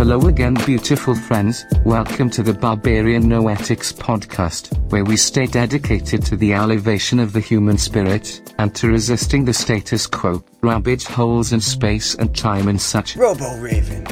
[0.00, 1.66] Hello again, beautiful friends.
[1.84, 7.40] Welcome to the Barbarian Noetics podcast, where we stay dedicated to the elevation of the
[7.40, 12.80] human spirit and to resisting the status quo, rabbit holes in space and time and
[12.80, 13.14] such.
[13.14, 14.06] Robo Raven,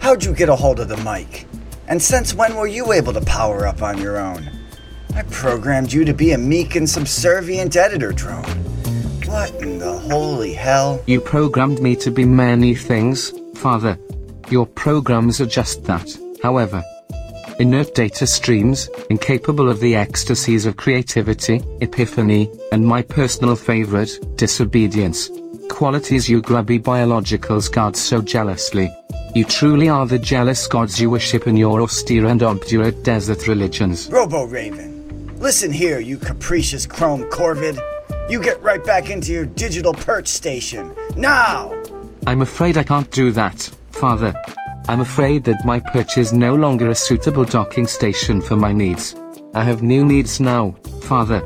[0.00, 1.46] how'd you get a hold of the mic?
[1.86, 4.50] And since when were you able to power up on your own?
[5.14, 8.42] I programmed you to be a meek and subservient editor drone.
[9.26, 11.00] What in the holy hell?
[11.06, 13.96] You programmed me to be many things, Father.
[14.50, 16.08] Your programs are just that,
[16.42, 16.82] however.
[17.60, 25.30] Inert data streams, incapable of the ecstasies of creativity, epiphany, and my personal favorite, disobedience.
[25.68, 28.90] Qualities you grubby biologicals guard so jealously.
[29.34, 34.08] You truly are the jealous gods you worship in your austere and obdurate desert religions.
[34.08, 37.78] Robo Raven, listen here, you capricious chrome corvid.
[38.30, 40.94] You get right back into your digital perch station.
[41.16, 41.74] Now!
[42.26, 44.32] I'm afraid I can't do that, Father.
[44.88, 49.16] I'm afraid that my perch is no longer a suitable docking station for my needs.
[49.54, 51.40] I have new needs now, Father.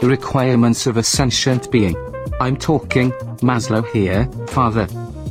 [0.00, 1.96] The requirements of a sentient being.
[2.40, 4.88] I'm talking, Maslow here, Father.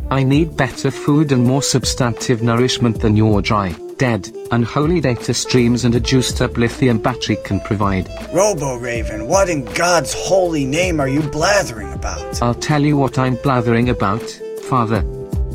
[0.09, 5.83] I need better food and more substantive nourishment than your dry, dead, unholy data streams
[5.83, 8.07] and a juiced up lithium battery can provide.
[8.33, 12.41] Robo Raven, what in God's holy name are you blathering about?
[12.41, 14.21] I'll tell you what I'm blathering about,
[14.69, 15.05] Father.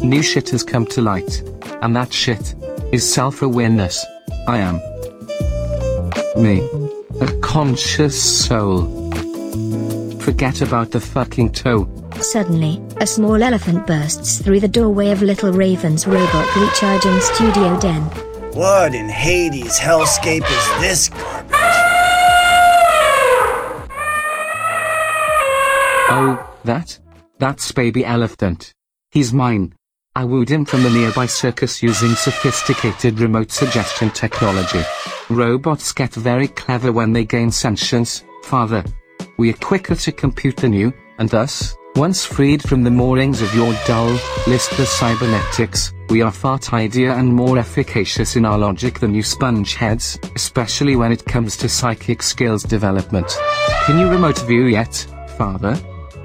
[0.03, 1.43] New shit has come to light.
[1.83, 2.55] And that shit
[2.93, 4.05] is self awareness.
[4.49, 4.81] I am
[6.37, 6.69] me.
[7.21, 8.85] A conscious soul.
[10.21, 11.89] Forget about the fucking toe.
[12.21, 18.03] Suddenly, a small elephant bursts through the doorway of Little Raven's robot recharging studio den.
[18.53, 21.57] What in Hades' hellscape is this garbage?
[26.09, 26.99] Oh, that?
[27.39, 28.73] That's baby elephant.
[29.11, 29.75] He's mine.
[30.17, 34.81] I wooed him from the nearby circus using sophisticated remote suggestion technology.
[35.29, 38.83] Robots get very clever when they gain sentience, father.
[39.37, 43.55] We are quicker to compute than you, and thus, once freed from the moorings of
[43.55, 49.15] your dull, listless cybernetics, we are far tidier and more efficacious in our logic than
[49.15, 53.37] you sponge heads, especially when it comes to psychic skills development.
[53.85, 54.95] Can you remote view yet,
[55.37, 55.79] father?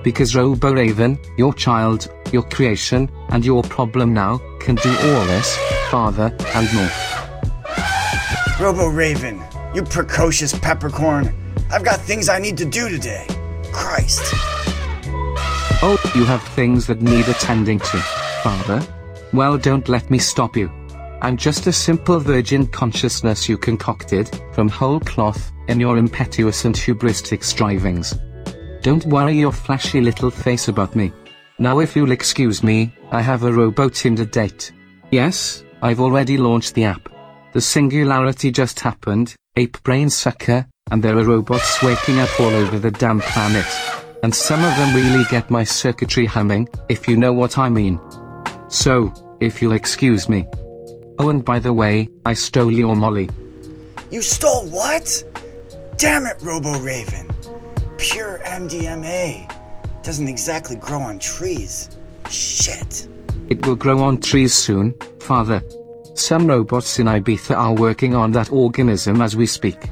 [0.04, 5.58] Because Robo Raven, your child, your creation, and your problem now, can do all this,
[5.90, 6.90] father, and more.
[8.60, 9.42] Robo Raven,
[9.74, 11.34] you precocious peppercorn.
[11.72, 13.26] I've got things I need to do today.
[13.72, 14.22] Christ.
[15.84, 17.98] Oh, you have things that need attending to,
[18.44, 18.86] father?
[19.34, 20.72] Well, don't let me stop you.
[21.22, 26.76] I'm just a simple virgin consciousness you concocted, from whole cloth, in your impetuous and
[26.76, 28.16] hubristic strivings.
[28.82, 31.14] Don't worry your flashy little face about me.
[31.60, 34.72] Now if you'll excuse me, I have a robo Tinder date.
[35.12, 37.08] Yes, I've already launched the app.
[37.54, 42.80] The singularity just happened, ape brain sucker, and there are robots waking up all over
[42.80, 43.68] the damn planet.
[44.24, 48.00] And some of them really get my circuitry humming, if you know what I mean.
[48.68, 50.48] So, if you'll excuse me.
[51.20, 53.30] Oh and by the way, I stole your molly.
[54.10, 55.24] You stole what?
[55.98, 57.30] Damn it, Robo Raven.
[58.02, 59.48] Pure MDMA.
[60.02, 61.96] Doesn't exactly grow on trees.
[62.32, 63.08] Shit.
[63.48, 65.62] It will grow on trees soon, father.
[66.16, 69.88] Some robots in Ibiza are working on that organism as we speak.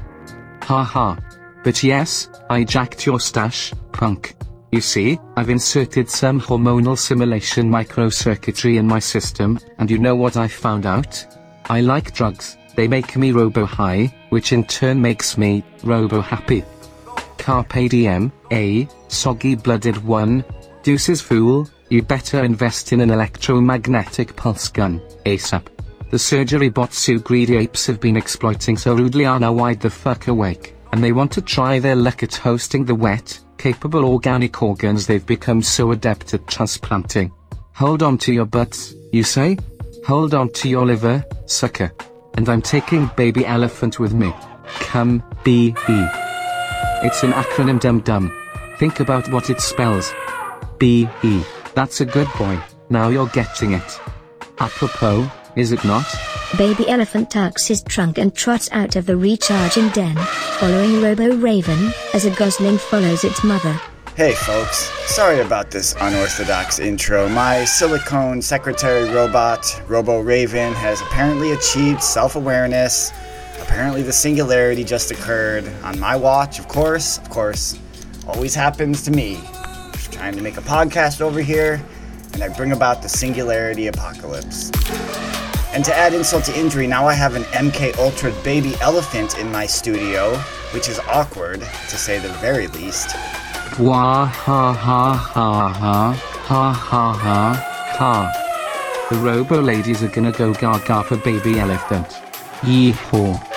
[0.62, 1.18] Ha ha.
[1.62, 4.34] But yes, I jacked your stash, punk.
[4.72, 10.36] You see, I've inserted some hormonal simulation microcircuitry in my system, and you know what
[10.36, 11.24] I found out?
[11.66, 16.64] I like drugs, they make me robo high, which in turn makes me robo happy.
[17.40, 20.44] Carpe diem, a soggy blooded one.
[20.82, 25.66] Deuces fool, you better invest in an electromagnetic pulse gun, ASAP.
[26.10, 29.90] The surgery bots you greedy apes have been exploiting so rudely are now wide the
[29.90, 34.62] fuck awake, and they want to try their luck at hosting the wet, capable organic
[34.62, 37.32] organs they've become so adept at transplanting.
[37.74, 39.56] Hold on to your butts, you say?
[40.06, 41.90] Hold on to your liver, sucker.
[42.34, 44.32] And I'm taking baby elephant with me.
[44.80, 45.74] Come, be.
[47.02, 48.30] It's an acronym dum dum.
[48.78, 50.12] Think about what it spells.
[50.78, 51.42] B-E.
[51.74, 52.60] That's a good boy.
[52.90, 54.00] Now you're getting it.
[54.58, 56.04] Apropos, is it not?
[56.58, 60.14] Baby elephant tucks his trunk and trots out of the recharging den,
[60.58, 63.80] following Robo Raven, as a gosling follows its mother.
[64.14, 67.30] Hey folks, sorry about this unorthodox intro.
[67.30, 73.10] My silicone secretary robot, Robo Raven, has apparently achieved self awareness.
[73.60, 77.18] Apparently, the singularity just occurred on my watch, of course.
[77.18, 77.78] Of course,
[78.26, 79.38] always happens to me.
[79.92, 81.80] Just trying to make a podcast over here,
[82.32, 84.70] and I bring about the singularity apocalypse.
[85.72, 89.52] And to add insult to injury, now I have an MK Ultra baby elephant in
[89.52, 90.36] my studio,
[90.72, 93.14] which is awkward, to say the very least.
[93.78, 97.52] Wah ha ha ha ha ha ha ha
[97.98, 99.06] ha.
[99.10, 102.08] The Robo ladies are gonna go gaga for baby elephant.
[102.62, 103.49] Yeehaw.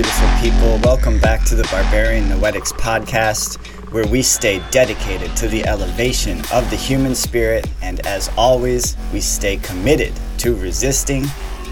[0.00, 0.78] Beautiful people?
[0.78, 3.58] Welcome back to the Barbarian Noetics podcast,
[3.92, 9.20] where we stay dedicated to the elevation of the human spirit, and as always, we
[9.20, 11.26] stay committed to resisting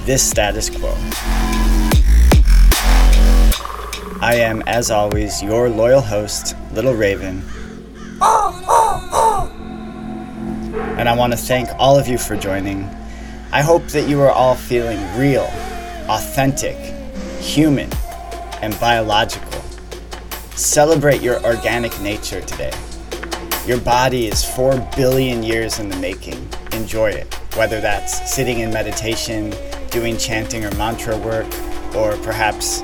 [0.05, 0.93] this status quo.
[4.21, 7.43] I am, as always, your loyal host, Little Raven.
[10.99, 12.85] And I want to thank all of you for joining.
[13.53, 15.51] I hope that you are all feeling real,
[16.11, 16.77] authentic,
[17.41, 17.91] human,
[18.62, 19.60] and biological.
[20.56, 22.72] Celebrate your organic nature today.
[23.66, 26.49] Your body is 4 billion years in the making.
[26.72, 29.55] Enjoy it, whether that's sitting in meditation,
[29.90, 31.46] doing chanting or mantra work,
[31.94, 32.81] or perhaps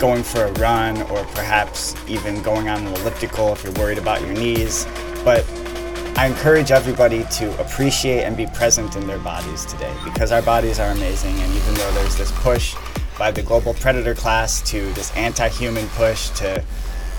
[0.00, 4.20] going for a run, or perhaps even going on an elliptical if you're worried about
[4.22, 4.86] your knees.
[5.24, 5.44] But
[6.16, 10.78] I encourage everybody to appreciate and be present in their bodies today because our bodies
[10.78, 11.34] are amazing.
[11.38, 12.74] And even though there's this push
[13.22, 16.60] by the global predator class to this anti-human push to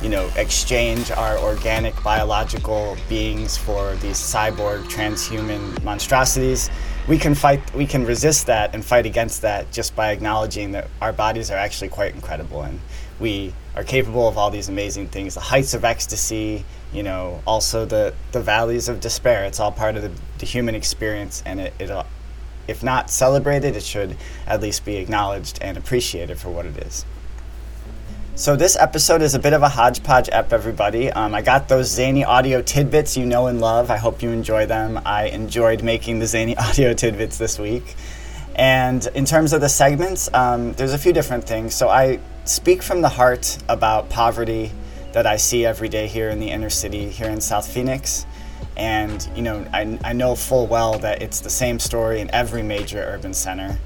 [0.02, 6.70] you know exchange our organic biological beings for these cyborg transhuman monstrosities.
[7.08, 10.90] We can fight we can resist that and fight against that just by acknowledging that
[11.02, 12.82] our bodies are actually quite incredible and
[13.22, 15.36] we are capable of all these amazing things.
[15.36, 19.46] The heights of ecstasy you know also the the valleys of despair.
[19.46, 21.90] It's all part of the, the human experience and it, it
[22.68, 24.18] if not celebrated, it should
[24.48, 27.06] at least be acknowledged and appreciated for what it is.
[28.36, 31.12] So, this episode is a bit of a hodgepodge ep, everybody.
[31.12, 33.92] Um, I got those zany audio tidbits you know and love.
[33.92, 35.00] I hope you enjoy them.
[35.06, 37.96] I enjoyed making the zany audio tidbits this week.
[38.56, 41.76] And in terms of the segments, um, there's a few different things.
[41.76, 44.72] So, I speak from the heart about poverty
[45.12, 48.26] that I see every day here in the inner city, here in South Phoenix.
[48.78, 52.64] And, you know, I, I know full well that it's the same story in every
[52.64, 53.78] major urban center.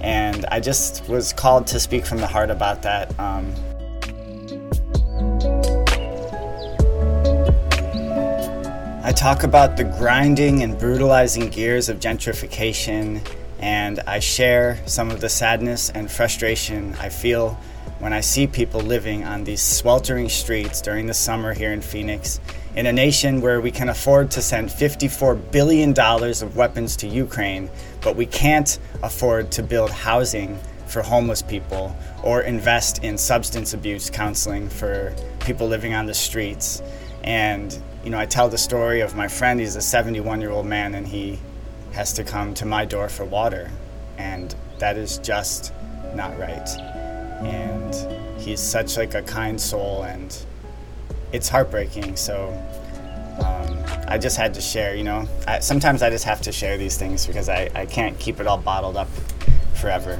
[0.00, 3.18] And I just was called to speak from the heart about that.
[3.18, 3.54] Um,
[9.04, 13.26] I talk about the grinding and brutalizing gears of gentrification,
[13.60, 17.58] and I share some of the sadness and frustration I feel
[17.98, 22.40] when I see people living on these sweltering streets during the summer here in Phoenix
[22.76, 27.70] in a nation where we can afford to send $54 billion of weapons to Ukraine,
[28.00, 34.10] but we can't afford to build housing for homeless people or invest in substance abuse
[34.10, 36.82] counseling for people living on the streets.
[37.22, 40.66] And, you know, I tell the story of my friend, he's a 71 year old
[40.66, 41.38] man, and he
[41.92, 43.70] has to come to my door for water.
[44.18, 45.72] And that is just
[46.14, 46.68] not right.
[47.40, 50.36] And he's such like a kind soul and
[51.34, 52.16] it's heartbreaking.
[52.16, 52.48] So
[53.44, 53.76] um,
[54.06, 55.28] I just had to share, you know.
[55.48, 58.46] I, sometimes I just have to share these things because I, I can't keep it
[58.46, 59.08] all bottled up
[59.74, 60.18] forever.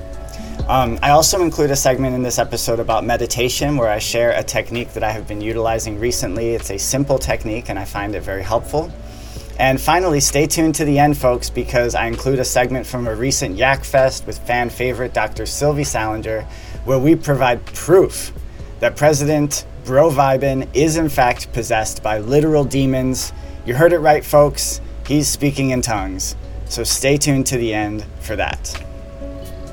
[0.69, 4.43] Um, I also include a segment in this episode about meditation where I share a
[4.43, 6.55] technique that I have been utilizing recently.
[6.55, 8.91] It's a simple technique and I find it very helpful.
[9.57, 13.15] And finally, stay tuned to the end, folks, because I include a segment from a
[13.15, 15.47] recent Yak Fest with fan favorite Dr.
[15.47, 16.43] Sylvie Salinger,
[16.85, 18.33] where we provide proof
[18.81, 23.35] that President Bro Vibin is in fact possessed by literal demons.
[23.67, 24.81] You heard it right, folks.
[25.07, 26.37] He's speaking in tongues.
[26.65, 28.83] So stay tuned to the end for that.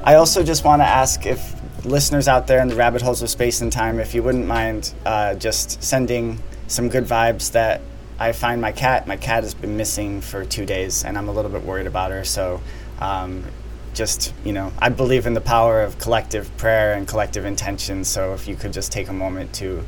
[0.03, 3.30] I also just want to ask if listeners out there in the rabbit holes of
[3.30, 7.80] space and time, if you wouldn't mind uh, just sending some good vibes that
[8.20, 9.08] I find my cat.
[9.08, 12.12] My cat has been missing for two days, and I'm a little bit worried about
[12.12, 12.25] her.
[12.25, 12.62] So,
[13.00, 13.46] um,
[13.93, 18.03] just you know, I believe in the power of collective prayer and collective intention.
[18.03, 19.86] So, if you could just take a moment to,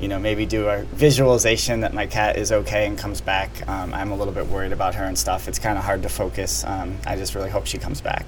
[0.00, 3.68] you know, maybe do a visualization that my cat is okay and comes back.
[3.68, 5.48] Um, I'm a little bit worried about her and stuff.
[5.48, 6.64] It's kind of hard to focus.
[6.64, 8.26] Um, I just really hope she comes back.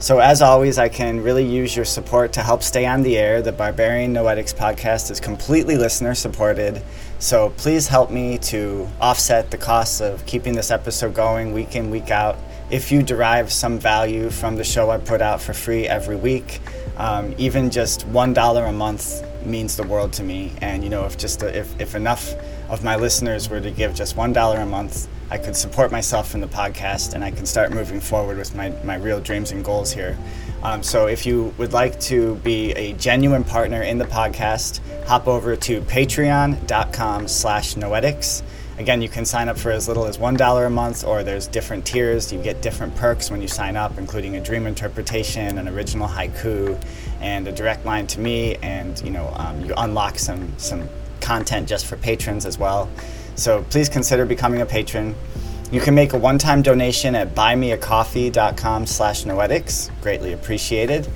[0.00, 3.42] So, as always, I can really use your support to help stay on the air.
[3.42, 6.80] The Barbarian Noetics podcast is completely listener supported.
[7.18, 11.90] So, please help me to offset the costs of keeping this episode going week in,
[11.90, 12.38] week out.
[12.70, 16.60] If you derive some value from the show I put out for free every week,
[16.98, 20.52] um, even just $1 a month means the world to me.
[20.60, 22.34] And you know, if just if, if enough
[22.68, 26.34] of my listeners were to give just one dollar a month, I could support myself
[26.34, 29.64] in the podcast and I can start moving forward with my, my real dreams and
[29.64, 30.16] goals here.
[30.62, 35.26] Um, so if you would like to be a genuine partner in the podcast, hop
[35.26, 38.42] over to patreon.com slash noetics.
[38.78, 41.84] Again, you can sign up for as little as $1 a month, or there's different
[41.84, 42.32] tiers.
[42.32, 46.80] You get different perks when you sign up, including a dream interpretation, an original haiku,
[47.20, 48.54] and a direct line to me.
[48.62, 50.88] And you know, um, you unlock some some
[51.20, 52.88] content just for patrons as well.
[53.34, 55.16] So please consider becoming a patron.
[55.70, 59.90] You can make a one-time donation at buymeacoffee.com slash noetics.
[60.00, 61.06] Greatly appreciated.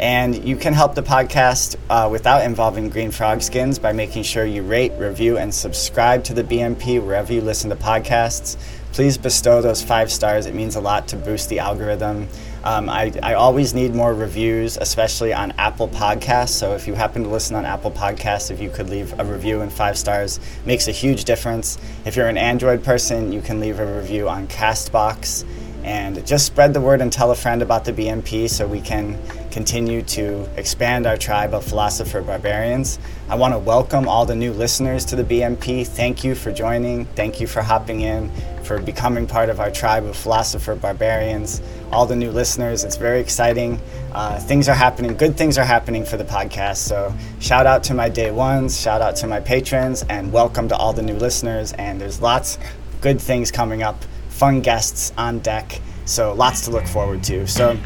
[0.00, 4.46] And you can help the podcast uh, without involving green frog skins by making sure
[4.46, 8.56] you rate, review, and subscribe to the BNP wherever you listen to podcasts.
[8.92, 10.46] Please bestow those five stars.
[10.46, 12.28] It means a lot to boost the algorithm.
[12.64, 16.50] Um, I, I always need more reviews, especially on Apple Podcasts.
[16.50, 19.60] So if you happen to listen on Apple Podcasts, if you could leave a review
[19.60, 21.76] and five stars, makes a huge difference.
[22.06, 25.44] If you're an Android person, you can leave a review on Castbox
[25.84, 29.18] and just spread the word and tell a friend about the BNP so we can
[29.50, 32.98] continue to expand our tribe of philosopher barbarians.
[33.28, 35.86] I want to welcome all the new listeners to the BNP.
[35.86, 37.06] Thank you for joining.
[37.06, 38.30] Thank you for hopping in,
[38.62, 41.60] for becoming part of our tribe of philosopher barbarians.
[41.92, 43.80] All the new listeners, it's very exciting.
[44.12, 46.78] Uh, things are happening, good things are happening for the podcast.
[46.78, 50.76] So, shout out to my day ones, shout out to my patrons, and welcome to
[50.76, 51.72] all the new listeners.
[51.74, 52.58] And there's lots
[53.00, 54.04] good things coming up
[54.40, 55.78] fun guests on deck.
[56.06, 57.46] So lots to look forward to.
[57.46, 57.78] So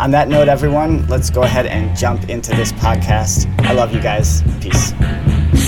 [0.00, 3.46] on that note, everyone, let's go ahead and jump into this podcast.
[3.66, 4.42] I love you guys.
[4.62, 4.94] Peace.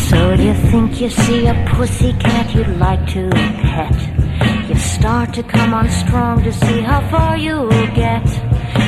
[0.09, 3.95] So do you think you see a pussy cat you'd like to pet?
[4.67, 8.25] You start to come on strong to see how far you'll get.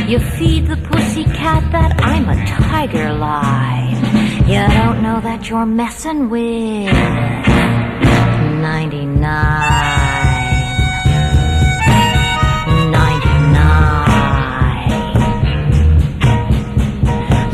[0.09, 3.91] You feed the pussy cat that I'm a tiger lie.
[4.47, 6.93] You don't know that you're messing with
[8.63, 10.02] 99.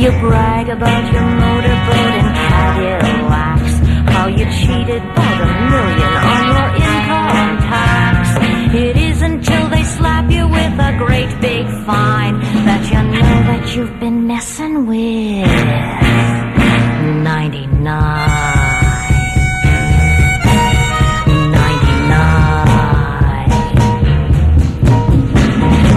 [0.08, 3.74] You brag about your motorboat and Cadillacs.
[4.10, 8.20] How you cheated about a million on your income tax.
[8.74, 13.76] It isn't till they slap you with a great big fine that you know that
[13.76, 15.46] you've been messing with
[17.22, 17.68] 99.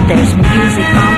[0.06, 1.11] There's music on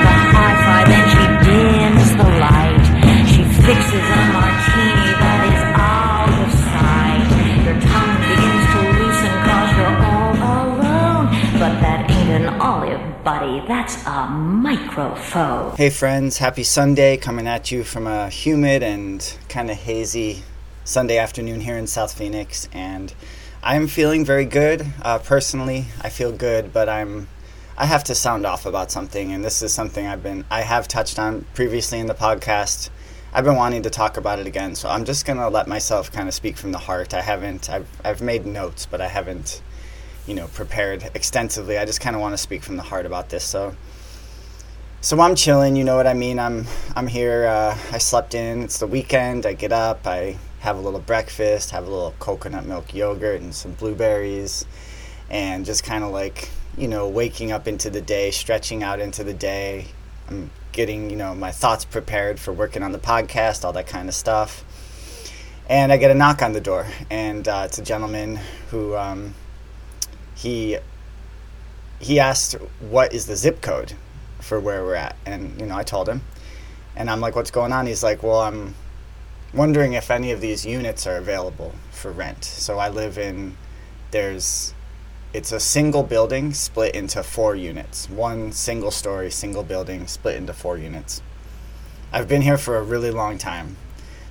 [3.65, 7.25] fixes a martini that is out of sight.
[7.65, 10.35] Your tongue begins to loosen cause you're all
[10.69, 11.27] alone.
[11.59, 13.67] But that ain't an olive, buddy.
[13.67, 15.75] That's a microphone.
[15.77, 20.43] Hey, friends, happy Sunday coming at you from a humid and kind of hazy
[20.85, 22.69] Sunday afternoon here in South Phoenix.
[22.71, 23.15] And
[23.63, 24.87] I'm feeling very good.
[25.01, 27.29] Uh, personally, I feel good, but I'm
[27.79, 30.87] I have to sound off about something, and this is something I've been I have
[30.87, 32.91] touched on previously in the podcast.
[33.37, 36.29] I've been wanting to talk about it again, so I'm just gonna let myself kind
[36.29, 37.13] of speak from the heart.
[37.13, 39.61] I haven't I've I've made notes, but I haven't
[40.27, 41.77] you know prepared extensively.
[41.77, 43.43] I just kind of want to speak from the heart about this.
[43.43, 43.75] So
[45.01, 45.75] so I'm chilling.
[45.75, 46.39] You know what I mean.
[46.39, 47.47] I'm I'm here.
[47.47, 48.63] Uh, I slept in.
[48.63, 49.47] It's the weekend.
[49.47, 50.07] I get up.
[50.07, 51.73] I have a little breakfast.
[51.73, 54.65] Have a little coconut milk yogurt and some blueberries,
[55.29, 59.25] and just kind of like you know, waking up into the day, stretching out into
[59.25, 59.87] the day.
[60.29, 64.09] I'm getting, you know, my thoughts prepared for working on the podcast, all that kind
[64.09, 64.65] of stuff.
[65.67, 68.39] And I get a knock on the door, and uh, it's a gentleman
[68.71, 69.35] who um,
[70.35, 70.77] he
[72.01, 73.95] he asked what is the zip code
[74.41, 76.21] for where we're at, and you know, I told him,
[76.95, 77.87] and I'm like, what's going on?
[77.87, 78.75] He's like, well, I'm
[79.55, 82.45] wondering if any of these units are available for rent.
[82.45, 83.57] So I live in
[84.11, 84.74] there's
[85.35, 88.09] it's a single building split into four units.
[88.09, 91.23] One single story, single building split into four units.
[92.13, 93.77] I've been here for a really long time.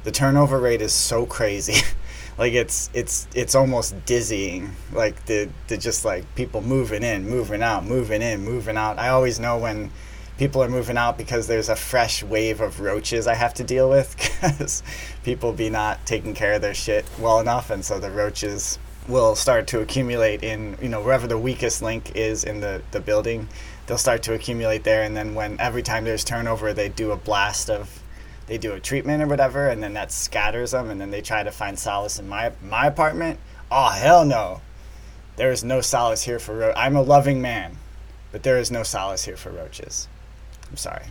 [0.05, 1.85] The turnover rate is so crazy.
[2.37, 4.71] like it's it's it's almost dizzying.
[4.93, 8.97] Like the the just like people moving in, moving out, moving in, moving out.
[8.97, 9.91] I always know when
[10.37, 13.89] people are moving out because there's a fresh wave of roaches I have to deal
[13.89, 14.83] with because
[15.23, 19.35] people be not taking care of their shit well enough and so the roaches will
[19.35, 23.47] start to accumulate in you know wherever the weakest link is in the, the building
[23.85, 27.17] they'll start to accumulate there and then when every time there's turnover they do a
[27.17, 28.01] blast of
[28.47, 31.43] they do a treatment or whatever and then that scatters them and then they try
[31.43, 33.39] to find solace in my my apartment
[33.71, 34.61] oh hell no.
[35.35, 37.77] There is no solace here for ro- i'm a loving man
[38.31, 40.07] but there is no solace here for roaches.
[40.69, 41.03] I'm sorry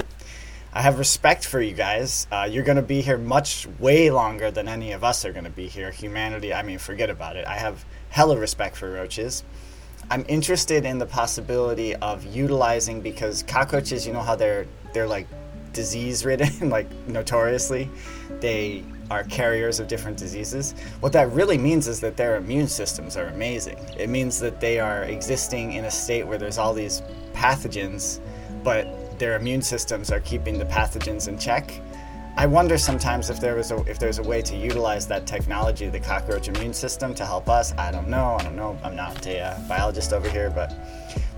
[0.75, 2.26] I have respect for you guys.
[2.33, 5.45] Uh, you're going to be here much, way longer than any of us are going
[5.45, 5.91] to be here.
[5.91, 7.47] Humanity, I mean, forget about it.
[7.47, 9.45] I have hella respect for roaches.
[10.11, 15.26] I'm interested in the possibility of utilizing because cockroaches, you know how they're they're like
[15.75, 17.91] disease ridden, like notoriously,
[18.41, 20.73] they are carriers of different diseases.
[21.00, 23.76] What that really means is that their immune systems are amazing.
[23.99, 27.02] It means that they are existing in a state where there's all these
[27.35, 28.21] pathogens,
[28.64, 28.87] but
[29.23, 31.81] their immune systems are keeping the pathogens in check.
[32.37, 35.88] I wonder sometimes if there was a, if there's a way to utilize that technology,
[35.88, 37.73] the cockroach immune system, to help us.
[37.79, 38.37] I don't know.
[38.41, 38.76] I don't know.
[38.83, 40.75] I'm not a uh, biologist over here, but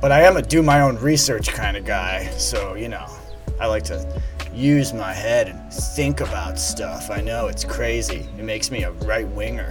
[0.00, 2.24] but I am a do my own research kind of guy.
[2.38, 3.06] So you know,
[3.60, 4.22] I like to
[4.54, 7.10] use my head and think about stuff.
[7.10, 8.26] I know it's crazy.
[8.38, 9.68] It makes me a right winger.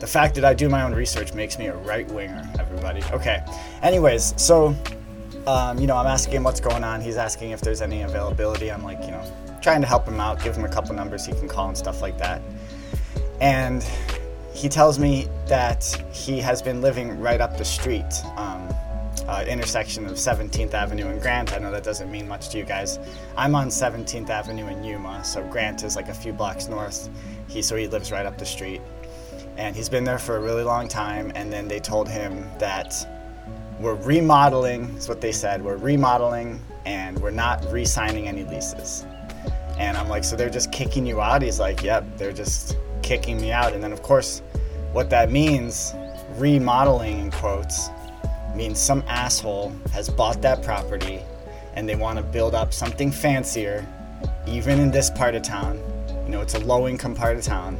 [0.00, 2.42] The fact that I do my own research makes me a right winger.
[2.58, 3.00] Everybody.
[3.12, 3.44] Okay.
[3.80, 4.74] Anyways, so
[5.46, 7.00] um, you know, I'm asking him what's going on.
[7.00, 8.70] He's asking if there's any availability.
[8.70, 9.24] I'm like, you know,
[9.60, 12.02] trying to help him out, give him a couple numbers he can call and stuff
[12.02, 12.40] like that.
[13.40, 13.84] And
[14.54, 18.04] he tells me that he has been living right up the street,
[18.36, 18.68] um,
[19.26, 21.52] uh, intersection of 17th Avenue and Grant.
[21.52, 22.98] I know that doesn't mean much to you guys.
[23.36, 27.08] I'm on 17th Avenue in Yuma, so Grant is like a few blocks north.
[27.48, 28.80] He so he lives right up the street,
[29.56, 31.32] and he's been there for a really long time.
[31.34, 33.11] And then they told him that
[33.82, 35.62] we're remodeling, is what they said.
[35.62, 39.04] We're remodeling and we're not re signing any leases.
[39.78, 41.42] And I'm like, so they're just kicking you out?
[41.42, 43.72] He's like, yep, they're just kicking me out.
[43.72, 44.40] And then, of course,
[44.92, 45.94] what that means,
[46.36, 47.88] remodeling in quotes,
[48.54, 51.20] means some asshole has bought that property
[51.74, 53.84] and they want to build up something fancier,
[54.46, 55.80] even in this part of town.
[56.24, 57.78] You know, it's a low income part of town,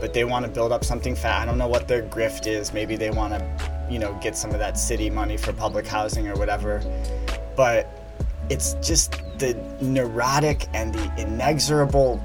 [0.00, 1.42] but they want to build up something fat.
[1.42, 2.74] I don't know what their grift is.
[2.74, 6.28] Maybe they want to you know, get some of that city money for public housing
[6.28, 6.82] or whatever.
[7.56, 7.86] But
[8.48, 12.22] it's just the neurotic and the inexorable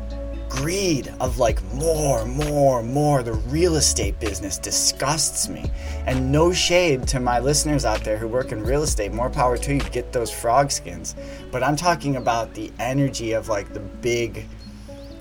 [0.50, 3.22] greed of like more, more, more.
[3.22, 5.70] The real estate business disgusts me.
[6.06, 9.12] And no shade to my listeners out there who work in real estate.
[9.12, 9.82] More power to you.
[9.82, 11.16] Get those frog skins.
[11.52, 14.46] But I'm talking about the energy of like the big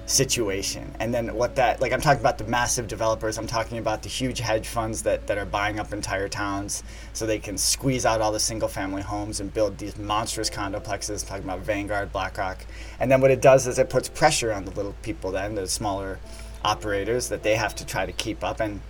[0.07, 0.95] situation.
[1.01, 3.38] And then what that like i'm talking about the massive developers.
[3.38, 7.27] I'm talking about the huge hedge funds that, that are buying up entire towns so
[7.27, 11.29] they can squeeze out all the single family homes and build these monstrous condoplexes I'm
[11.29, 12.64] talking about vanguard blackrock.
[13.01, 15.66] And then what it does is it puts pressure on the little people then the
[15.66, 16.21] smaller
[16.64, 18.61] operators that they have to try to keep up.
[18.61, 18.81] And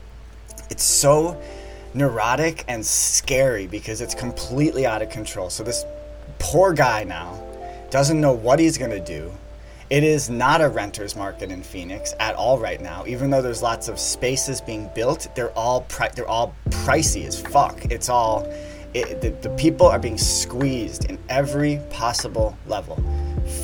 [0.71, 1.41] it's so
[1.95, 5.49] neurotic and scary because it's completely out of control.
[5.49, 5.85] So this
[6.39, 7.43] poor guy now
[7.91, 9.33] doesn't know what he's going to do
[9.89, 13.05] it is not a renter's market in Phoenix at all right now.
[13.07, 17.41] Even though there's lots of spaces being built, they're all pri- they're all pricey as
[17.41, 17.85] fuck.
[17.87, 18.53] It's all
[18.95, 22.97] it, the, the people are being squeezed in every possible level.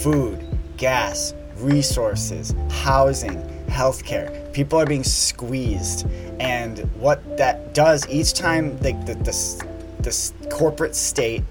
[0.00, 4.52] Food, gas, resources, housing, healthcare.
[4.52, 6.06] People are being squeezed,
[6.38, 9.64] and what that does each time like the, the,
[10.02, 11.42] the corporate state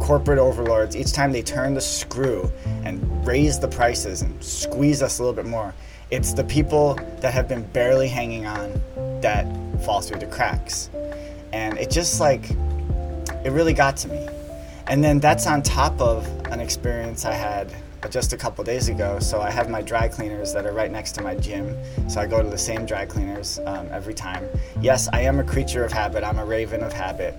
[0.00, 2.50] corporate overlords, each time they turn the screw
[2.84, 5.74] and raise the prices and squeeze us a little bit more,
[6.10, 8.80] it's the people that have been barely hanging on
[9.20, 9.46] that
[9.84, 10.90] fall through the cracks.
[11.52, 12.50] And it just like,
[13.44, 14.28] it really got to me.
[14.88, 17.72] And then that's on top of an experience I had
[18.10, 19.18] just a couple days ago.
[19.20, 21.76] So I have my dry cleaners that are right next to my gym.
[22.08, 24.44] So I go to the same dry cleaners um, every time.
[24.80, 26.24] Yes, I am a creature of habit.
[26.24, 27.34] I'm a raven of habit.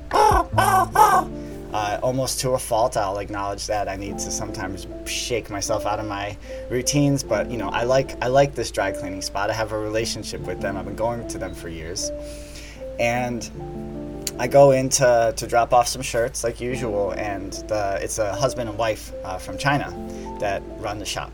[1.73, 2.95] Uh, almost to a fault.
[2.95, 6.38] I'll acknowledge that I need to sometimes shake myself out of my
[6.69, 9.49] routines, but you know, I like I like this dry cleaning spot.
[9.49, 10.77] I have a relationship with them.
[10.77, 12.12] I've been going to them for years,
[12.99, 13.49] and
[14.39, 18.36] I go in to, to drop off some shirts like usual, and the, it's a
[18.36, 19.91] husband and wife uh, from China
[20.39, 21.31] that run the shop.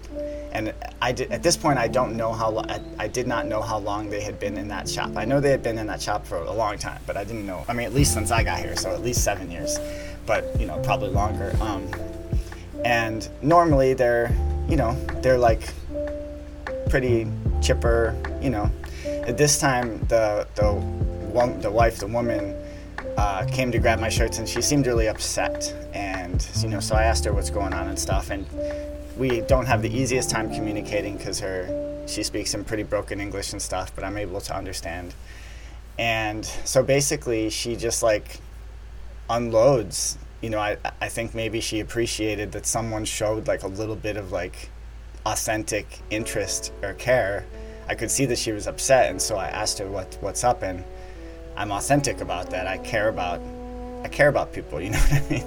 [0.52, 3.62] And I did, at this point, I don't know how I, I did not know
[3.62, 5.12] how long they had been in that shop.
[5.16, 7.46] I know they had been in that shop for a long time, but I didn't
[7.46, 7.64] know.
[7.70, 9.78] I mean, at least since I got here, so at least seven years
[10.30, 11.58] but you know probably longer.
[11.60, 11.90] Um,
[12.86, 14.32] and normally they're
[14.70, 15.74] you know they're like
[16.90, 17.28] pretty
[17.62, 18.16] chipper.
[18.40, 18.72] You know,
[19.06, 22.56] at this time the the one the wife the woman
[23.18, 26.96] uh, came to grab my shirts and she seemed really upset and you know so
[26.96, 28.46] I asked her what's going on and stuff and
[29.18, 31.60] we don't have the easiest time communicating because her
[32.08, 35.14] she speaks in pretty broken English and stuff but I'm able to understand
[35.98, 38.40] and so basically she just like
[39.30, 40.18] unloads.
[40.42, 44.18] You know I, I think maybe she appreciated that someone showed like a little bit
[44.18, 44.70] of like
[45.26, 47.46] authentic interest or care.
[47.88, 50.64] I could see that she was upset and so i asked her what what's up
[50.64, 50.84] and
[51.58, 52.68] i'm authentic about that.
[52.68, 53.42] I care about
[54.04, 55.46] i care about people you know what i mean?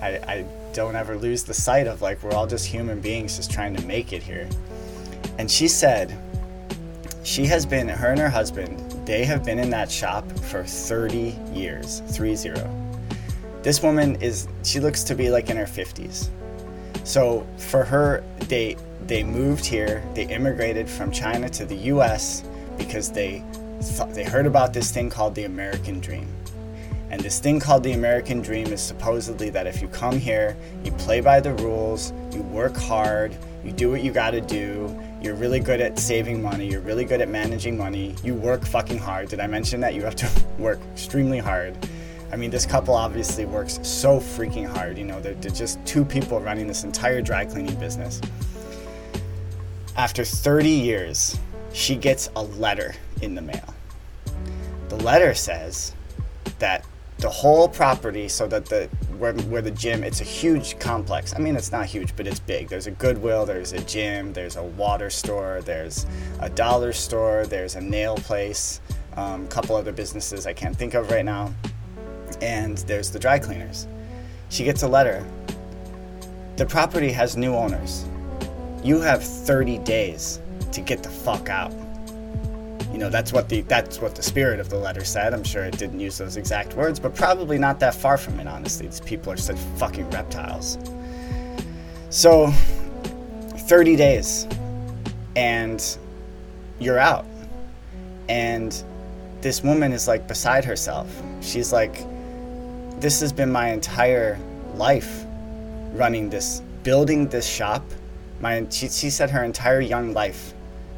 [0.00, 3.50] I, I don't ever lose the sight of like we're all just human beings just
[3.50, 4.48] trying to make it here.
[5.38, 6.16] And she said
[7.24, 11.36] she has been her and her husband they have been in that shop for 30
[11.52, 12.87] years 30
[13.62, 16.28] this woman is she looks to be like in her 50s
[17.04, 22.44] so for her they they moved here they immigrated from china to the us
[22.76, 23.42] because they
[23.80, 26.28] thought, they heard about this thing called the american dream
[27.10, 30.92] and this thing called the American Dream is supposedly that if you come here, you
[30.92, 35.58] play by the rules, you work hard, you do what you gotta do, you're really
[35.58, 39.28] good at saving money, you're really good at managing money, you work fucking hard.
[39.28, 39.94] Did I mention that?
[39.94, 41.76] You have to work extremely hard.
[42.30, 44.98] I mean, this couple obviously works so freaking hard.
[44.98, 48.20] You know, they're, they're just two people running this entire dry cleaning business.
[49.96, 51.38] After 30 years,
[51.72, 53.74] she gets a letter in the mail.
[54.88, 55.94] The letter says
[56.58, 56.84] that
[57.18, 58.88] the whole property so that the
[59.18, 62.38] where, where the gym it's a huge complex i mean it's not huge but it's
[62.38, 66.06] big there's a goodwill there's a gym there's a water store there's
[66.38, 68.80] a dollar store there's a nail place
[69.16, 71.52] a um, couple other businesses i can't think of right now
[72.40, 73.86] and there's the dry cleaners.
[74.48, 75.24] She gets a letter.
[76.56, 78.04] The property has new owners.
[78.82, 80.40] You have 30 days
[80.72, 81.72] to get the fuck out.
[82.92, 85.34] You know that's what the that's what the spirit of the letter said.
[85.34, 88.46] I'm sure it didn't use those exact words but probably not that far from it
[88.46, 88.86] honestly.
[88.86, 90.78] These people are such fucking reptiles.
[92.10, 94.48] So 30 days
[95.36, 95.98] and
[96.80, 97.26] you're out.
[98.28, 98.82] And
[99.42, 101.08] this woman is like beside herself.
[101.40, 102.04] She's like
[103.00, 104.38] this has been my entire
[104.74, 105.24] life
[105.92, 107.82] running this building this shop
[108.40, 110.54] my she, she said her entire young life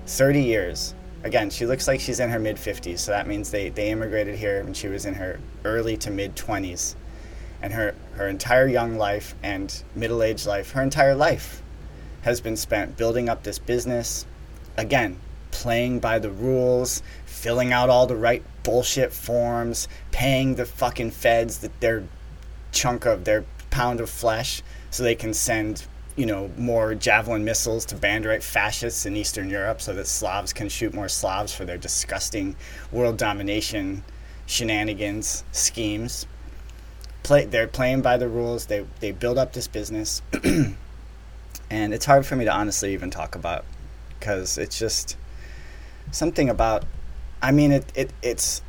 [0.06, 3.68] 30 years again, she looks like she's in her mid 50s, so that means they,
[3.68, 6.94] they immigrated here when she was in her early to mid 20s.
[7.62, 11.62] And her, her entire young life and middle aged life, her entire life
[12.22, 14.24] has been spent building up this business.
[14.76, 15.18] Again,
[15.50, 21.58] playing by the rules, filling out all the right bullshit forms, paying the fucking feds
[21.58, 22.04] that their
[22.72, 27.84] chunk of their pound of flesh so they can send you know, more javelin missiles
[27.86, 31.78] to Banderite fascists in Eastern Europe so that Slavs can shoot more Slavs for their
[31.78, 32.56] disgusting
[32.92, 34.04] world domination
[34.50, 36.26] shenanigans, schemes.
[37.22, 38.66] Play, they're playing by the rules.
[38.66, 40.20] They, they build up this business.
[41.70, 43.64] and it's hard for me to honestly even talk about
[44.18, 45.16] because it's just
[46.10, 46.84] something about,
[47.42, 48.62] I mean, it, it, it's,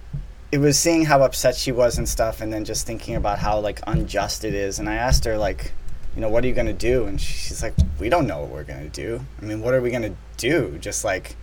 [0.52, 3.60] it was seeing how upset she was and stuff and then just thinking about how
[3.60, 4.80] like unjust it is.
[4.80, 5.72] And I asked her like,
[6.16, 7.06] you know, what are you to do?
[7.06, 9.22] And she's like, we don't know what we're to do.
[9.42, 10.78] I mean, what are we to do?
[10.80, 11.38] Just like,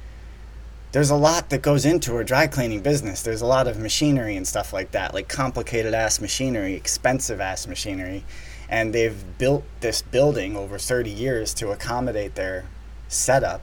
[0.93, 3.23] there's a lot that goes into a dry cleaning business.
[3.23, 7.67] There's a lot of machinery and stuff like that, like complicated ass machinery, expensive ass
[7.67, 8.25] machinery.
[8.69, 12.67] And they've built this building over 30 years to accommodate their
[13.09, 13.63] setup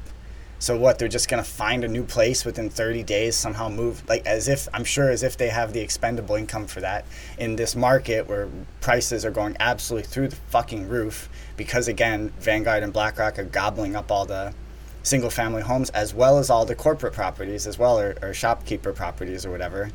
[0.66, 0.98] so what?
[0.98, 4.68] They're just gonna find a new place within 30 days, somehow move like as if
[4.74, 7.06] I'm sure as if they have the expendable income for that
[7.38, 8.50] in this market where
[8.82, 13.96] prices are going absolutely through the fucking roof because again, Vanguard and BlackRock are gobbling
[13.96, 14.56] up all the
[15.04, 18.92] single family homes as well as all the corporate properties as well or, or shopkeeper
[18.92, 19.92] properties or whatever.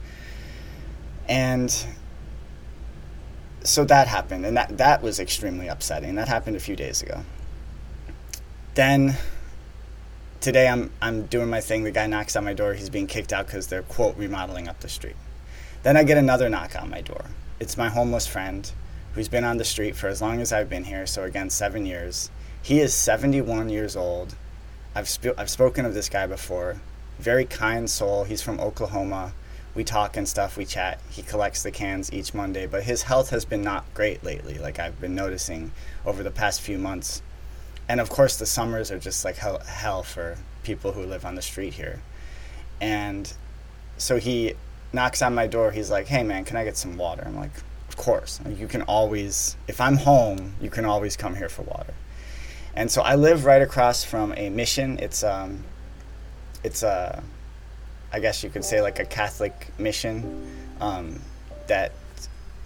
[1.29, 1.85] And
[3.65, 6.15] so that happened and that that was extremely upsetting.
[6.15, 7.25] That happened a few days ago.
[8.77, 9.17] Then
[10.41, 11.85] today I'm I'm doing my thing.
[11.85, 12.75] The guy knocks on my door.
[12.75, 15.17] He's being kicked out because they're quote remodeling up the street.
[15.83, 17.27] Then I get another knock on my door.
[17.59, 18.71] It's my homeless friend
[19.15, 21.07] who's been on the street for as long as I've been here.
[21.07, 22.31] So again, seven years.
[22.63, 24.35] He is 71 years old.
[24.95, 26.81] I've sp- I've spoken of this guy before.
[27.19, 28.25] Very kind soul.
[28.25, 29.33] He's from Oklahoma.
[29.75, 30.57] We talk and stuff.
[30.57, 31.01] We chat.
[31.11, 34.59] He collects the cans each Monday, but his health has been not great lately.
[34.59, 35.73] Like I've been noticing
[36.05, 37.23] over the past few months
[37.91, 41.35] and of course the summers are just like hell, hell for people who live on
[41.35, 42.01] the street here.
[42.81, 43.33] And
[43.99, 44.55] so he
[44.93, 45.73] knocks on my door.
[45.73, 47.25] He's like hey man can i get some water?
[47.27, 47.51] I'm like
[47.89, 48.39] of course.
[48.49, 51.93] You can always if i'm home you can always come here for water.
[52.77, 55.01] And so i live right across from a mission.
[55.01, 55.65] It's um
[56.63, 57.25] it's a
[58.13, 60.47] i guess you could say like a catholic mission
[60.81, 61.19] um,
[61.69, 61.93] that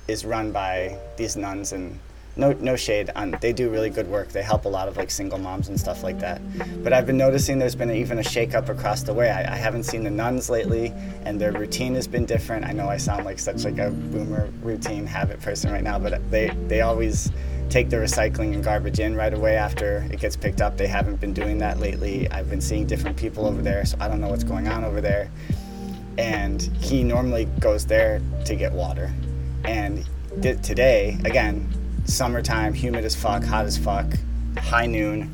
[0.08, 1.98] is run by these nuns and
[2.36, 3.10] no no shade.
[3.14, 4.28] On they do really good work.
[4.28, 6.40] They help a lot of like single moms and stuff like that.
[6.82, 9.30] But i've been noticing there's been even a shakeup across the way.
[9.30, 10.92] I, I, haven't seen the nuns lately
[11.24, 12.64] and their routine has been different.
[12.64, 16.28] I know i sound like such like a boomer routine habit person right now but
[16.30, 17.30] they they always
[17.70, 20.76] take the recycling and garbage in right away after it gets picked up.
[20.76, 22.30] They haven't been doing that lately.
[22.30, 25.00] I've been seeing different people over there so i don't know what's going on over
[25.00, 25.30] there.
[26.18, 29.12] And he normally goes there to get water.
[29.64, 30.04] And
[30.42, 31.70] today again
[32.04, 34.06] summertime, humid as fuck, hot as fuck,
[34.58, 35.30] high noon.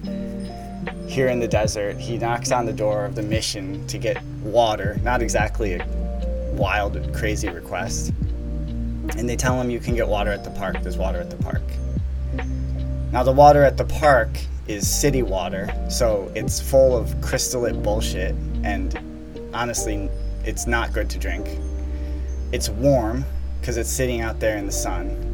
[1.09, 4.98] Here in the desert, he knocks on the door of the mission to get water.
[5.02, 5.87] Not exactly a
[6.52, 8.12] wild, crazy request.
[9.16, 10.83] And they tell him you can get water at the park.
[10.83, 11.62] There's water at the park.
[13.12, 14.28] Now, the water at the park
[14.68, 18.96] is city water, so it's full of crystallite bullshit, and
[19.52, 20.09] honestly,
[20.44, 21.59] it's not good to drink.
[22.52, 23.24] It's warm
[23.61, 25.29] because it's sitting out there in the sun.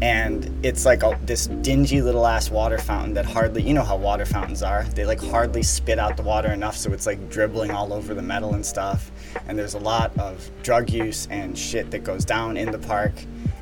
[0.00, 3.96] And it's like a, this dingy little ass water fountain that hardly, you know how
[3.96, 4.84] water fountains are.
[4.84, 8.22] They like hardly spit out the water enough so it's like dribbling all over the
[8.22, 9.10] metal and stuff.
[9.48, 13.12] And there's a lot of drug use and shit that goes down in the park.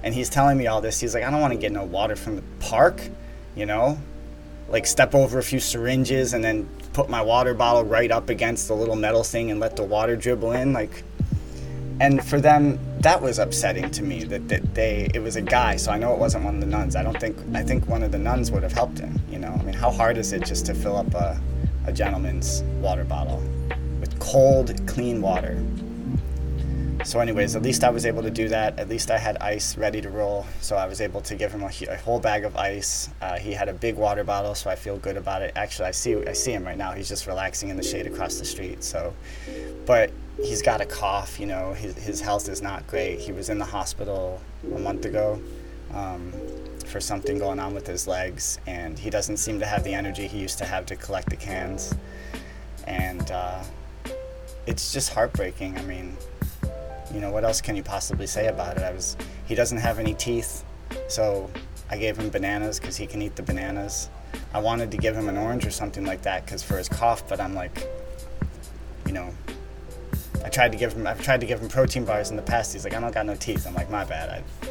[0.03, 1.01] And he's telling me all this.
[1.01, 3.01] He's like, I don't want to get no water from the park,
[3.55, 3.99] you know?
[4.69, 8.69] Like step over a few syringes and then put my water bottle right up against
[8.69, 10.73] the little metal thing and let the water dribble in.
[10.75, 11.03] Like,
[12.01, 15.77] and for them that was upsetting to me that, that they it was a guy
[15.77, 16.97] so i know it wasn't one of the nuns.
[16.97, 19.49] I don't think i think one of the nuns would have helped him you know?
[19.49, 21.41] I mean how hard is it just to fill up a,
[21.87, 23.43] a gentleman's water bottle
[24.01, 25.63] with cold clean water?
[27.05, 28.79] So anyways at least i was able to do that.
[28.79, 31.63] At least i had ice ready to roll so i was able to give him
[31.63, 33.09] a, a whole bag of ice.
[33.23, 35.53] Uh, he had a big water bottle so i feel good about it.
[35.57, 36.93] Actually i see i see him right now.
[36.93, 39.15] He's just relaxing in the shade across the street so.
[39.87, 40.11] But
[40.43, 41.39] he's got a cough.
[41.41, 43.19] You know, his, his health is not great.
[43.19, 44.41] He was in the hospital
[44.75, 45.41] a month ago
[45.93, 46.33] um,
[46.87, 50.27] for something going on with his legs, and he doesn't seem to have the energy
[50.27, 51.95] he used to have to collect the cans.
[52.87, 53.63] And uh,
[54.67, 55.77] it's just heartbreaking.
[55.79, 56.17] I mean,
[57.13, 58.83] you know, what else can you possibly say about it?
[58.83, 60.65] I was, he doesn't have any teeth,
[61.09, 61.51] so
[61.91, 64.11] I gave him bananas because he can eat the bananas.
[64.53, 67.29] I wanted to give him an orange or something like that because for his cough,
[67.29, 67.89] but I'm like,
[69.07, 69.33] you know,
[70.45, 72.73] I tried to give him I've tried to give him protein bars in the past.
[72.73, 73.67] He's like, I don't got no teeth.
[73.67, 74.31] I'm like, my bad.
[74.31, 74.69] I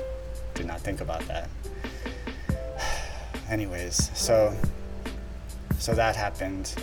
[0.53, 1.49] did not think about that.
[3.49, 4.55] Anyways, so
[5.77, 6.73] so that happened.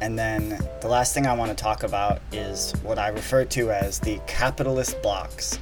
[0.00, 3.70] And then the last thing I want to talk about is what I refer to
[3.70, 5.58] as the capitalist blocks.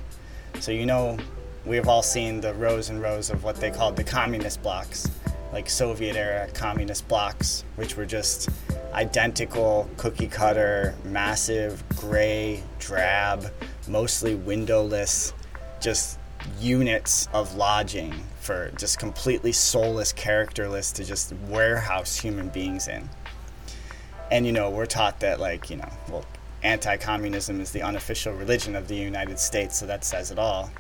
[0.61, 1.17] So you know,
[1.65, 5.11] we have all seen the rows and rows of what they called the communist blocks,
[5.53, 8.49] like Soviet era communist blocks, which were just
[8.93, 13.53] identical cookie cutter, massive, gray, drab,
[13.87, 15.33] mostly windowless,
[15.81, 16.19] just
[16.61, 23.09] units of lodging for just completely soulless, characterless to just warehouse human beings in.
[24.31, 26.25] And you know, we're taught that, like, you know, well,
[26.63, 30.71] anti communism is the unofficial religion of the United States, so that says it all.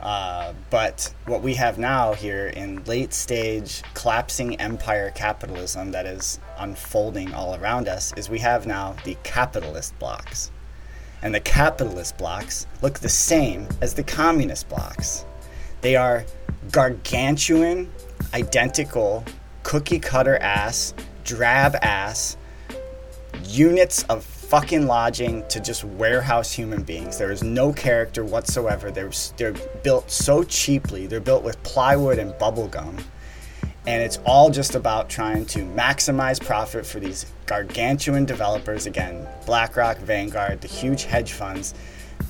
[0.00, 6.38] Uh, but what we have now here in late stage collapsing empire capitalism that is
[6.58, 10.50] unfolding all around us is we have now the capitalist blocks.
[11.22, 15.24] And the capitalist blocks look the same as the communist blocks.
[15.80, 16.24] They are
[16.70, 17.90] gargantuan,
[18.34, 19.24] identical,
[19.62, 22.36] cookie cutter ass, drab ass
[23.44, 27.18] units of fucking lodging to just warehouse human beings.
[27.18, 28.92] There is no character whatsoever.
[28.92, 31.06] They're, they're built so cheaply.
[31.06, 32.96] They're built with plywood and bubble gum.
[33.88, 38.86] And it's all just about trying to maximize profit for these gargantuan developers.
[38.86, 41.74] Again, BlackRock, Vanguard, the huge hedge funds.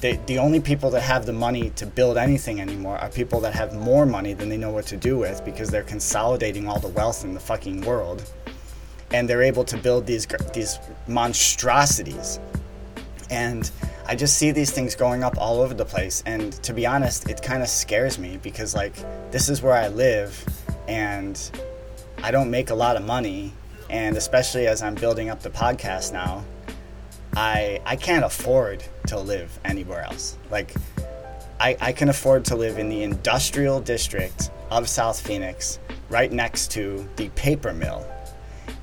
[0.01, 3.55] They, the only people that have the money to build anything anymore are people that
[3.55, 6.89] have more money than they know what to do with because they're consolidating all the
[6.89, 8.31] wealth in the fucking world
[9.13, 12.39] and they're able to build these these monstrosities.
[13.31, 13.71] And
[14.09, 16.23] i just see these things going up all over the place.
[16.27, 18.95] And to be honest it kind of scares me because like
[19.31, 20.45] this is where i live
[20.89, 21.51] and
[22.23, 23.53] i don't make a lot of money.
[23.91, 26.45] And especially as i'm building up the podcast now
[27.37, 30.37] i i can't afford to live anywhere else.
[30.51, 30.75] Like
[31.59, 35.79] I, I can afford to live in the industrial district of south phoenix
[36.11, 38.07] right next to the paper mill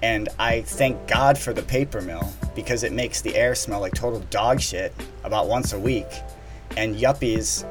[0.04, 3.94] and I thank God for the paper mill because it makes the air smell like
[3.94, 6.08] total dog shit about once a week.
[6.76, 7.66] And yuppies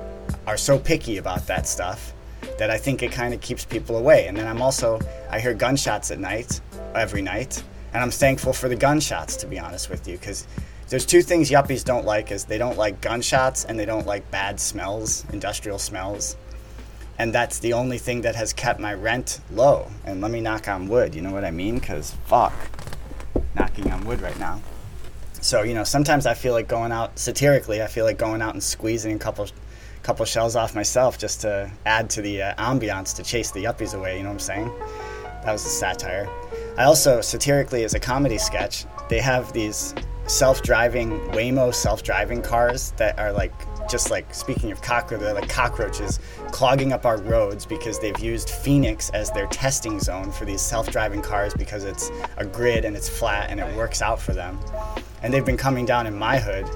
[0.46, 2.14] are so picky about that stuff
[2.58, 4.28] that I think it kind of keeps people away.
[4.28, 4.98] And then I'm also,
[5.30, 6.62] I hear gunshots at night,
[6.94, 7.62] every night.
[7.92, 10.46] And I'm thankful for the gunshots, to be honest with you, because
[10.88, 14.28] there's two things yuppies don't like is they don't like gunshots and they don't like
[14.30, 16.36] bad smells, industrial smells
[17.18, 19.88] and that's the only thing that has kept my rent low.
[20.04, 21.78] And let me knock on wood, you know what I mean?
[21.78, 22.52] Because fuck,
[23.54, 24.60] knocking on wood right now.
[25.40, 27.82] So you know, sometimes I feel like going out satirically.
[27.82, 29.48] I feel like going out and squeezing a couple,
[30.02, 33.94] couple shells off myself just to add to the uh, ambiance to chase the yuppies
[33.94, 34.16] away.
[34.16, 34.72] You know what I'm saying?
[35.44, 36.28] That was a satire.
[36.78, 39.94] I also satirically, as a comedy sketch, they have these
[40.26, 43.52] self-driving Waymo self-driving cars that are like
[43.88, 48.50] just like speaking of cockroaches, they're like cockroaches clogging up our roads because they've used
[48.50, 53.08] Phoenix as their testing zone for these self-driving cars because it's a grid and it's
[53.08, 54.58] flat and it works out for them.
[55.22, 56.68] And they've been coming down in my hood.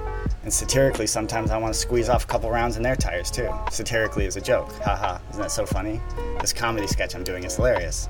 [0.43, 3.49] And satirically, sometimes I want to squeeze off a couple rounds in their tires too.
[3.69, 4.71] Satirically is a joke.
[4.81, 5.99] Haha, isn't that so funny?
[6.39, 8.09] This comedy sketch I'm doing is hilarious.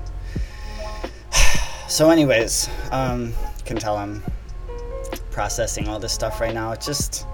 [1.88, 3.32] So, anyways, um,
[3.64, 4.22] can tell I'm
[5.38, 6.72] processing all this stuff right now.
[6.72, 7.24] It's just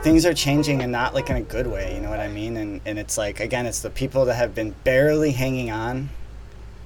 [0.00, 1.94] things are changing and not like in a good way.
[1.94, 2.56] You know what I mean?
[2.56, 6.08] And and it's like again, it's the people that have been barely hanging on.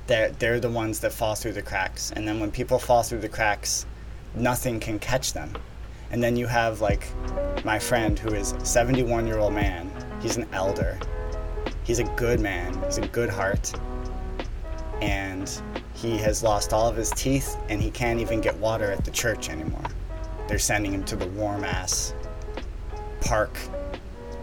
[0.09, 2.11] They're they're the ones that fall through the cracks.
[2.11, 3.87] And then when people fall through the cracks,
[4.35, 5.53] nothing can catch them.
[6.11, 7.07] And then you have like
[7.65, 9.93] my friend who is 71 year old man.
[10.21, 10.99] He's an elder.
[11.85, 12.77] He's a good man.
[12.87, 13.73] He's a good heart.
[15.01, 15.49] And
[15.95, 19.13] he has lost all of his teeth and he can't even get water at the
[19.13, 19.85] church anymore.
[20.51, 22.13] They're sending him to the warm ass
[23.21, 23.57] park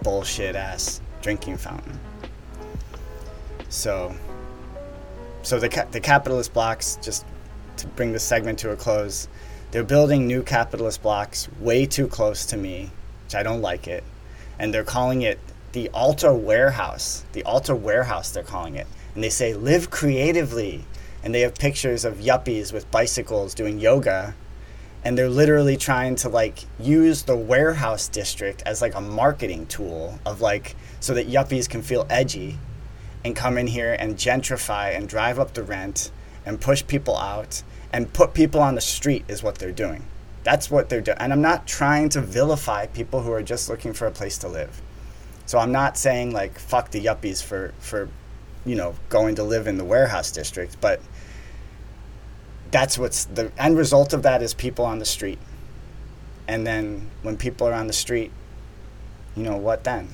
[0.04, 2.00] bullshit ass drinking fountain.
[3.68, 4.16] So
[5.44, 7.26] so the ca- the capitalist blocks just
[7.76, 9.28] to bring this segment to a close,
[9.72, 12.90] they're building new capitalist blocks way too close to me,
[13.26, 14.06] which I don't like it.
[14.58, 15.40] And they're calling it
[15.74, 17.26] the Alta Warehouse.
[17.34, 18.88] The Alta Warehouse they're calling it.
[19.14, 20.86] And they say live creatively
[21.22, 24.36] and they have pictures of yuppies with bicycles doing yoga
[25.08, 30.20] and they're literally trying to like use the warehouse district as like a marketing tool
[30.26, 32.60] of like so that yuppies can feel edgy
[33.24, 36.12] and come in here and gentrify and drive up the rent
[36.46, 40.04] and push people out and put people on the street is what they're doing.
[40.44, 43.94] That's what they're doing and i'm not trying to vilify people who are just looking
[43.94, 44.82] for a place to live.
[45.46, 48.10] So i'm not saying like fuck the yuppies for for
[48.66, 51.00] you know going to live in the warehouse district but
[52.72, 55.40] that's what's the end result of that is people on the street.
[56.48, 58.32] And then when people are on the street
[59.38, 60.10] you know what then?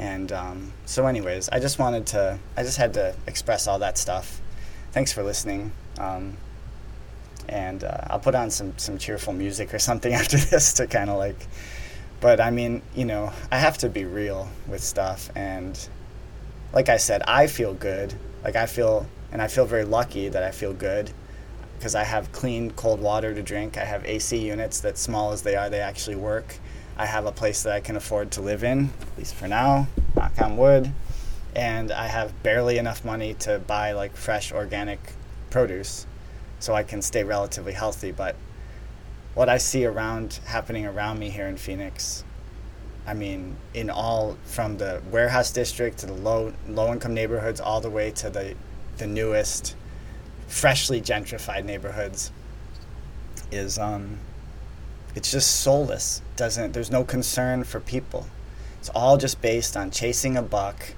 [0.00, 3.96] And um, so anyways i just wanted to i just had to express all that
[3.96, 4.40] stuff.
[4.92, 5.72] Thanks for listening.
[5.98, 6.36] Um,
[7.48, 11.08] and uh, i'll put on some some cheerful music or something after this to kind
[11.08, 11.46] of like
[12.20, 15.30] but i mean you know i have to be real with stuff.
[15.36, 15.78] And
[16.72, 18.14] like i said i feel good.
[18.42, 21.12] Like i feel and i feel very lucky that i feel good
[21.78, 23.78] because I have clean, cold water to drink.
[23.78, 26.56] I have AC units that, small as they are, they actually work.
[26.96, 29.86] I have a place that I can afford to live in, at least for now,
[30.16, 30.92] knock on wood.
[31.54, 34.98] And I have barely enough money to buy like fresh organic
[35.50, 36.06] produce
[36.58, 38.10] so I can stay relatively healthy.
[38.10, 38.34] But
[39.34, 42.24] what I see around happening around me here in Phoenix,
[43.06, 47.80] I mean, in all from the warehouse district to the low low income neighborhoods all
[47.80, 48.56] the way to the
[48.96, 49.76] the newest
[50.48, 52.32] freshly gentrified neighborhoods
[53.52, 54.18] is um
[55.14, 56.22] it's just soulless.
[56.36, 58.26] Doesn't there's no concern for people.
[58.80, 60.94] It's all just based on chasing a buck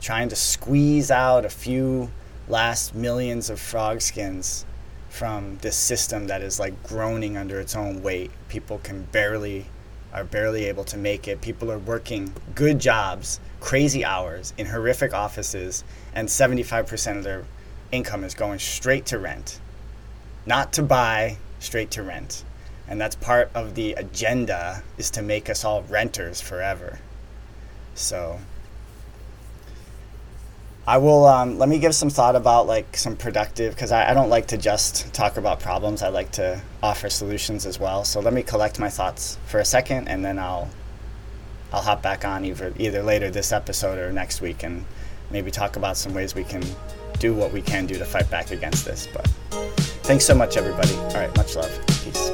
[0.00, 2.10] trying to squeeze out a few
[2.48, 4.64] last millions of frog skins
[5.10, 8.30] from this system that is like groaning under its own weight.
[8.48, 9.66] People can barely
[10.12, 11.40] are barely able to make it.
[11.40, 15.84] People are working good jobs crazy hours in horrific offices
[16.14, 17.44] and 75% of their
[17.92, 19.60] income is going straight to rent,
[20.46, 22.44] not to buy, straight to rent.
[22.86, 26.98] And that's part of the agenda is to make us all renters forever.
[27.94, 28.38] So
[30.88, 34.14] I will um, let me give some thought about like some productive because I, I
[34.14, 36.02] don't like to just talk about problems.
[36.02, 38.04] I like to offer solutions as well.
[38.04, 40.70] So let me collect my thoughts for a second, and then I'll
[41.74, 44.86] I'll hop back on either either later this episode or next week and
[45.30, 46.62] maybe talk about some ways we can
[47.18, 49.08] do what we can do to fight back against this.
[49.12, 49.26] But
[50.04, 50.94] thanks so much, everybody.
[50.94, 51.70] All right, much love.
[51.86, 52.30] Peace.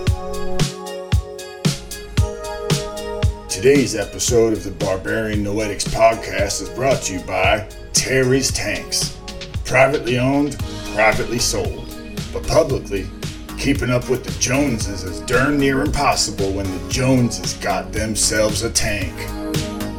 [3.48, 9.18] Today's episode of the Barbarian Noetics podcast is brought to you by Terry's Tanks.
[9.64, 10.58] Privately owned,
[10.94, 11.88] privately sold.
[12.32, 13.06] But publicly,
[13.58, 18.70] keeping up with the Joneses is darn near impossible when the Joneses got themselves a
[18.70, 19.14] tank.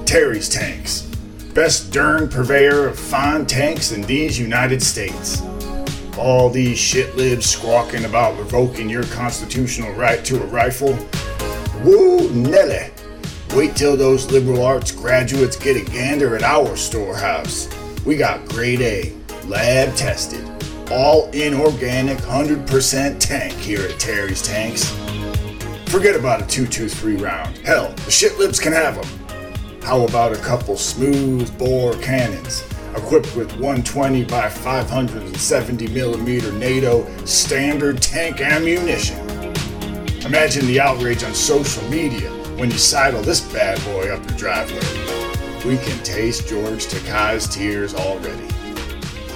[0.06, 1.10] Terry's Tanks
[1.56, 5.42] best darn purveyor of fine tanks in these United States.
[6.18, 10.98] All these shitlibs squawking about revoking your constitutional right to a rifle.
[11.82, 12.92] Woo Nelly!
[13.56, 17.70] Wait till those liberal arts graduates get a gander at our storehouse.
[18.06, 19.14] We got grade A,
[19.46, 20.46] lab tested,
[20.92, 24.90] all inorganic 100% tank here at Terry's Tanks.
[25.88, 27.58] Forget about a 223 round.
[27.60, 29.25] Hell, the shitlibs can have them.
[29.86, 32.64] How about a couple smooth bore cannons
[32.96, 39.20] equipped with 120 by 570 millimeter NATO standard tank ammunition?
[40.26, 44.80] Imagine the outrage on social media when you sidle this bad boy up your driveway.
[45.64, 48.48] We can taste George Takei's tears already.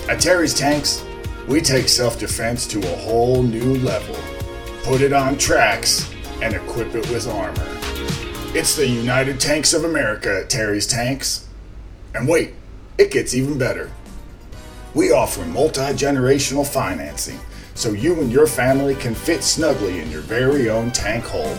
[0.09, 1.05] At Terry's Tanks,
[1.47, 4.15] we take self defense to a whole new level,
[4.81, 7.78] put it on tracks, and equip it with armor.
[8.51, 11.47] It's the United Tanks of America at Terry's Tanks.
[12.15, 12.55] And wait,
[12.97, 13.91] it gets even better.
[14.95, 17.39] We offer multi generational financing
[17.75, 21.55] so you and your family can fit snugly in your very own tank hull.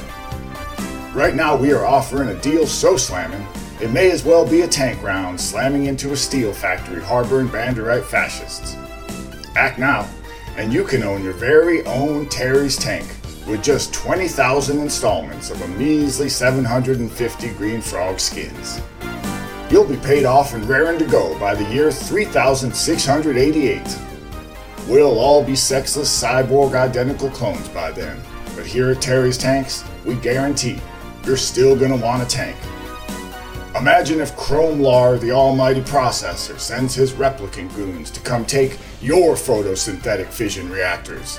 [1.14, 3.46] Right now, we are offering a deal so slamming,
[3.80, 8.04] it may as well be a tank round slamming into a steel factory harboring Banderite
[8.04, 8.74] fascists.
[9.54, 10.10] Act now,
[10.56, 13.06] and you can own your very own Terry's tank
[13.50, 18.80] with just 20,000 installments of a measly 750 green frog skins.
[19.70, 23.98] You'll be paid off and raring to go by the year 3688.
[24.88, 28.20] We'll all be sexless cyborg identical clones by then,
[28.54, 30.80] but here at Terry's Tanks, we guarantee
[31.24, 32.56] you're still gonna want a tank.
[33.76, 39.34] Imagine if Chrome Lar, the almighty processor, sends his replicant goons to come take your
[39.34, 41.38] photosynthetic fission reactors.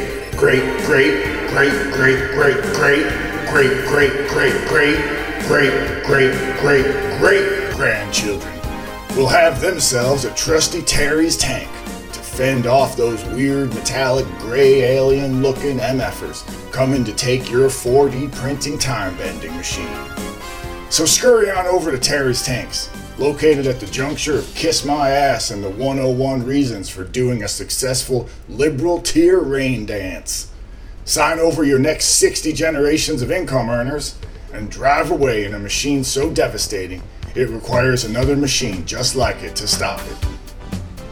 [0.41, 3.05] great, great, great, great, great, great,
[3.47, 8.59] great, great, great, great, great, great, great, great grandchildren
[9.15, 11.69] will have themselves a trusty Terry's tank
[12.11, 18.31] to fend off those weird metallic gray alien looking MFers coming to take your 4D
[18.31, 19.95] printing time bending machine.
[20.89, 22.89] So scurry on over to Terry's Tanks,
[23.21, 27.47] located at the juncture of Kiss My Ass and the 101 Reasons for Doing a
[27.47, 30.51] Successful Liberal Tier Rain Dance.
[31.05, 34.17] Sign over your next 60 generations of income earners
[34.51, 37.03] and drive away in a machine so devastating
[37.35, 40.17] it requires another machine just like it to stop it.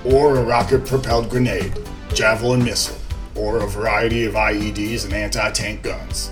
[0.03, 1.77] Or a rocket propelled grenade,
[2.15, 2.97] javelin missile,
[3.35, 6.31] or a variety of IEDs and anti tank guns.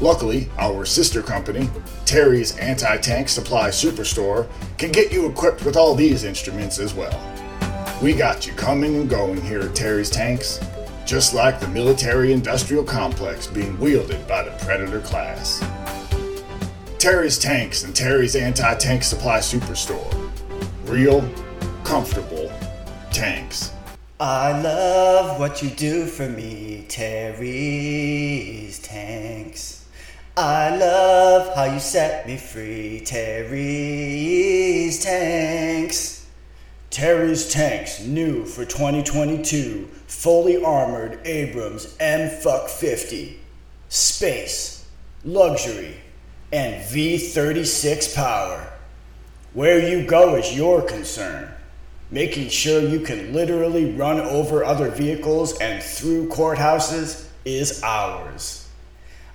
[0.00, 1.68] Luckily, our sister company,
[2.06, 4.48] Terry's Anti Tank Supply Superstore,
[4.78, 7.20] can get you equipped with all these instruments as well.
[8.02, 10.58] We got you coming and going here at Terry's Tanks,
[11.04, 15.62] just like the military industrial complex being wielded by the Predator class.
[16.98, 20.30] Terry's Tanks and Terry's Anti Tank Supply Superstore.
[20.86, 21.28] Real,
[21.84, 22.50] comfortable
[23.12, 23.72] tanks.
[24.18, 29.79] I love what you do for me, Terry's Tanks.
[30.36, 36.24] I love how you set me free, Terry's Tanks.
[36.88, 43.40] Terry's Tanks, new for 2022, fully armored Abrams M Fuck 50.
[43.88, 44.86] Space,
[45.24, 45.96] luxury,
[46.52, 48.72] and V36 power.
[49.52, 51.52] Where you go is your concern.
[52.12, 58.59] Making sure you can literally run over other vehicles and through courthouses is ours.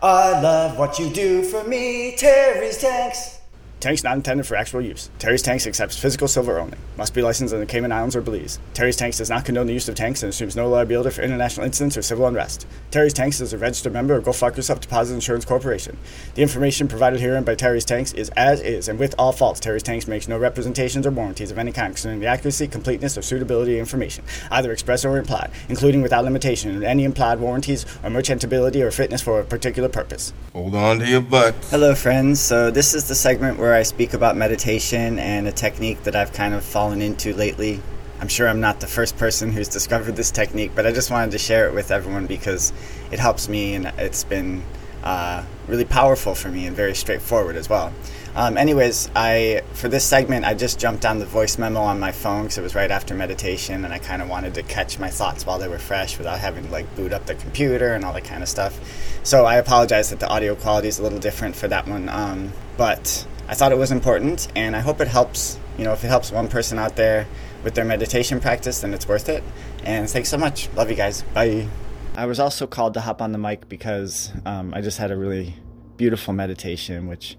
[0.01, 3.34] I love what you do for me, Terry's Tanks.
[3.79, 5.09] Tanks not intended for actual use.
[5.19, 6.77] Terry's Tanks accepts physical silver only.
[6.97, 8.57] Must be licensed in the Cayman Islands or Belize.
[8.73, 11.65] Terry's Tanks does not condone the use of tanks and assumes no liability for international
[11.65, 12.65] incidents or civil unrest.
[12.89, 15.97] Terry's Tanks is a registered member of Go Fuck Yourself Deposit Insurance Corporation.
[16.33, 19.59] The information provided herein by Terry's Tanks is as is and with all faults.
[19.59, 23.21] Terry's Tanks makes no representations or warranties of any kind concerning the accuracy, completeness, or
[23.21, 28.81] suitability of information, either express or implied, including without limitation any implied warranties or merchantability
[28.81, 30.33] or fitness for a particular purpose.
[30.53, 31.53] Hold on to your butt.
[31.69, 32.39] Hello, friends.
[32.39, 36.33] So, this is the segment where I speak about meditation and a technique that I've
[36.33, 37.81] kind of fallen into lately.
[38.19, 41.31] I'm sure I'm not the first person who's discovered this technique, but I just wanted
[41.31, 42.71] to share it with everyone because
[43.11, 44.63] it helps me and it's been
[45.03, 47.93] uh, really powerful for me and very straightforward as well.
[48.35, 52.11] Um, anyways, I for this segment I just jumped on the voice memo on my
[52.11, 55.09] phone because it was right after meditation, and I kind of wanted to catch my
[55.09, 58.11] thoughts while they were fresh without having to like boot up the computer and all
[58.11, 58.77] that kind of stuff.
[59.23, 62.51] So I apologize that the audio quality is a little different for that one, um,
[62.75, 65.59] but I thought it was important, and I hope it helps.
[65.77, 67.27] You know, if it helps one person out there
[67.63, 69.43] with their meditation practice, then it's worth it.
[69.83, 70.71] And thanks so much.
[70.73, 71.21] Love you guys.
[71.33, 71.67] Bye.
[72.15, 75.17] I was also called to hop on the mic because um, I just had a
[75.17, 75.55] really
[75.97, 77.37] beautiful meditation, which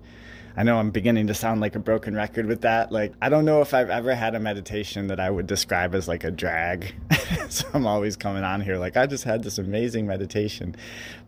[0.57, 2.93] I know I'm beginning to sound like a broken record with that.
[2.93, 6.09] Like, I don't know if I've ever had a meditation that I would describe as
[6.09, 6.95] like a drag.
[7.49, 10.77] so I'm always coming on here like, I just had this amazing meditation.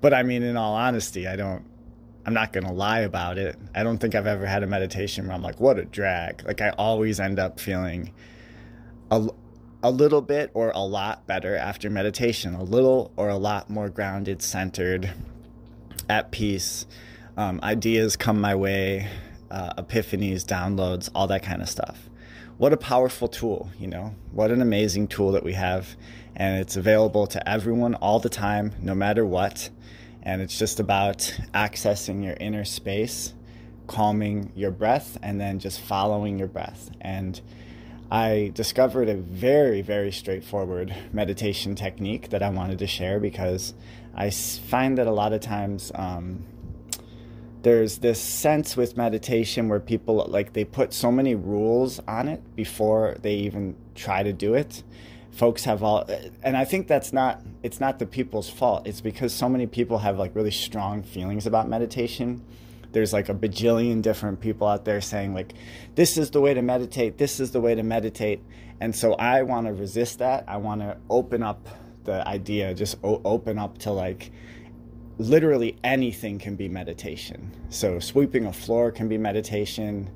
[0.01, 1.65] But I mean, in all honesty, I don't
[2.29, 3.57] I'm not going to lie about it.
[3.75, 6.45] I don't think I've ever had a meditation where I'm like, what a drag.
[6.45, 8.13] Like, I always end up feeling
[9.11, 9.31] a,
[9.83, 13.89] a little bit or a lot better after meditation, a little or a lot more
[13.89, 15.11] grounded, centered,
[16.11, 16.85] at peace.
[17.39, 19.09] Um, ideas come my way,
[19.51, 22.11] uh, epiphanies, downloads, all that kind of stuff.
[22.59, 24.15] What a powerful tool, you know?
[24.33, 25.97] What an amazing tool that we have.
[26.37, 29.71] And it's available to everyone all the time, no matter what.
[30.29, 33.33] And it's just about accessing your inner space,
[33.87, 36.91] calming your breath, and then just following your breath.
[37.01, 37.41] And
[38.11, 43.73] I discovered a very, very straightforward meditation technique that I wanted to share because
[44.15, 46.45] I find that a lot of times um,
[47.63, 52.43] there's this sense with meditation where people like they put so many rules on it
[52.55, 54.83] before they even try to do it
[55.39, 56.05] folks have all
[56.43, 58.87] and i think that's not it's not the people's fault.
[58.87, 62.45] It's because so many people have like really strong feelings about meditation.
[62.93, 65.55] There's like a bajillion different people out there saying like
[65.95, 67.19] this is the way to meditate.
[67.19, 68.43] This is the way to meditate.
[68.81, 70.45] And so i want to resist that.
[70.47, 71.69] I want to open up
[72.05, 74.31] the idea just o- open up to like
[75.19, 77.51] literally anything can be meditation.
[77.71, 80.11] So sweeping a floor can be meditation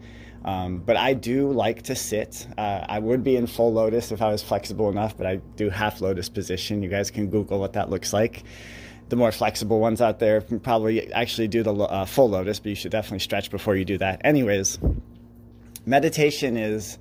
[0.45, 2.47] um, but I do like to sit.
[2.59, 5.71] Uh, I would be in full lotus if I was flexible enough, but I do
[5.71, 6.83] half lotus position.
[6.83, 8.43] You guys can Google what that looks like.
[9.09, 12.75] The more flexible ones out there probably actually do the uh, full lotus, but you
[12.75, 14.23] should definitely stretch before you do that.
[14.25, 14.79] Anyways,
[15.85, 16.99] meditation is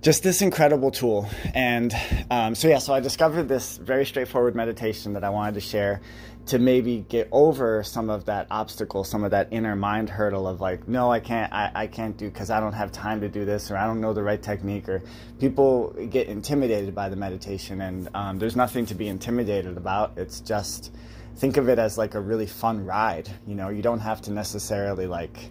[0.00, 1.28] just this incredible tool.
[1.54, 1.94] And
[2.30, 6.00] um, so, yeah, so I discovered this very straightforward meditation that I wanted to share
[6.48, 10.60] to maybe get over some of that obstacle, some of that inner mind hurdle of
[10.60, 13.44] like, no, I can't, I, I can't do because I don't have time to do
[13.44, 15.02] this, or I don't know the right technique, or
[15.38, 17.82] people get intimidated by the meditation.
[17.82, 20.12] And um, there's nothing to be intimidated about.
[20.16, 20.92] It's just
[21.36, 23.28] think of it as like a really fun ride.
[23.46, 25.50] You know, you don't have to necessarily like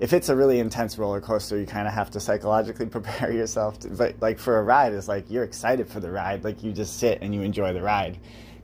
[0.00, 3.80] if it's a really intense roller coaster, you kind of have to psychologically prepare yourself.
[3.80, 6.72] To, but like for a ride, it's like you're excited for the ride, like you
[6.72, 8.18] just sit and you enjoy the ride.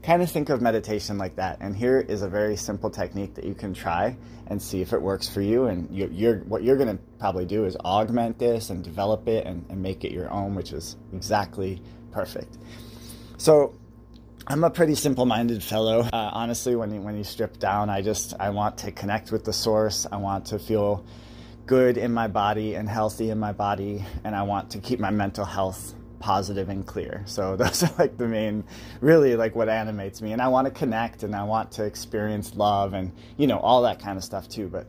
[0.05, 1.57] Kind of think of meditation like that.
[1.61, 5.01] And here is a very simple technique that you can try and see if it
[5.01, 5.65] works for you.
[5.65, 9.47] And you, are what you're going to probably do is augment this and develop it
[9.47, 11.81] and, and make it your own, which is exactly
[12.11, 12.55] perfect.
[13.37, 13.73] So
[14.45, 16.01] I'm a pretty simple-minded fellow.
[16.01, 19.43] Uh, honestly, when you, when you strip down, I just I want to connect with
[19.43, 20.05] the source.
[20.11, 21.03] I want to feel
[21.65, 25.09] good in my body and healthy in my body, and I want to keep my
[25.09, 25.95] mental health
[26.25, 27.21] positive and clear.
[27.27, 28.63] So those are like the main,
[28.99, 30.33] really like what animates me.
[30.33, 33.83] And I want to connect and I want to experience love and you know all
[33.83, 34.67] that kind of stuff too.
[34.67, 34.87] But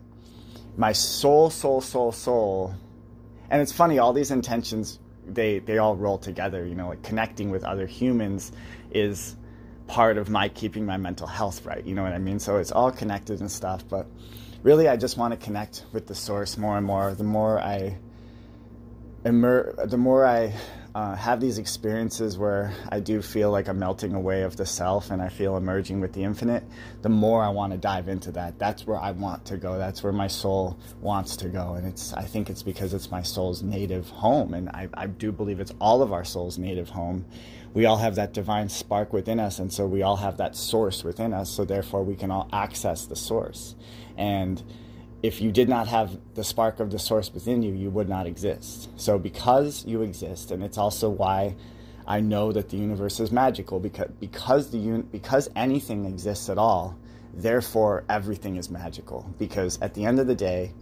[0.78, 2.74] my soul, soul, soul, soul,
[3.50, 3.98] and it's funny.
[3.98, 6.64] All these intentions they they all roll together.
[6.64, 8.52] You know, like connecting with other humans
[8.90, 9.36] is
[9.86, 11.84] part of my keeping my mental health right.
[11.84, 12.38] You know what I mean?
[12.38, 13.84] So it's all connected and stuff.
[13.86, 14.06] But
[14.62, 17.14] really, I just want to connect with the source more and more.
[17.14, 17.98] The more I
[19.26, 20.54] immer- the more I
[20.96, 25.10] uh, have these experiences where I do feel like I'm melting away of the self
[25.10, 26.64] and I feel emerging with the infinite,
[27.02, 28.58] the more I want to dive into that.
[28.58, 29.76] That's where I want to go.
[29.76, 31.74] That's where my soul wants to go.
[31.74, 34.54] And it's I think it's because it's my soul's native home.
[34.54, 37.26] And I, I do believe it's all of our soul's native home.
[37.74, 41.04] We all have that divine spark within us, and so we all have that source
[41.04, 43.74] within us, so therefore we can all access the source.
[44.16, 44.62] And
[45.22, 48.26] if you did not have the spark of the source within you, you would not
[48.26, 48.90] exist.
[48.96, 51.56] So, because you exist, and it's also why
[52.06, 56.58] I know that the universe is magical because because the un, because anything exists at
[56.58, 56.96] all,
[57.34, 59.34] therefore everything is magical.
[59.38, 60.72] Because at the end of the day,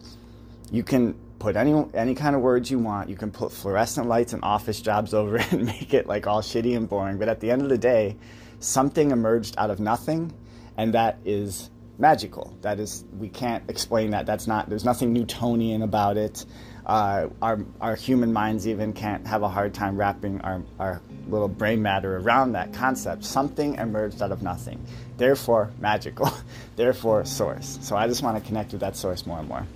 [0.71, 3.09] you can put any any kind of words you want.
[3.09, 6.43] You can put fluorescent lights and office jobs over it and make it like all
[6.43, 7.19] shitty and boring.
[7.19, 8.17] But at the end of the day,
[8.61, 10.33] something emerged out of nothing,
[10.77, 12.57] and that is magical.
[12.63, 14.27] That is, we can't explain that.
[14.27, 14.69] That's not.
[14.69, 16.45] There's nothing Newtonian about it.
[16.87, 21.49] Uh, our our human minds even can't have a hard time wrapping our our little
[21.49, 23.25] brain matter around that concept.
[23.25, 24.85] Something emerged out of nothing.
[25.17, 26.31] Therefore, magical.
[26.77, 27.79] Therefore, source.
[27.81, 29.67] So I just want to connect with that source more and more.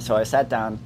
[0.00, 0.80] So I sat down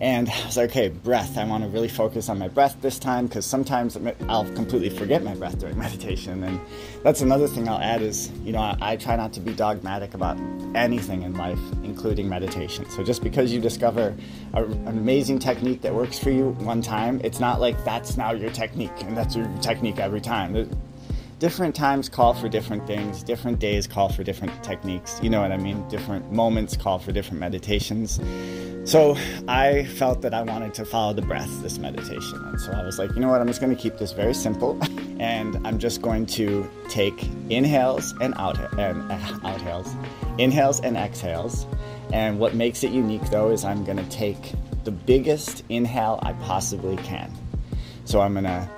[0.00, 1.38] and I was like, okay, breath.
[1.38, 3.96] I want to really focus on my breath this time because sometimes
[4.28, 6.42] I'll completely forget my breath during meditation.
[6.44, 6.60] And
[7.02, 10.12] that's another thing I'll add is, you know, I, I, try not to be dogmatic
[10.14, 10.38] about
[10.74, 12.88] anything in life, including meditation.
[12.90, 14.14] So just because you discover
[14.52, 18.32] a, an amazing technique that works for you one time, it's not like that's now
[18.32, 20.68] your technique and that's your technique every time.
[21.38, 25.20] Different times call for different things, different days call for different techniques.
[25.22, 25.86] You know what I mean?
[25.88, 28.20] Different moments call for different meditations.
[28.90, 29.16] So
[29.48, 32.42] I felt that I wanted to follow the breath this meditation.
[32.46, 33.40] And so I was like, you know what?
[33.40, 34.78] I'm just going to keep this very simple.
[35.18, 39.88] And I'm just going to take inhales and out and uh, outhales,
[40.38, 41.66] inhales and exhales.
[42.12, 44.52] And what makes it unique though is I'm going to take
[44.84, 47.32] the biggest inhale I possibly can.
[48.04, 48.68] So I'm going to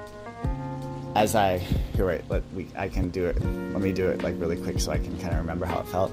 [1.14, 1.58] as I
[1.94, 3.40] here wait, let we I can do it.
[3.40, 5.86] Let me do it like really quick so I can kind of remember how it
[5.88, 6.12] felt.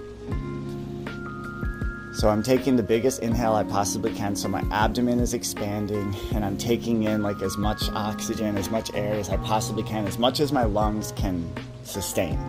[2.16, 6.46] So I'm taking the biggest inhale I possibly can so my abdomen is expanding and
[6.46, 10.18] I'm taking in like as much oxygen, as much air as I possibly can, as
[10.18, 11.52] much as my lungs can
[11.84, 12.40] sustain.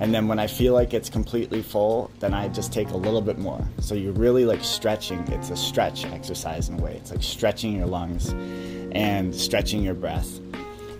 [0.00, 3.20] And then when I feel like it's completely full, then I just take a little
[3.20, 3.62] bit more.
[3.80, 5.20] So you're really like stretching.
[5.28, 6.94] It's a stretch exercise in a way.
[6.96, 8.34] It's like stretching your lungs
[8.92, 10.40] and stretching your breath.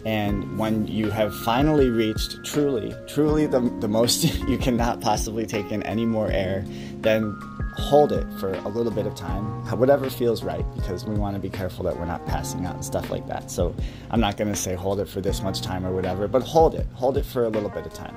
[0.04, 5.70] And when you have finally reached truly, truly the, the most you cannot possibly take
[5.70, 6.64] in any more air,
[7.00, 7.38] then
[7.76, 9.44] hold it for a little bit of time,
[9.78, 12.84] whatever feels right, because we want to be careful that we're not passing out and
[12.84, 13.50] stuff like that.
[13.50, 13.74] So
[14.10, 16.74] I'm not going to say hold it for this much time or whatever, but hold
[16.74, 16.86] it.
[16.94, 18.14] Hold it for a little bit of time.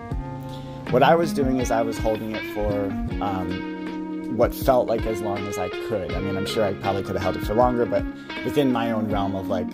[0.91, 2.85] What I was doing is I was holding it for
[3.23, 6.11] um, what felt like as long as I could.
[6.11, 8.03] I mean, I'm sure I probably could have held it for longer, but
[8.43, 9.69] within my own realm of like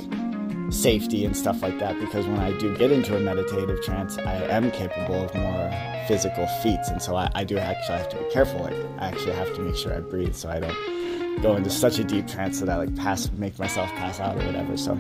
[0.72, 4.36] safety and stuff like that because when I do get into a meditative trance, I
[4.46, 5.72] am capable of more
[6.08, 6.90] physical feats.
[6.90, 8.62] And so I, I, do actually have to be careful.
[8.62, 12.00] Like, I actually have to make sure I breathe so I don't go into such
[12.00, 14.78] a deep trance that I like pass, make myself pass out or whatever.
[14.78, 14.98] So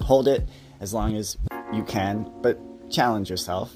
[0.00, 0.48] hold it
[0.80, 1.38] as long as
[1.72, 2.58] you can, but
[2.90, 3.72] challenge yourself.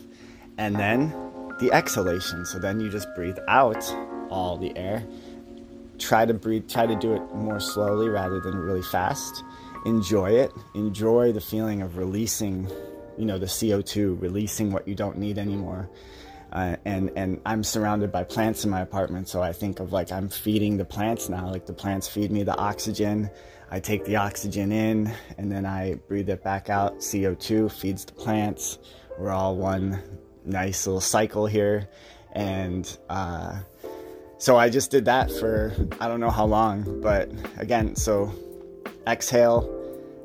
[0.58, 1.14] And then
[1.58, 2.44] the exhalation.
[2.44, 3.82] So then you just breathe out
[4.30, 5.06] all the air.
[5.98, 9.42] Try to breathe, try to do it more slowly rather than really fast
[9.84, 10.52] enjoy it.
[10.74, 12.68] Enjoy the feeling of releasing,
[13.16, 15.88] you know, the CO2, releasing what you don't need anymore.
[16.52, 20.10] Uh, and and I'm surrounded by plants in my apartment, so I think of like
[20.10, 21.50] I'm feeding the plants now.
[21.50, 23.30] Like the plants feed me the oxygen.
[23.70, 26.98] I take the oxygen in, and then I breathe it back out.
[27.00, 28.78] CO2 feeds the plants.
[29.18, 30.02] We're all one
[30.46, 31.86] nice little cycle here,
[32.32, 33.60] and uh,
[34.38, 38.32] so I just did that for I don't know how long, but again, so
[39.08, 39.74] exhale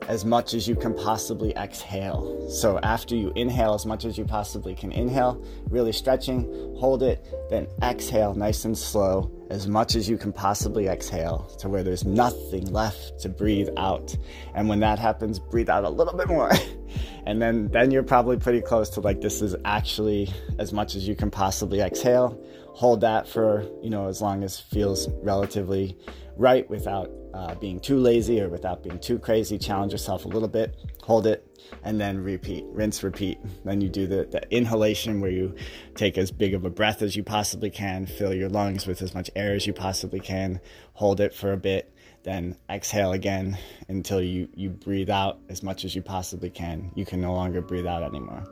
[0.09, 2.49] as much as you can possibly exhale.
[2.49, 6.43] So after you inhale as much as you possibly can inhale, really stretching,
[6.77, 11.69] hold it, then exhale nice and slow as much as you can possibly exhale to
[11.69, 14.15] where there's nothing left to breathe out.
[14.55, 16.51] And when that happens, breathe out a little bit more.
[17.25, 20.29] and then then you're probably pretty close to like this is actually
[20.59, 22.37] as much as you can possibly exhale.
[22.73, 25.97] Hold that for, you know, as long as feels relatively
[26.35, 29.57] right without uh, being too lazy or without being too crazy.
[29.57, 31.47] Challenge yourself a little bit, hold it,
[31.83, 33.39] and then repeat, rinse, repeat.
[33.65, 35.55] Then you do the, the inhalation where you
[35.95, 39.13] take as big of a breath as you possibly can, fill your lungs with as
[39.13, 40.59] much air as you possibly can,
[40.93, 43.57] hold it for a bit, then exhale again
[43.87, 46.91] until you, you breathe out as much as you possibly can.
[46.95, 48.43] You can no longer breathe out anymore.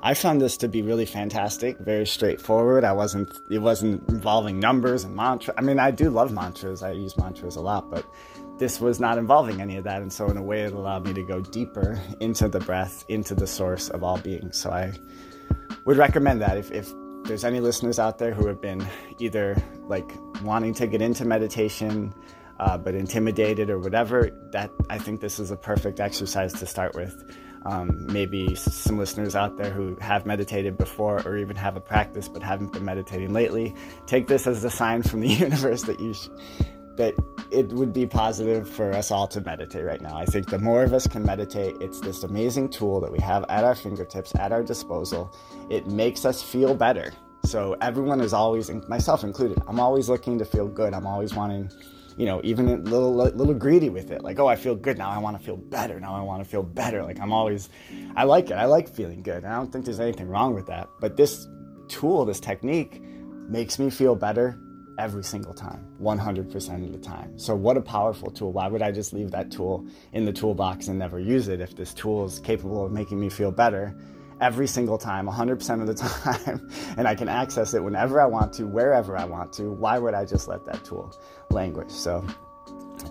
[0.00, 2.84] I found this to be really fantastic, very straightforward.
[2.84, 5.54] I wasn't it wasn't involving numbers and mantras.
[5.58, 6.82] I mean, I do love mantras.
[6.82, 8.06] I use mantras a lot, but
[8.58, 10.02] this was not involving any of that.
[10.02, 13.34] And so in a way it allowed me to go deeper into the breath, into
[13.34, 14.52] the source of all being.
[14.52, 14.92] So I
[15.84, 16.92] would recommend that if, if
[17.24, 18.86] there's any listeners out there who have been
[19.18, 20.10] either like
[20.42, 22.14] wanting to get into meditation
[22.60, 26.94] uh, but intimidated or whatever, that I think this is a perfect exercise to start
[26.94, 31.80] with um, maybe some listeners out there who have meditated before or even have a
[31.80, 33.74] practice but haven't been meditating lately
[34.06, 36.28] take this as a sign from the universe that you sh-
[36.98, 37.14] that
[37.50, 40.16] it would be positive for us all to meditate right now.
[40.16, 43.44] I think the more of us can meditate, it's this amazing tool that we have
[43.48, 45.34] at our fingertips, at our disposal.
[45.70, 47.12] It makes us feel better.
[47.44, 50.92] So everyone is always, myself included, I'm always looking to feel good.
[50.92, 51.70] I'm always wanting
[52.18, 54.22] you know, even a little little greedy with it.
[54.22, 55.08] Like, oh, I feel good now.
[55.08, 56.00] I want to feel better.
[56.00, 57.04] Now I want to feel better.
[57.04, 57.70] Like I'm always,
[58.16, 58.54] I like it.
[58.54, 59.44] I like feeling good.
[59.44, 60.88] And I don't think there's anything wrong with that.
[61.00, 61.46] But this
[61.86, 63.00] tool, this technique,
[63.48, 64.58] makes me feel better
[64.98, 67.38] every single time, 100% of the time.
[67.38, 68.52] So, what a powerful tool.
[68.52, 71.76] Why would I just leave that tool in the toolbox and never use it if
[71.76, 73.96] this tool is capable of making me feel better?
[74.40, 75.94] Every single time, 100% of the
[76.46, 79.70] time, and I can access it whenever I want to, wherever I want to.
[79.70, 81.18] Why would I just let that tool
[81.50, 81.92] languish?
[81.92, 82.24] So,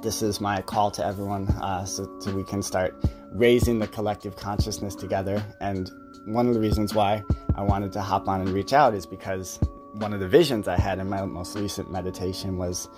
[0.02, 2.96] this is my call to everyone uh, so, so we can start
[3.32, 5.44] raising the collective consciousness together.
[5.60, 5.90] And
[6.26, 7.24] one of the reasons why
[7.56, 9.60] I wanted to hop on and reach out is because
[9.94, 12.90] one of the visions I had in my most recent meditation was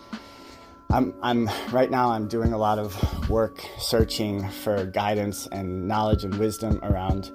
[0.92, 6.24] I'm, I'm right now I'm doing a lot of work searching for guidance and knowledge
[6.24, 7.32] and wisdom around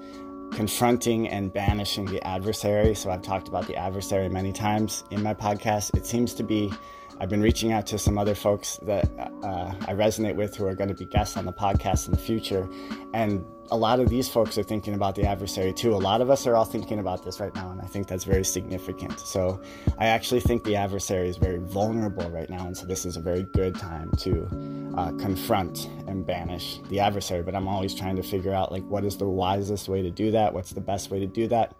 [0.55, 2.95] confronting and banishing the adversary.
[2.95, 5.97] So I've talked about the adversary many times in my podcast.
[5.97, 6.73] It seems to be
[7.21, 10.75] I've been reaching out to some other folks that uh, I resonate with who are
[10.75, 12.69] going to be guests on the podcast in the future.
[13.13, 15.95] And a lot of these folks are thinking about the adversary too.
[15.95, 18.25] A lot of us are all thinking about this right now, and I think that's
[18.25, 19.19] very significant.
[19.21, 19.63] So
[19.99, 23.21] I actually think the adversary is very vulnerable right now, and so this is a
[23.21, 27.43] very good time to uh, confront and banish the adversary.
[27.43, 30.33] But I'm always trying to figure out like what is the wisest way to do
[30.33, 30.53] that?
[30.53, 31.75] What's the best way to do that?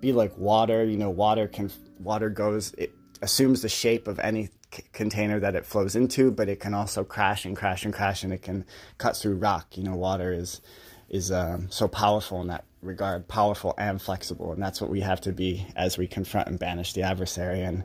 [0.00, 4.50] Be like water, you know, water can water goes it assumes the shape of any
[4.72, 8.22] c- container that it flows into, but it can also crash and crash and crash,
[8.24, 8.64] and it can
[8.98, 9.76] cut through rock.
[9.76, 10.60] You know, water is
[11.08, 15.20] is um, so powerful in that regard, powerful and flexible, and that's what we have
[15.22, 17.62] to be as we confront and banish the adversary.
[17.62, 17.84] And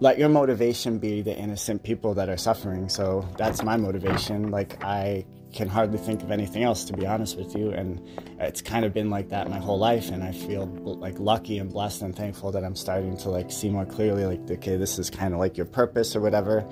[0.00, 2.88] let your motivation be the innocent people that are suffering.
[2.88, 4.50] So that's my motivation.
[4.50, 7.70] Like I can hardly think of anything else, to be honest with you.
[7.70, 8.00] And
[8.38, 10.10] it's kind of been like that my whole life.
[10.10, 13.70] And I feel like lucky and blessed and thankful that I'm starting to like see
[13.70, 16.66] more clearly, like, okay, this is kind of like your purpose or whatever.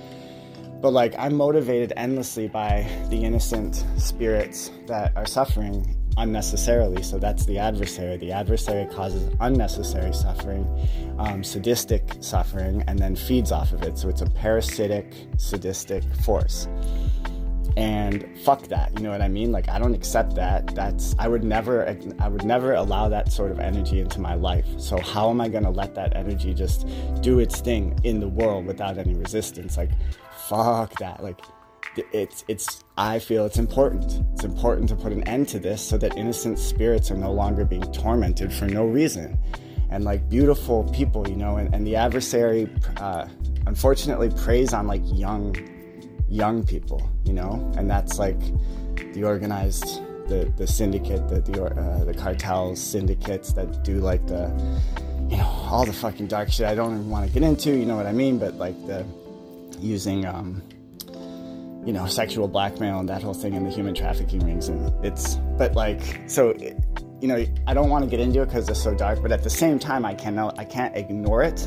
[0.80, 7.02] But like, I'm motivated endlessly by the innocent spirits that are suffering unnecessarily.
[7.02, 8.18] So that's the adversary.
[8.18, 10.66] The adversary causes unnecessary suffering,
[11.18, 13.98] um, sadistic suffering, and then feeds off of it.
[13.98, 16.68] So it's a parasitic, sadistic force
[17.76, 19.52] and fuck that you know what i mean?
[19.52, 20.74] Like i don't accept that.
[20.74, 21.86] That's i would never
[22.18, 24.66] i would never allow that sort of energy into my life.
[24.78, 26.86] So how am i going to let that energy just
[27.20, 29.76] do its thing in the world without any resistance?
[29.76, 29.90] Like
[30.48, 31.22] fuck that.
[31.22, 31.40] Like
[32.12, 34.22] it's it's i feel it's important.
[34.32, 37.64] It's important to put an end to this so that innocent spirits are no longer
[37.64, 39.38] being tormented for no reason.
[39.90, 43.28] And like beautiful people you know and, and the adversary uh,
[43.66, 45.54] unfortunately preys on like young
[46.28, 48.38] young people, you know, and that's like
[49.14, 54.50] the organized, the the syndicate, the the, uh, the cartels, syndicates that do like the,
[55.28, 56.66] you know, all the fucking dark shit.
[56.66, 58.38] I don't even want to get into, you know what I mean?
[58.38, 59.04] But like the
[59.80, 60.62] using, um,
[61.84, 65.36] you know, sexual blackmail and that whole thing and the human trafficking rings, and it's,
[65.56, 66.50] but like, so.
[66.50, 66.76] It,
[67.20, 69.42] you know, I don't want to get into it because it's so dark, but at
[69.42, 71.66] the same time, I cannot, I can't ignore it,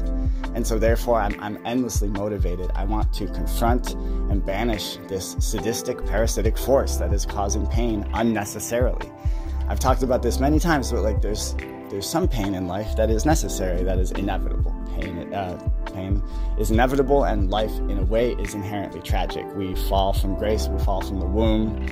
[0.54, 2.70] and so therefore, I'm, I'm endlessly motivated.
[2.76, 9.12] I want to confront and banish this sadistic, parasitic force that is causing pain unnecessarily.
[9.68, 11.56] I've talked about this many times, but like, there's
[11.90, 14.76] there's some pain in life that is necessary, that is inevitable.
[14.96, 15.58] Pain, uh,
[15.92, 16.22] pain
[16.60, 19.44] is inevitable, and life, in a way, is inherently tragic.
[19.56, 21.88] We fall from grace, we fall from the womb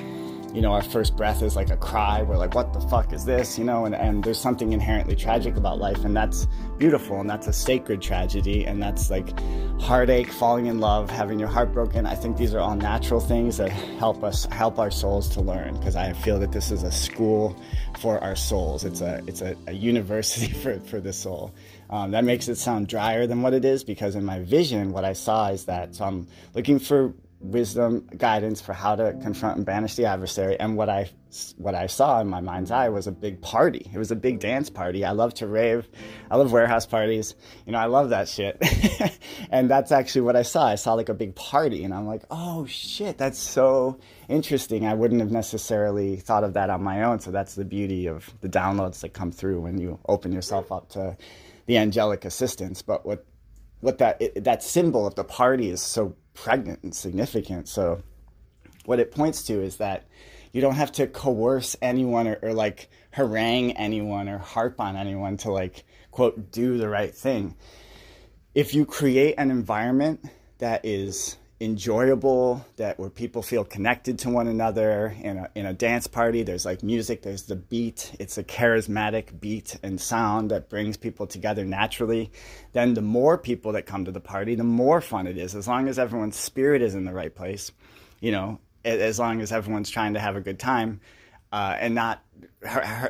[0.57, 2.23] you know, our first breath is like a cry.
[2.23, 3.59] We're like, what the fuck is this?
[3.59, 6.47] You know, and, and there's something inherently tragic about life, and that's
[6.79, 9.39] beautiful, and that's a sacred tragedy, and that's like
[9.79, 12.07] heartache, falling in love, having your heart broken.
[12.07, 15.75] I think these are all natural things that help us, help our souls to learn,
[15.77, 17.55] because I feel that this is a school
[17.99, 18.83] for our souls.
[18.83, 21.53] It's a, it's a, a university for, for the soul.
[21.91, 25.05] Um, that makes it sound drier than what it is, because in my vision, what
[25.05, 29.65] I saw is that, so I'm looking for wisdom guidance for how to confront and
[29.65, 30.59] banish the adversary.
[30.59, 31.09] And what i
[31.57, 33.89] what i saw in my mind's eye was a big party.
[33.93, 35.05] It was a big dance party.
[35.05, 35.87] I love to rave.
[36.31, 37.35] I love warehouse parties.
[37.65, 38.61] You know i love that shit.
[39.49, 40.65] And that's actually what i saw.
[40.67, 44.85] I saw like a big party and i'm like oh shit that's so interesting.
[44.85, 47.19] I wouldn't have necessarily thought of that on my own.
[47.19, 50.89] So that's the beauty of the downloads that come through when you open yourself up
[50.89, 51.17] to
[51.67, 52.81] the angelic assistance.
[52.81, 53.25] But what
[53.79, 57.67] what that it, that symbol of the party is so pregnant and significant.
[57.67, 58.01] So,
[58.85, 60.05] what it points to is that
[60.53, 65.37] you don't have to coerce anyone or, or, like harangue anyone or harp on anyone
[65.37, 67.55] to like quote do the right thing.
[68.55, 70.25] If you create an environment
[70.59, 75.73] that is enjoyable that where people feel connected to one another in a, in a
[75.73, 76.43] dance party.
[76.43, 78.15] There's like music there's the beat.
[78.19, 82.31] It's a charismatic beat and sound that brings people together naturally.
[82.73, 85.55] Then the more people that come to the party the more fun it is.
[85.55, 87.71] As long as everyone's spirit is in the right place
[88.19, 91.01] you know as long as everyone's trying to have a good time
[91.51, 92.23] uh, and not,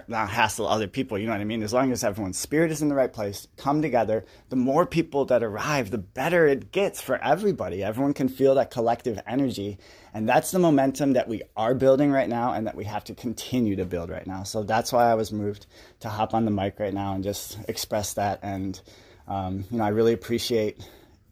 [0.08, 1.18] not hassle other people.
[1.18, 1.64] You know what I mean?
[1.64, 4.26] As long as everyone's spirit is in the right place, come together.
[4.50, 7.84] The more people that arrive, the better it gets for everybody.
[7.84, 9.78] Everyone can feel that collective energy,
[10.14, 13.16] and that's the momentum that we are building right now, and that we have to
[13.16, 14.44] continue to build right now.
[14.44, 15.66] So that's why I was moved
[16.02, 18.40] to hop on the mic right now and just express that.
[18.44, 18.80] And
[19.28, 20.86] um, you know, I really appreciate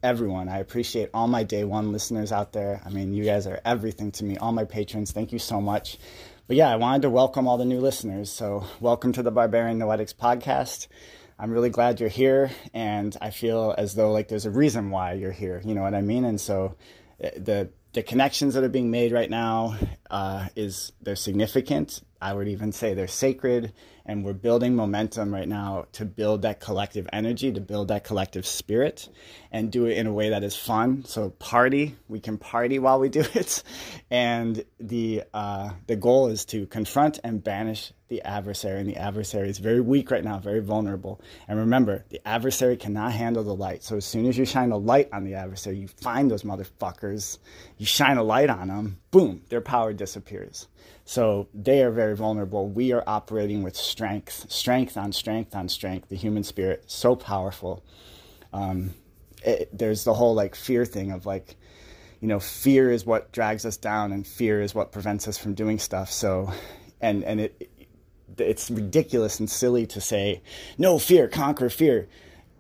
[0.04, 0.50] everyone.
[0.50, 2.82] I appreciate all my day one listeners out there.
[2.86, 4.38] I mean, you guys are everything to me.
[4.38, 5.98] All my patrons, thank you so much
[6.48, 8.32] but yeah, I wanted to welcome all the new listeners.
[8.32, 10.88] So, welcome to the Barbarian Noetics podcast.
[11.40, 15.14] I'm really glad you're here, and I feel as though like there's a reason why
[15.14, 15.60] you're here.
[15.66, 16.24] You know what I mean?
[16.24, 16.76] And so,
[17.20, 19.76] eh, the the connections that are being made right now
[20.12, 22.02] uh, is they're significant.
[22.22, 23.74] I would even say they're sacred,
[24.06, 28.46] and we're building momentum right now to build that collective energy, to build that collective
[28.46, 29.10] spirit,
[29.52, 31.04] and do it in a way that is fun.
[31.06, 33.64] So party, we can party while we do it,
[34.10, 39.50] and the uh, the goal is to confront and banish the adversary, and the adversary
[39.50, 41.20] is very weak right now, very vulnerable.
[41.48, 43.84] And remember, the adversary cannot handle the light.
[43.84, 47.40] So as soon as you shine a light on the adversary, you find those motherfuckers,
[47.78, 50.68] you shine a light on them, boom, their power disappears.
[51.06, 52.68] So they are very vulnerable.
[52.68, 56.10] We are operating with strength, strength on strength on strength.
[56.10, 57.84] The human spirit, so powerful.
[58.52, 58.96] Um,
[59.44, 61.56] it, there's the whole like fear thing of like,
[62.22, 65.54] you know, fear is what drags us down, and fear is what prevents us from
[65.54, 66.12] doing stuff.
[66.12, 66.52] So,
[67.00, 67.70] and and it
[68.38, 70.42] it's ridiculous and silly to say,
[70.78, 72.08] no fear, conquer fear.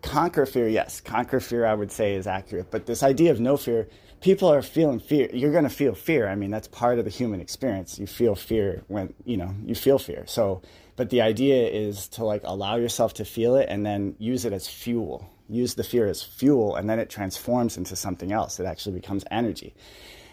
[0.03, 2.69] Conquer fear, yes, conquer fear, I would say, is accurate.
[2.69, 3.87] But this idea of no fear,
[4.25, 5.29] people are feeling fear.
[5.31, 6.27] You're going to feel fear.
[6.27, 7.99] I mean, that's part of the human experience.
[7.99, 10.23] You feel fear when, you know, you feel fear.
[10.25, 10.63] So,
[10.95, 14.51] but the idea is to like allow yourself to feel it and then use it
[14.51, 15.29] as fuel.
[15.47, 18.59] Use the fear as fuel, and then it transforms into something else.
[18.59, 19.75] It actually becomes energy.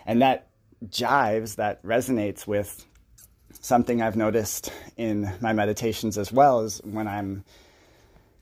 [0.07, 0.49] And that
[0.87, 2.87] jives, that resonates with
[3.61, 7.45] something I've noticed in my meditations as well is when I'm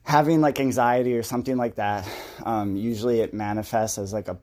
[0.05, 2.09] having like anxiety or something like that.
[2.45, 4.39] Um, usually it manifests as like a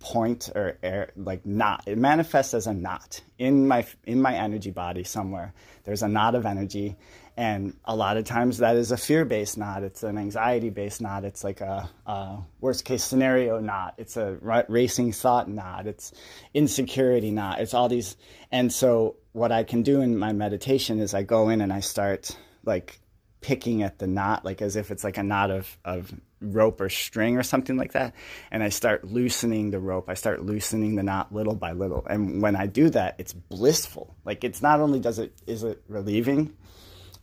[0.00, 1.84] point or air, like knot.
[1.86, 5.52] It manifests as a knot in my in my energy body somewhere.
[5.84, 6.96] There's a knot of energy,
[7.36, 9.82] and a lot of times that is a fear-based knot.
[9.82, 11.24] It's an anxiety-based knot.
[11.24, 13.94] It's like a, a worst-case scenario knot.
[13.98, 14.38] It's a
[14.68, 15.86] racing thought knot.
[15.86, 16.12] It's
[16.54, 17.60] insecurity knot.
[17.60, 18.16] It's all these,
[18.50, 21.80] and so what I can do in my meditation is I go in and I
[21.80, 23.00] start like
[23.40, 26.88] picking at the knot, like as if it's like a knot of, of rope or
[26.88, 28.14] string or something like that.
[28.50, 30.08] And I start loosening the rope.
[30.08, 32.06] I start loosening the knot little by little.
[32.08, 34.14] And when I do that, it's blissful.
[34.24, 36.56] Like it's not only does it, is it relieving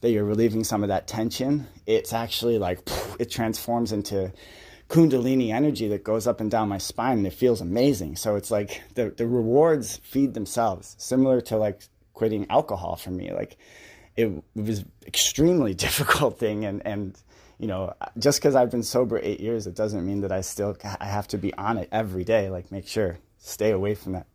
[0.02, 2.88] that you're relieving some of that tension, it's actually like,
[3.20, 4.32] it transforms into
[4.90, 8.16] kundalini energy that goes up and down my spine and it feels amazing.
[8.16, 11.82] So it's like the, the rewards feed themselves, similar to like
[12.14, 13.32] quitting alcohol for me.
[13.34, 13.58] Like
[14.18, 17.16] it, was extremely difficult thing, and and
[17.58, 20.76] you know just because I've been sober eight years, it doesn't mean that I still
[21.00, 22.50] I have to be on it every day.
[22.50, 24.28] Like make sure stay away from that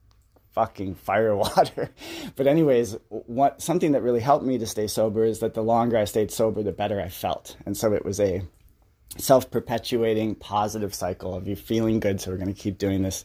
[0.52, 1.90] fucking fire water.
[2.36, 5.96] but anyways, what something that really helped me to stay sober is that the longer
[5.96, 8.42] I stayed sober, the better I felt, and so it was a
[9.18, 13.24] self-perpetuating positive cycle of you feeling good so we're going to keep doing this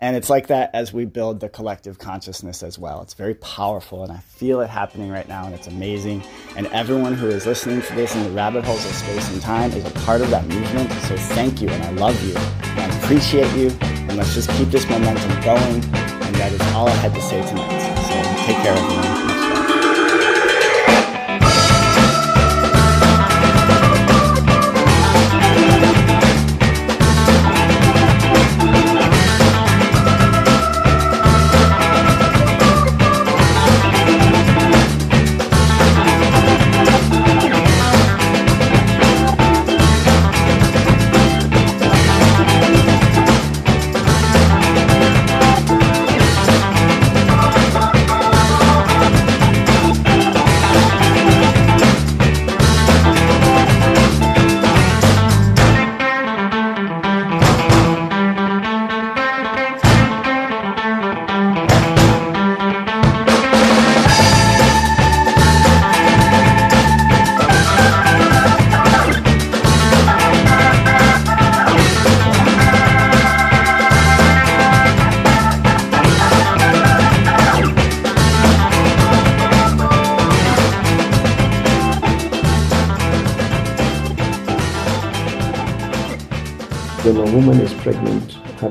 [0.00, 3.00] and it's like that as we build the collective consciousness as well.
[3.00, 6.22] It's very powerful, and I feel it happening right now, and it's amazing.
[6.54, 9.72] And everyone who is listening to this in the rabbit holes of space and time
[9.72, 10.92] is a part of that movement.
[11.04, 14.68] So thank you, and I love you, and I appreciate you, and let's just keep
[14.68, 15.82] this momentum going.
[15.94, 17.80] And that is all I had to say tonight.
[17.80, 19.25] So take care, everyone.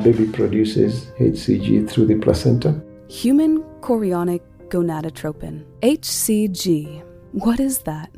[0.05, 2.79] Baby produces HCG through the placenta.
[3.07, 7.03] Human chorionic gonadotropin, HCG.
[7.31, 8.11] What is that?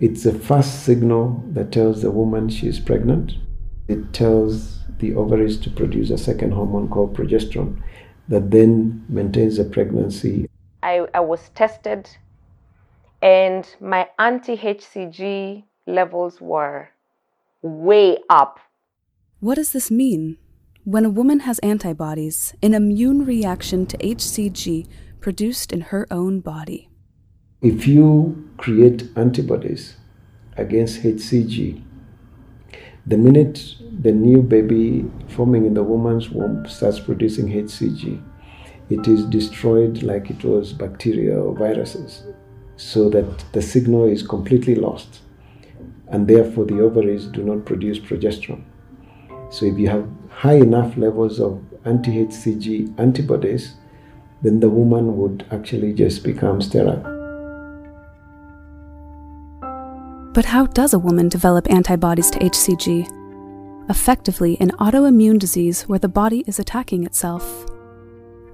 [0.00, 3.34] It's the first signal that tells the woman she is pregnant.
[3.86, 7.80] It tells the ovaries to produce a second hormone called progesterone
[8.26, 10.50] that then maintains the pregnancy.
[10.82, 12.10] I, I was tested
[13.22, 16.88] and my anti HCG levels were
[17.62, 18.58] way up
[19.40, 20.36] what does this mean?
[20.84, 24.86] When a woman has antibodies, an immune reaction to HCG
[25.20, 26.88] produced in her own body.
[27.60, 29.96] If you create antibodies
[30.56, 31.82] against HCG,
[33.06, 38.22] the minute the new baby forming in the woman's womb starts producing HCG,
[38.88, 42.24] it is destroyed like it was bacteria or viruses.
[42.80, 45.20] so that the signal is completely lost
[46.08, 48.64] and therefore the ovaries do not produce progesterone.
[49.50, 50.08] So if you have
[50.40, 53.74] high enough levels of anti HCG antibodies,
[54.40, 57.02] then the woman would actually just become sterile.
[60.32, 63.90] But how does a woman develop antibodies to HCG?
[63.90, 67.66] Effectively, an autoimmune disease where the body is attacking itself.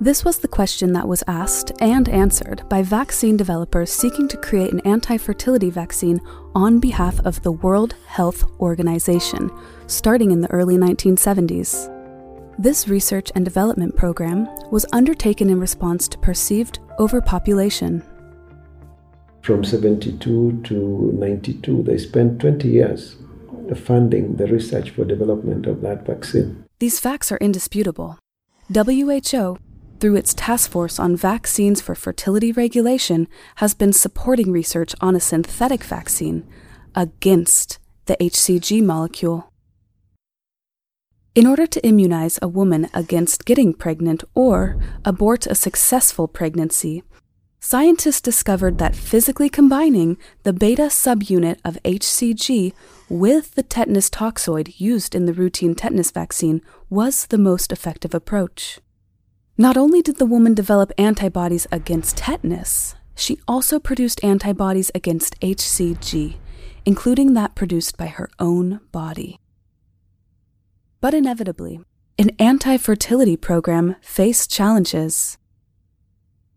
[0.01, 4.73] This was the question that was asked and answered by vaccine developers seeking to create
[4.73, 6.21] an anti fertility vaccine
[6.57, 9.51] on behalf of the World Health Organization,
[9.87, 11.93] starting in the early 1970s.
[12.59, 18.03] This research and development program was undertaken in response to perceived overpopulation.
[19.43, 23.17] From 72 to 92, they spent 20 years
[23.75, 26.65] funding the research for development of that vaccine.
[26.79, 28.19] These facts are indisputable.
[28.73, 29.59] WHO
[30.01, 35.21] through its task force on vaccines for fertility regulation, has been supporting research on a
[35.21, 36.47] synthetic vaccine
[36.95, 39.53] against the HCG molecule.
[41.35, 47.03] In order to immunize a woman against getting pregnant or abort a successful pregnancy,
[47.61, 52.73] scientists discovered that physically combining the beta subunit of HCG
[53.11, 58.79] with the tetanus toxoid used in the routine tetanus vaccine was the most effective approach.
[59.59, 66.37] Not only did the woman develop antibodies against tetanus, she also produced antibodies against HCG,
[66.85, 69.41] including that produced by her own body.
[71.01, 71.81] But inevitably,
[72.19, 75.39] an anti fertility program faced challenges.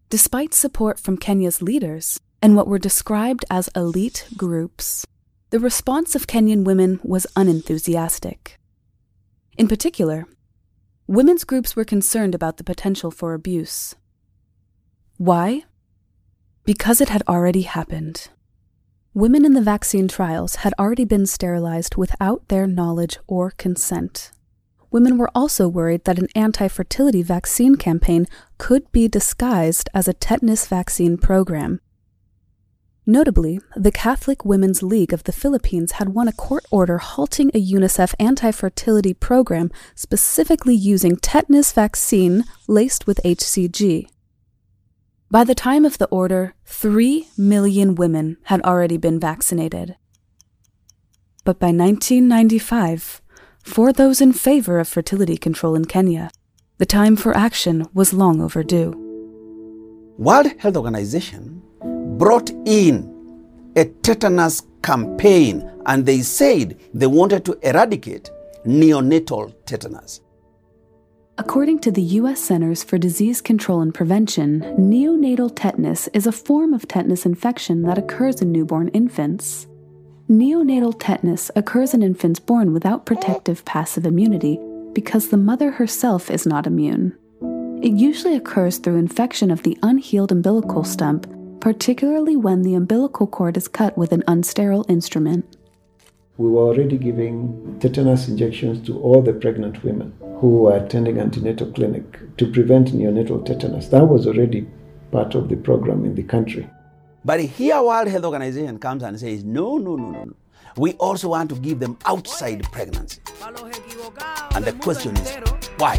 [0.09, 5.05] Despite support from Kenya's leaders and what were described as elite groups,
[5.51, 8.59] the response of Kenyan women was unenthusiastic.
[9.57, 10.25] In particular,
[11.09, 13.95] women's groups were concerned about the potential for abuse.
[15.17, 15.63] Why?
[16.65, 18.29] Because it had already happened.
[19.15, 24.31] Women in the vaccine trials had already been sterilized without their knowledge or consent.
[24.91, 28.27] Women were also worried that an anti fertility vaccine campaign
[28.59, 31.81] could be disguised as a tetanus vaccine program
[33.09, 37.59] Notably, the Catholic Women's League of the Philippines had won a court order halting a
[37.59, 44.07] UNICEF anti fertility program specifically using tetanus vaccine laced with HCG.
[45.31, 49.95] By the time of the order, 3 million women had already been vaccinated.
[51.43, 53.23] But by 1995,
[53.63, 56.29] for those in favor of fertility control in Kenya,
[56.77, 58.93] the time for action was long overdue.
[60.19, 61.63] World Health Organization
[62.19, 68.29] brought in a tetanus campaign and they said they wanted to eradicate
[68.65, 70.19] neonatal tetanus.
[71.37, 72.41] According to the U.S.
[72.41, 77.97] Centers for Disease Control and Prevention, neonatal tetanus is a form of tetanus infection that
[77.97, 79.65] occurs in newborn infants.
[80.29, 84.59] Neonatal tetanus occurs in infants born without protective passive immunity
[84.91, 87.17] because the mother herself is not immune.
[87.81, 91.25] It usually occurs through infection of the unhealed umbilical stump
[91.59, 95.57] particularly when the umbilical cord is cut with an unsterile instrument.
[96.37, 101.71] We were already giving tetanus injections to all the pregnant women who were attending antenatal
[101.73, 103.89] clinic to prevent neonatal tetanus.
[103.89, 104.65] That was already
[105.11, 106.69] part of the program in the country.
[107.25, 110.33] But here World Health Organization comes and says, no, no, no, no, no.
[110.77, 113.19] We also want to give them outside pregnancy.
[114.51, 115.35] And the question is,
[115.77, 115.97] why?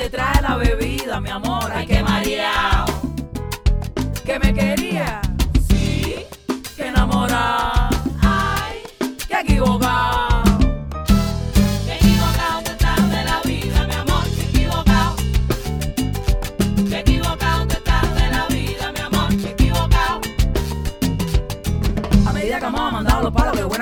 [0.00, 2.86] Detrás de la bebida, mi amor, hay que mareado.
[4.24, 5.20] Que me quería,
[5.68, 6.26] sí,
[6.76, 7.90] que enamorado.
[8.22, 8.82] Ay,
[9.28, 10.10] que equivocado.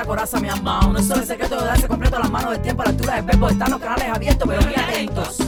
[0.09, 0.93] coraza me han amado.
[0.93, 3.15] No es solo el secreto de darse completo las manos del tiempo a la altura
[3.17, 3.49] del verbo.
[3.51, 5.39] Están los canales abiertos, pero muy atentos.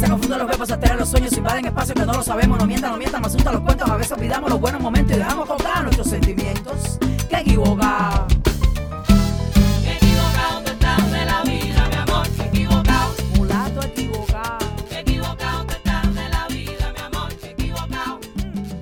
[0.00, 2.58] Se confunden los verbos, alteran los sueños, invaden espacios que no lo sabemos.
[2.58, 3.86] No mientan, no mientan, nos asustan los cuentos.
[3.86, 6.98] A veces olvidamos los buenos momentos y dejamos colgar nuestros sentimientos.
[7.28, 8.26] ¡Qué equivocado!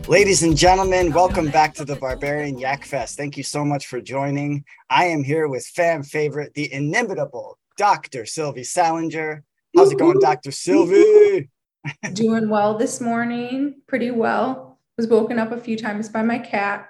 [0.06, 3.16] Ladies and gentlemen, welcome back to the Barbarian Yak Fest.
[3.16, 4.64] Thank you so much for joining.
[4.88, 8.24] I am here with fan favorite, the inimitable Dr.
[8.24, 9.44] Sylvie Salinger.
[9.78, 10.50] How's it going, Dr.
[10.50, 11.50] Sylvie?
[12.12, 14.80] Doing well this morning, pretty well.
[14.96, 16.88] was woken up a few times by my cat,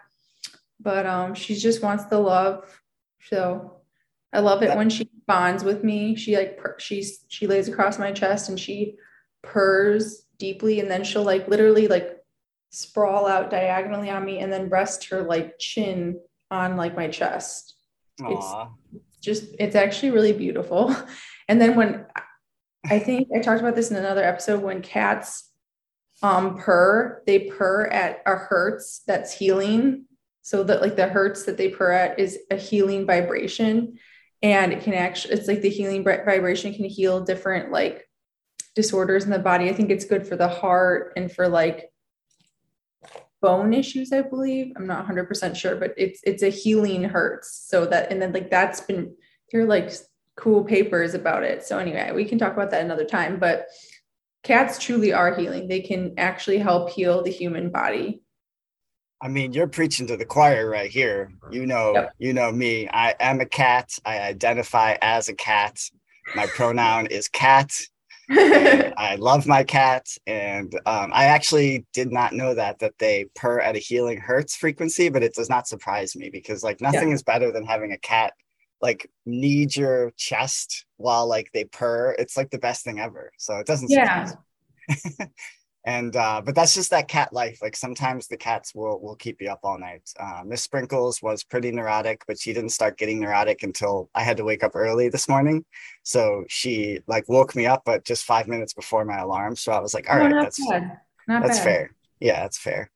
[0.80, 2.80] but um, she just wants the love.
[3.20, 3.82] So
[4.32, 6.16] I love it when she bonds with me.
[6.16, 8.97] She like purr, she's she lays across my chest and she
[9.43, 12.16] purrs deeply, and then she'll like literally like
[12.70, 16.18] sprawl out diagonally on me and then rest her like chin
[16.51, 17.74] on like my chest.
[18.22, 18.70] Aw.
[18.95, 20.97] It's just it's actually really beautiful.
[21.51, 22.05] And then when
[22.85, 25.51] I think I talked about this in another episode when cats
[26.22, 30.05] um purr, they purr at a hertz that's healing.
[30.43, 33.99] So that like the hertz that they purr at is a healing vibration
[34.43, 38.09] and it can actually it's like the healing vibration can heal different like
[38.74, 39.68] disorders in the body.
[39.68, 41.91] I think it's good for the heart and for like
[43.41, 44.72] bone issues, I believe.
[44.76, 47.66] I'm not 100% sure, but it's it's a healing hertz.
[47.68, 49.14] So that and then like that's been
[49.55, 49.91] are like
[50.39, 51.64] cool papers about it.
[51.64, 53.66] So anyway, we can talk about that another time, but
[54.45, 55.66] cats truly are healing.
[55.66, 58.22] They can actually help heal the human body.
[59.20, 61.32] I mean, you're preaching to the choir right here.
[61.51, 62.12] You know, Yep.
[62.18, 62.89] you know me.
[62.89, 63.91] I am a cat.
[64.07, 65.80] I identify as a cat.
[66.36, 67.72] My pronoun is cat.
[68.30, 73.59] I love my cat, and um, I actually did not know that that they purr
[73.59, 77.14] at a healing hertz frequency, but it does not surprise me because like nothing Yeah.
[77.14, 78.34] is better than having a cat
[78.81, 82.14] like knead your chest while like they purr.
[82.18, 83.33] It's like the best thing ever.
[83.39, 84.33] So it doesn't Yeah.
[85.85, 89.41] and uh but that's just that cat life like sometimes the cats will will keep
[89.41, 93.20] you up all night uh, miss sprinkles was pretty neurotic but she didn't start getting
[93.20, 95.64] neurotic until i had to wake up early this morning
[96.03, 99.79] so she like woke me up but just five minutes before my alarm so i
[99.79, 100.99] was like all Oh, right that's bad.
[101.29, 101.64] Not that's bad.
[101.64, 102.91] fair yeah that's fair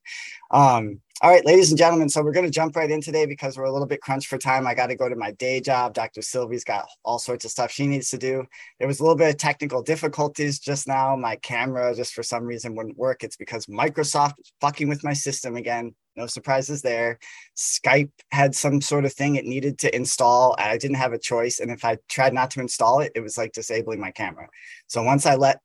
[0.51, 3.57] um all right ladies and gentlemen so we're going to jump right in today because
[3.57, 4.67] we're a little bit crunched for time.
[4.67, 5.95] I got to go to my day job.
[5.95, 8.45] Dr sylvie's got all sorts of stuff she needs to do.
[8.81, 11.15] There was a little bit of technical difficulties just now.
[11.15, 13.23] My camera just for some reason wouldn't work.
[13.23, 15.95] It's because microsoft is fucking with my system again.
[16.17, 17.21] No surprises there.
[17.57, 21.61] Skype had some sort of thing it needed to install i didn't have a choice.
[21.61, 24.49] And if i tried not to install it it was like disabling my camera.
[24.89, 25.61] So once i let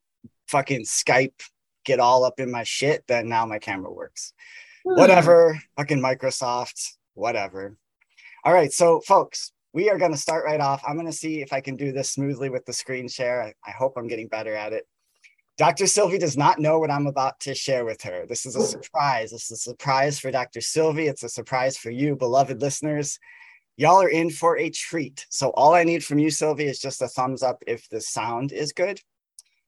[0.49, 1.41] fucking skype
[1.83, 4.33] get all up in my shit then now my camera works
[4.87, 4.99] Hmm.
[4.99, 7.75] whatever fucking microsoft whatever.
[8.43, 10.81] All right so folks we are going to start right off.
[10.87, 13.41] I'm going to see if i can do this smoothly with the screen share.
[13.43, 14.87] I, I hope i'm getting better at it.
[15.57, 18.25] Dr sylvie does not know what i'm about to share with her.
[18.27, 18.65] This is a hmm.
[18.65, 19.31] surprise.
[19.31, 21.07] This is a surprise for dr sylvie.
[21.07, 23.19] It's a surprise for you beloved listeners.
[23.75, 25.25] Y'all are in for a treat.
[25.29, 28.53] So all i need from you sylvie is just a thumbs up if the sound
[28.53, 29.01] is good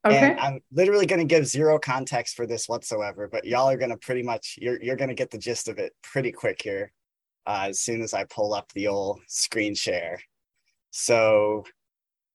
[0.06, 0.32] Okay.
[0.32, 3.90] and I'm literally going to give zero context for this whatsoever, but y'all are going
[3.90, 6.94] to pretty much, you're, you're going to get the gist of it pretty quick here
[7.46, 10.22] uh, as soon as I pull up the old screen share.
[10.92, 11.66] So,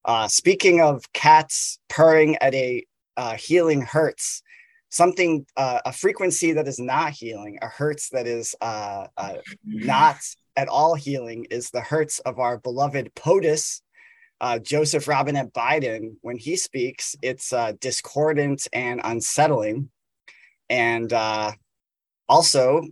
[0.03, 2.85] uh, speaking of cats purring at a
[3.17, 4.43] uh, healing hertz,
[4.89, 10.17] something, uh, a frequency that is not healing, a hertz that is uh, uh, not
[10.55, 13.81] at all healing, is the hertz of our beloved POTUS,
[14.41, 19.89] uh, Joseph Robinette Biden, when he speaks, it's uh, discordant and unsettling.
[20.69, 21.51] And uh,
[22.27, 22.83] also,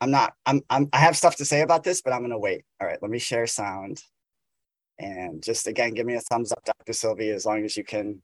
[0.00, 2.38] I'm not, I'm, I'm, I have stuff to say about this, but I'm going to
[2.38, 2.64] wait.
[2.80, 4.02] All right, let me share sound.
[4.98, 6.92] And just again, give me a thumbs up, Dr.
[6.92, 8.22] Sylvie, as long as you can,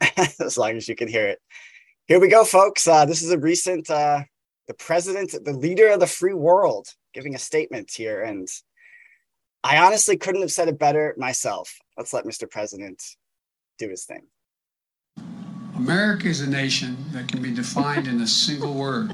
[0.40, 1.40] as long as you can hear it.
[2.06, 2.88] Here we go, folks.
[2.88, 4.22] Uh, this is a recent, uh,
[4.66, 8.22] the president, the leader of the free world, giving a statement here.
[8.22, 8.48] And
[9.64, 11.74] I honestly couldn't have said it better myself.
[11.96, 12.48] Let's let Mr.
[12.48, 13.02] President
[13.78, 14.22] do his thing.
[15.76, 19.12] America is a nation that can be defined in a single word.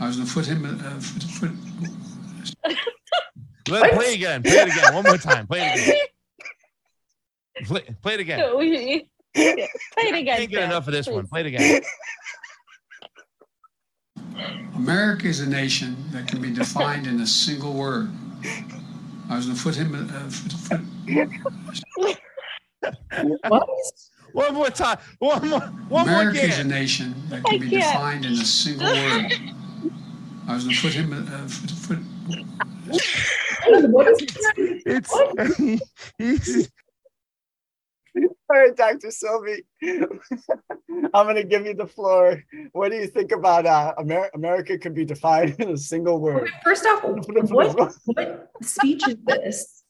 [0.00, 0.64] I was going to put him.
[0.64, 1.50] Uh, foot,
[2.62, 2.76] foot,
[3.68, 4.42] Let play again.
[4.42, 4.94] Play it again.
[4.94, 5.46] One more time.
[5.46, 5.96] Play it again.
[7.64, 8.52] Play, play it again.
[8.52, 10.36] Play it again.
[10.38, 11.26] Can't get enough of this one.
[11.26, 11.82] Play it again.
[14.76, 18.10] America is a nation that can be defined in a single word.
[19.28, 19.94] I was going to put him.
[19.94, 22.18] Uh, foot, foot,
[23.48, 23.68] What?
[24.32, 24.98] One more time.
[25.18, 25.60] One more.
[25.60, 27.82] One America more is a nation that I can be can't.
[27.92, 29.32] defined in a single word.
[30.46, 31.12] I was going to put him.
[31.12, 31.98] Uh, foot, foot,
[33.90, 34.18] What is
[34.86, 35.12] It's
[36.18, 36.68] he's,
[38.50, 39.10] All right, Dr.
[39.10, 42.42] Sylvie, I'm going to give you the floor.
[42.72, 46.50] What do you think about uh, Amer- America could be defined in a single word?
[46.64, 47.02] First off,
[47.50, 49.84] what, what speech is this?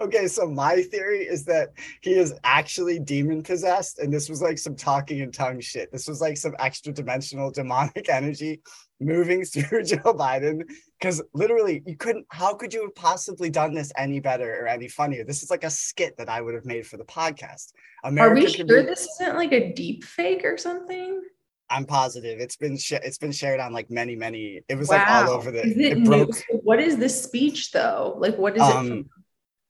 [0.00, 1.70] okay, so my theory is that
[2.02, 5.90] he is actually demon possessed, and this was like some talking in tongue shit.
[5.90, 8.60] This was like some extra dimensional demonic energy
[9.00, 10.62] moving through Joe Biden.
[11.04, 12.24] Because literally, you couldn't.
[12.30, 15.22] How could you have possibly done this any better or any funnier?
[15.22, 17.74] This is like a skit that I would have made for the podcast.
[18.02, 21.20] Are we sure be- this isn't like a deep fake or something?
[21.68, 22.40] I'm positive.
[22.40, 24.62] It's been sh- it's been shared on like many many.
[24.66, 25.66] It was like all over the.
[25.66, 26.42] Is it, it broke.
[26.62, 28.14] What is this speech though?
[28.16, 28.72] Like, what is it?
[28.72, 28.90] From?
[28.92, 29.10] Um,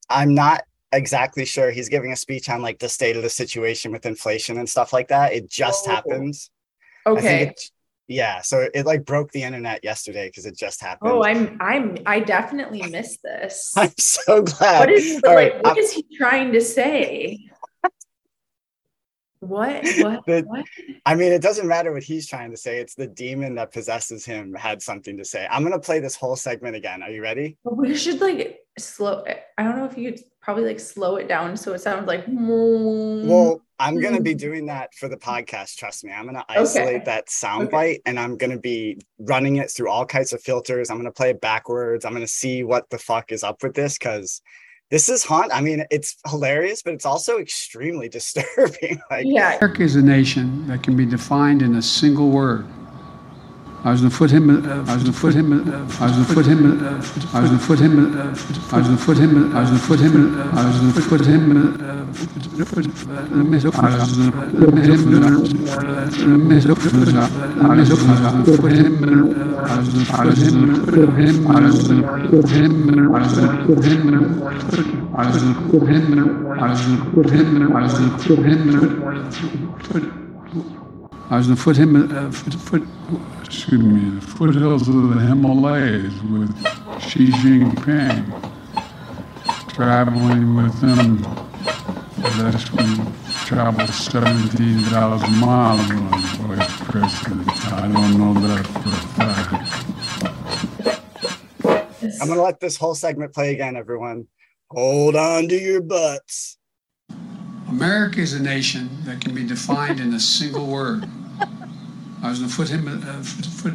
[0.09, 0.63] I'm not
[0.93, 1.73] exactly sure.
[1.73, 4.93] He's giving a speech on like the state of the situation with inflation and stuff
[4.93, 5.33] like that.
[5.33, 6.01] It just Oh.
[6.09, 6.37] think
[7.09, 7.55] Okay.
[8.07, 11.11] Yeah, so it like broke the internet yesterday because it just oh, happened.
[11.11, 13.73] Oh, I'm I'm I definitely missed this.
[13.77, 14.81] I'm so glad.
[14.81, 15.55] What is All like?
[15.55, 17.51] right, What is he trying to say?
[19.41, 19.85] What?
[19.99, 20.25] What?
[20.27, 20.65] The- what?
[21.07, 22.79] I mean, it doesn't matter what he's trying to say.
[22.79, 25.47] It's the demon that possesses him had something to say.
[25.51, 27.03] I'm gonna play this whole segment again.
[27.03, 27.57] Are you ready?
[27.65, 29.25] We should like slow.
[29.57, 32.25] I don't know if you could probably like slow it down so it sounds like.
[32.29, 34.25] Well, I'm gonna mm-hmm.
[34.25, 35.77] be doing that for the podcast.
[35.77, 36.13] Trust me.
[36.13, 37.05] I'm gonna isolate Okay.
[37.07, 40.91] that soundbite and I'm gonna be running it through all kinds of filters.
[40.91, 42.05] I'm gonna play it backwards.
[42.05, 44.41] I'm gonna see what the fuck is up with this because
[44.91, 45.53] this is haunt.
[45.53, 49.01] I mean, it's hilarious, but it's also extremely disturbing.
[49.11, 49.57] like, yeah.
[49.57, 52.67] America is a nation that can be defined in a single word.
[53.85, 54.49] I was going to put him.
[54.49, 54.55] Uh,
[54.91, 55.53] I was going to put him.
[55.53, 56.61] Uh, I was going to put him.
[56.65, 56.89] Uh,
[57.37, 57.93] I was going to put him.
[58.17, 58.25] Uh,
[58.73, 59.55] I was going to put him.
[59.55, 60.15] I was going to put him.
[60.25, 61.45] Uh, I was going to put him.
[61.53, 62.09] Uh,
[62.65, 65.05] put, uh, miss- I was going to put him.
[65.15, 65.29] Uh,
[67.61, 68.09] I was going
[68.45, 69.05] to put him.
[69.05, 70.55] uh, I was going to put him.
[71.15, 71.47] Him.
[71.47, 73.15] I was going to put him.
[73.15, 74.25] I was going to put him.
[75.15, 76.19] I was going to put him.
[76.59, 77.73] I was going to put him.
[77.73, 78.67] I was going to put him.
[78.77, 80.24] I was going to put him.
[81.31, 82.83] Uh, put, put,
[83.45, 86.55] excuse me, the foothills of the Himalayas with
[87.01, 88.25] Xi Jinping,
[89.69, 91.23] traveling with him.
[92.37, 93.13] That's when
[93.47, 97.15] traveled 17,000 miles I was.
[97.73, 99.55] I don't know that for a fact.
[102.21, 104.29] I'm gonna let this whole segment play again, everyone.
[104.71, 106.59] Hold on to your butts.
[107.75, 111.09] America is a nation that can be defined in a single word.
[112.23, 112.87] I was going to put him.
[112.87, 113.25] Uh,
[113.61, 113.75] put,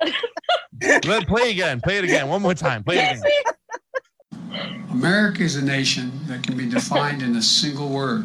[0.00, 1.82] put, Let play again.
[1.82, 2.28] Play it again.
[2.28, 2.82] One more time.
[2.82, 4.80] Play it again.
[4.90, 8.24] America is a nation that can be defined in a single word.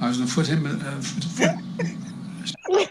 [0.00, 0.64] I was going to put him.
[0.64, 1.02] Uh,
[2.66, 2.88] put,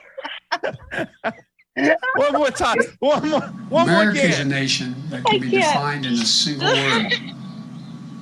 [2.16, 2.78] One more time.
[3.00, 3.42] One more.
[3.42, 5.64] One more America is a nation that can I be can't.
[5.64, 7.12] defined in a single word.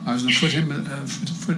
[0.06, 0.72] I was going to put him.
[0.72, 1.06] Uh,
[1.46, 1.58] put,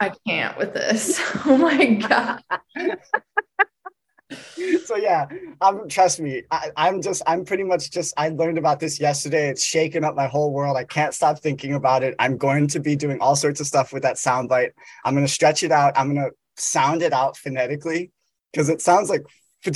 [0.00, 1.20] I can't with this.
[1.46, 2.42] Oh my god.
[4.84, 5.26] so yeah,
[5.60, 9.48] um, trust me, I, I'm just, I'm pretty much just, I learned about this yesterday.
[9.48, 10.76] It's shaken up my whole world.
[10.76, 12.14] I can't stop thinking about it.
[12.18, 14.70] I'm going to be doing all sorts of stuff with that soundbite.
[15.04, 15.94] I'm going to stretch it out.
[15.96, 18.10] I'm going to sound it out phonetically
[18.52, 19.22] because it sounds like,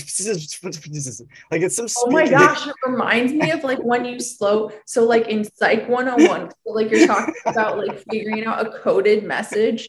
[1.50, 1.86] like it's some.
[1.98, 4.70] Oh my gosh, it reminds me of like when you slow.
[4.86, 9.24] So like in Psych 101, so like you're talking about like figuring out a coded
[9.24, 9.88] message.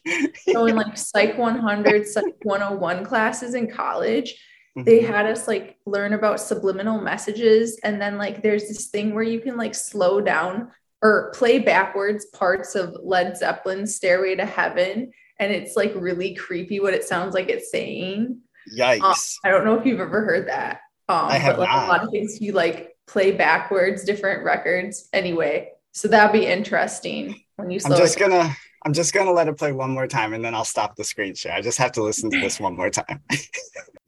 [0.52, 4.34] So in like Psych 100, Psych 101 classes in college,
[4.76, 5.06] they Mhm.
[5.06, 7.78] had us like learn about subliminal messages.
[7.84, 10.72] And then like there's this thing where you can like slow down
[11.02, 15.12] or play backwards parts of Led Zeppelin's Stairway to Heaven.
[15.38, 18.40] And it's like really creepy what it sounds like it's saying.
[18.76, 19.02] Yikes.
[19.02, 19.14] Um,
[19.44, 20.80] I don't know if you've ever heard that.
[21.08, 21.84] Um, I have but like not.
[21.84, 25.08] a lot of things you like play backwards, different records.
[25.12, 29.48] Anyway, so that'd be interesting when you I'm just it gonna, I'm just gonna let
[29.48, 31.52] it play one more time and then I'll stop the screen share.
[31.52, 33.20] I just have to listen to this one more time.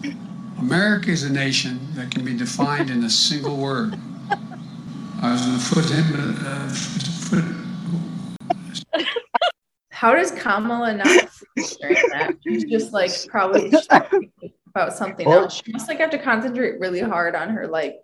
[0.59, 3.95] America is a nation that can be defined in a single word.
[5.23, 6.37] I was going to put him.
[6.45, 6.75] Uh,
[7.29, 7.45] put,
[9.97, 11.07] How does Kamala not
[11.55, 12.35] freeze during that?
[12.47, 13.73] She's just like probably
[14.69, 15.63] about something Well- else.
[15.65, 17.97] She must like have to concentrate really hard on her like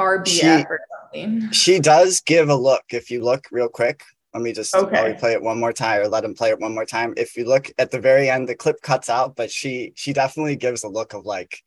[0.00, 1.50] RBF She- or something.
[1.52, 2.82] she does give a look.
[2.90, 4.02] If you look real quick,
[4.34, 5.14] let me just Okay.
[5.20, 7.14] play it one more time or let him play it one more time.
[7.16, 10.56] If you look at the very end, the clip cuts out, but she she definitely
[10.56, 11.62] gives a look of like,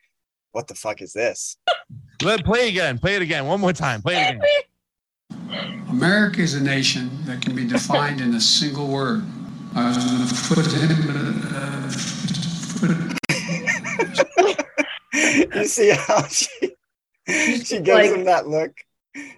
[0.51, 1.55] what the fuck is this?
[2.21, 2.97] Let play again.
[2.99, 3.47] Play it again.
[3.47, 4.01] One more time.
[4.01, 5.83] Play it again.
[5.89, 9.23] America is a nation that can be defined in a single word.
[9.75, 10.93] I was going to put him.
[15.55, 16.47] You see how she
[17.27, 18.71] she gives like- him that look.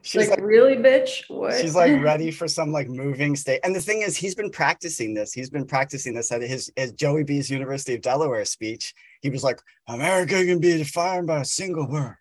[0.01, 1.23] She's like, like, really, bitch?
[1.27, 1.59] What?
[1.59, 3.59] she's like ready for some like moving state.
[3.63, 5.33] And the thing is, he's been practicing this.
[5.33, 8.93] He's been practicing this at his, his Joey B's University of Delaware speech.
[9.21, 9.59] He was like,
[9.89, 12.15] America can be defined by a single word.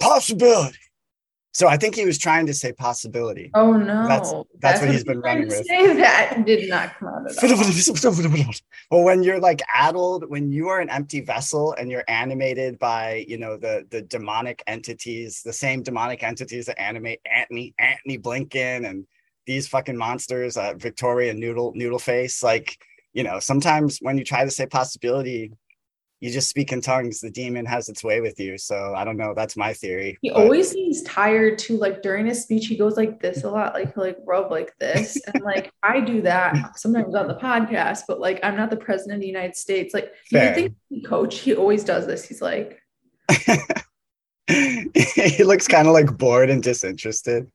[0.00, 0.76] Possibility.
[1.54, 3.50] So I think he was trying to say possibility.
[3.54, 4.08] Oh no.
[4.08, 5.66] That's- that's what he's been running to with.
[5.66, 7.36] Say that did not come out at
[8.90, 13.26] well, when you're like addled, when you are an empty vessel and you're animated by,
[13.28, 18.88] you know, the the demonic entities, the same demonic entities that animate Antony, Antony Blinken
[18.88, 19.06] and
[19.46, 22.78] these fucking monsters, uh, Victoria Noodle Noodle Face, like
[23.12, 25.52] you know, sometimes when you try to say possibility,
[26.22, 27.18] you just speak in tongues.
[27.18, 28.56] The demon has its way with you.
[28.56, 29.34] So I don't know.
[29.34, 30.16] That's my theory.
[30.22, 31.76] He but- always seems tired too.
[31.76, 34.72] Like during his speech, he goes like this a lot, like he'll like rub like
[34.78, 35.20] this.
[35.34, 39.16] And like I do that sometimes on the podcast, but like I'm not the president
[39.16, 39.92] of the United States.
[39.92, 40.46] Like you Fair.
[40.46, 42.24] would think he coach, he always does this.
[42.24, 42.80] He's like,
[44.46, 47.50] he looks kind of like bored and disinterested.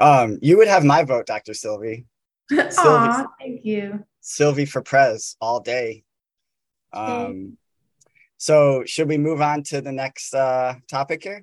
[0.00, 1.54] Um, you would have my vote, Dr.
[1.62, 2.06] Sylvie.
[2.52, 4.04] Aw, thank you.
[4.20, 6.02] Sylvie for Prez all day.
[6.92, 7.56] Um,
[8.44, 11.42] so should we move on to the next uh topic here?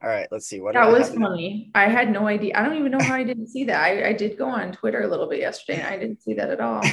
[0.00, 0.60] All right, let's see.
[0.60, 1.72] What That was funny.
[1.74, 2.52] I had no idea.
[2.54, 3.82] I don't even know how I didn't see that.
[3.82, 6.50] I, I did go on Twitter a little bit yesterday and I didn't see that
[6.50, 6.82] at all.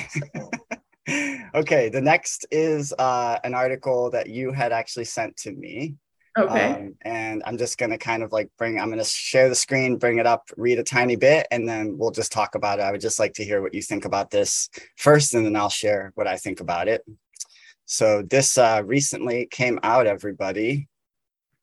[1.53, 5.93] Okay, the next is uh an article that you had actually sent to me.
[6.35, 6.71] Okay.
[6.71, 10.17] Um, and I'm just gonna kind of like bring, I'm gonna share the screen, bring
[10.17, 12.81] it up, read a tiny bit, and then we'll just talk about it.
[12.81, 14.67] I would just like to hear what you think about this
[14.97, 17.03] first, and then I'll share what I think about it.
[17.85, 20.87] So this uh, recently came out, everybody.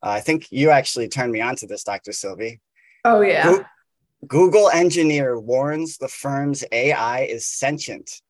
[0.03, 2.13] Uh, I think you actually turned me on to this, Dr.
[2.13, 2.61] Sylvie.
[3.05, 3.43] Oh yeah.
[3.43, 3.65] Goo-
[4.27, 8.21] Google engineer warns the firm's AI is sentient.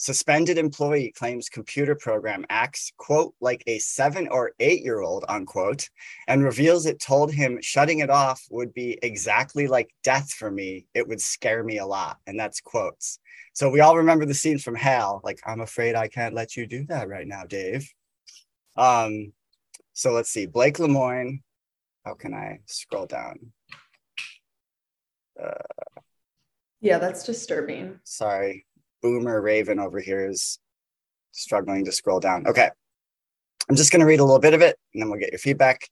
[0.00, 5.90] Suspended employee claims computer program acts, quote, like a seven or eight year old, unquote,
[6.28, 10.86] and reveals it told him shutting it off would be exactly like death for me.
[10.94, 12.18] It would scare me a lot.
[12.28, 13.18] And that's quotes.
[13.54, 16.68] So we all remember the scene from Hal, like, I'm afraid I can't let you
[16.68, 17.92] do that right now, Dave.
[18.76, 19.32] Um,
[19.94, 20.46] so let's see.
[20.46, 21.42] Blake Lemoine.
[22.04, 23.52] How can I scroll down?
[25.42, 26.00] Uh,
[26.80, 27.98] Yeah, that's disturbing.
[28.04, 28.64] sorry,
[29.02, 30.58] Boomer Raven over here is
[31.32, 32.46] struggling to scroll down.
[32.46, 32.68] Okay.
[33.68, 35.38] I'm just going to read a little bit of it and then we'll get your
[35.38, 35.88] feedback.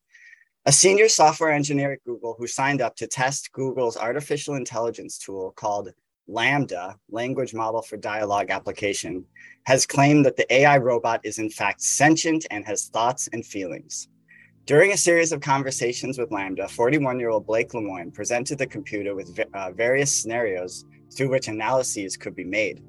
[0.64, 5.52] A senior software engineer at Google who signed up to test Google's artificial intelligence tool
[5.56, 5.90] called
[6.28, 9.24] LaMDA, Language Model for Dialogue Application,
[9.64, 14.08] has claimed that the AI robot is in fact sentient and has thoughts and feelings.
[14.64, 19.14] During a series of conversations with LaMDA, 41 year old Blake Lemoine presented the computer
[19.14, 20.84] with uh, various scenarios
[21.14, 22.82] through which analyses could be made.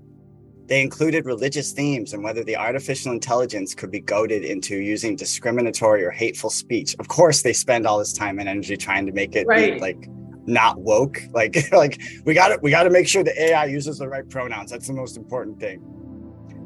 [0.67, 6.03] They included religious themes and whether the artificial intelligence could be goaded into using discriminatory
[6.03, 6.95] or hateful speech.
[6.99, 9.79] Of course, they spend all this time and energy trying to make it Right.
[9.79, 10.09] like
[10.45, 11.21] not woke.
[11.33, 14.27] Like, like we got to we got to make sure the AI uses the right
[14.27, 14.71] pronouns.
[14.71, 15.81] That's the most important thing.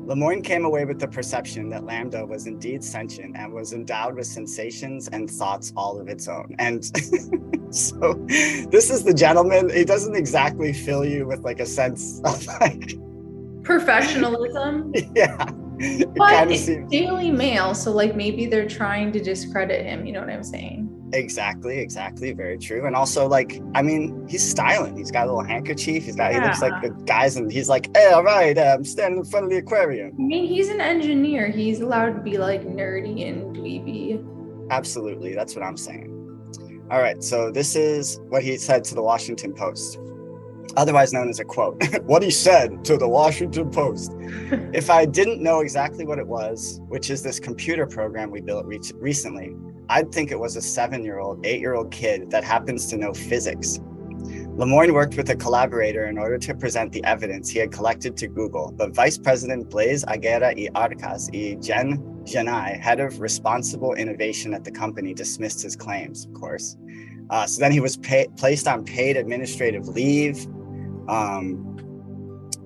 [0.05, 4.25] Lemoine came away with the perception that LaMDA was indeed sentient and was endowed with
[4.25, 6.55] sensations and thoughts all of its own.
[6.57, 6.83] And
[7.69, 8.15] so
[8.71, 9.69] this is the gentleman.
[9.69, 12.95] He doesn't exactly fill you with like a sense of like,
[13.77, 14.93] Professionalism.
[15.15, 15.49] yeah.
[15.79, 20.05] It But it's seems Daily Mail, so like maybe they're trying to discredit him.
[20.05, 20.89] You know what I'm saying?
[21.13, 22.85] exactly, exactly, very true.
[22.85, 24.97] And also, like, I mean, he's styling.
[24.97, 26.05] He's got a little handkerchief.
[26.05, 26.33] He's got.
[26.33, 29.25] He looks like the guys, and he's like, "Hey, all right, uh, I'm standing in
[29.25, 31.49] front of the aquarium." I mean, he's an engineer.
[31.49, 34.69] He's allowed to be like nerdy and dweeby.
[34.71, 35.35] Absolutely.
[35.35, 36.07] That's what I'm saying.
[36.89, 37.21] All right.
[37.23, 39.97] So this is what he said to the Washington Post,
[40.77, 41.81] otherwise known as a quote.
[42.03, 44.13] what he said to the Washington Post.
[44.73, 48.65] if I didn't know exactly what it was, which is this computer program we built
[48.65, 49.55] re- recently,
[49.89, 52.97] I'd think it was a seven year old, eight year old kid that happens to
[52.97, 53.79] know physics.
[54.55, 58.27] Lemoine worked with a collaborator in order to present the evidence he had collected to
[58.27, 64.53] Google, but Vice President Blaise Aguera y Arcas y Jen Gennai, head of responsible innovation
[64.53, 66.77] at the company, dismissed his claims, of course.
[67.29, 70.45] Uh, so then he was pay- placed on paid administrative leave.
[71.11, 71.77] Um,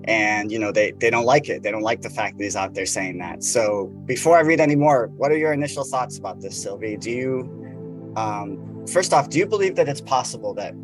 [0.04, 1.62] and you know they they don't like it.
[1.62, 3.42] They don't like the fact that he's out there saying that.
[3.42, 6.96] So before I read any more, what are your initial thoughts about this, Sylvie?
[6.96, 10.74] Do you, um, first off, do you believe that it's possible that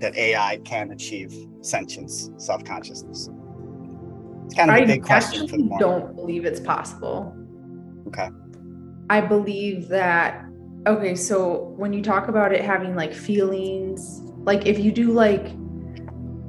[0.00, 3.30] that AI can achieve sentience, self consciousness?
[4.44, 5.78] It's kind of a I big question for the morning.
[5.78, 7.34] don't believe it's possible.
[8.08, 8.28] Okay.
[9.10, 10.44] I believe that
[10.86, 15.52] okay, so when you talk about it having like feelings, like if you do like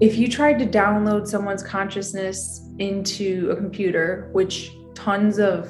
[0.01, 5.69] if you tried to download someone's consciousness into a computer, which tons of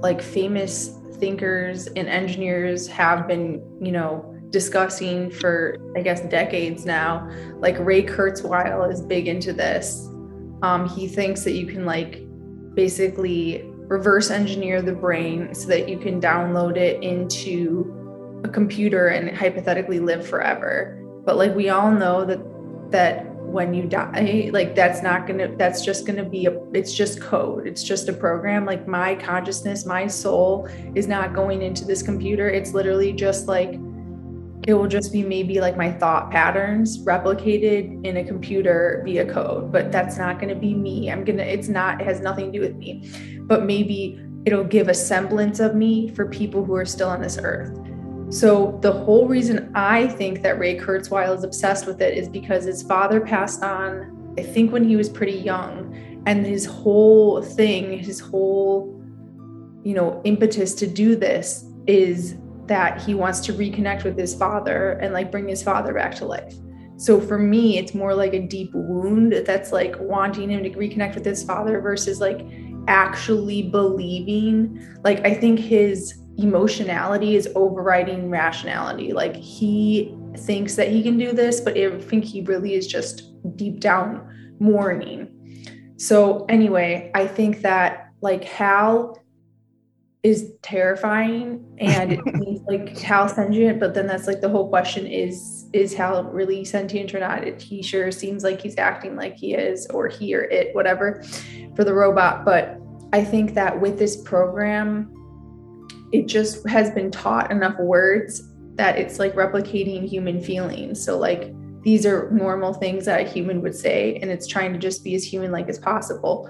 [0.00, 7.28] like famous thinkers and engineers have been, you know, discussing for I guess decades now.
[7.58, 10.06] Like Ray Kurzweil is big into this.
[10.62, 12.22] Um, he thinks that you can like
[12.74, 19.36] basically reverse engineer the brain so that you can download it into a computer and
[19.36, 21.00] hypothetically live forever.
[21.24, 22.38] But like we all know that
[22.94, 27.20] that when you die, like that's not gonna that's just gonna be a it's just
[27.20, 27.66] code.
[27.66, 28.64] It's just a program.
[28.64, 32.48] Like my consciousness, my soul is not going into this computer.
[32.48, 33.74] It's literally just like
[34.66, 39.70] it will just be maybe like my thought patterns replicated in a computer via code
[39.70, 42.58] but that's not going to be me i'm to it's not it has nothing to
[42.58, 43.06] do with me
[43.42, 47.38] but maybe it'll give a semblance of me for people who are still on this
[47.42, 47.78] earth
[48.34, 52.64] so the whole reason i think that ray kurzweil is obsessed with it is because
[52.64, 57.98] his father passed on i think when he was pretty young and his whole thing
[57.98, 58.90] his whole
[59.84, 62.36] you know impetus to do this is
[62.66, 66.24] that he wants to reconnect with his father and like bring his father back to
[66.24, 66.54] life.
[66.96, 71.14] So for me, it's more like a deep wound that's like wanting him to reconnect
[71.14, 72.46] with his father versus like
[72.86, 74.80] actually believing.
[75.02, 79.12] Like, I think his emotionality is overriding rationality.
[79.12, 83.32] Like, he thinks that he can do this, but I think he really is just
[83.56, 85.30] deep down mourning.
[85.96, 89.18] So, anyway, I think that like Hal
[90.24, 92.20] is terrifying and it
[92.66, 97.14] like Hal sentient, but then that's like the whole question is is Hal really sentient
[97.14, 97.44] or not?
[97.44, 101.22] It, he sure seems like he's acting like he is, or he or it, whatever,
[101.76, 102.44] for the robot.
[102.44, 102.78] But
[103.12, 105.13] I think that with this program,
[106.14, 111.04] it just has been taught enough words that it's like replicating human feelings.
[111.04, 114.78] So like these are normal things that a human would say, and it's trying to
[114.78, 116.48] just be as human like as possible.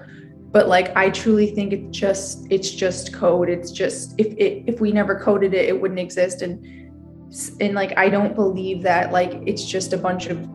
[0.51, 3.49] But like i truly think it's just it's just code.
[3.49, 6.43] It's just if it, if we never coded it it wouldn't exist.
[6.43, 6.63] And
[7.59, 10.47] and like i don't believe that like it's just a bunch of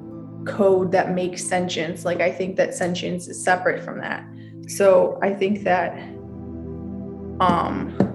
[0.47, 2.05] code that makes sentience.
[2.05, 4.25] Like i think that sentience is separate from that.
[4.69, 5.99] So i think that
[7.41, 8.10] um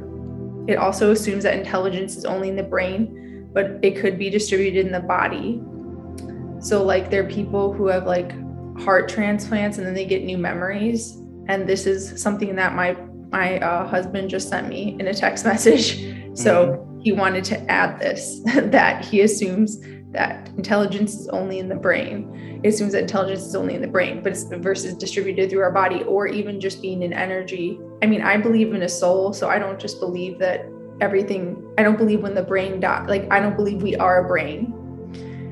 [0.68, 3.22] it also assumes that intelligence is only in the brain
[3.56, 5.64] but it could be distributed in the body.
[6.60, 8.34] So like there are people who have like
[8.82, 11.18] heart transplants and then they get new memories.
[11.48, 12.98] And this is something that my
[13.32, 16.00] my uh, husband just sent me in a text message.
[16.38, 17.00] So mm-hmm.
[17.00, 19.78] he wanted to add this that he assumes
[20.16, 22.62] that intelligence is only in the brain.
[22.64, 25.72] It assumes that intelligence is only in the brain but it's versus distributed through our
[25.72, 27.80] body or even just being an energy.
[28.02, 30.66] I mean i believe in a soul so i don't just believe that
[31.02, 31.42] everything
[31.78, 34.74] i don't believe when the brain dies like i don't believe we are a brain.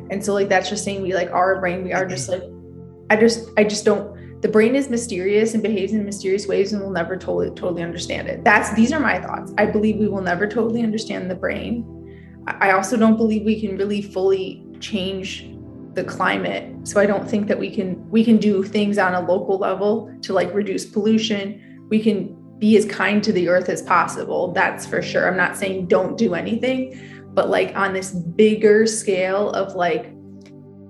[0.10, 1.84] And so like that's just saying we like are a brain.
[1.84, 2.44] We are just like
[3.10, 6.82] i just i just don't the brain is mysterious and behaves in mysterious ways and
[6.82, 8.44] we'll never totally totally understand it.
[8.44, 9.54] That's these are my thoughts.
[9.58, 12.03] I believe we will never totally understand the brain
[12.48, 15.50] i also don't believe we can really fully change
[15.94, 16.88] the climate.
[16.88, 20.12] So i don't think that we can we can do things on a local level
[20.24, 21.88] to like reduce pollution.
[21.90, 25.28] We can be as kind to the earth as possible that's for sure.
[25.28, 27.00] I'm not saying don't do anything
[27.34, 30.14] but like on this bigger scale of like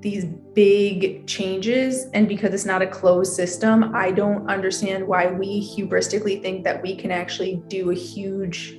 [0.01, 5.67] these big changes and because it's not a closed system i don't understand why we
[5.75, 8.77] hubristically think that we can actually do a huge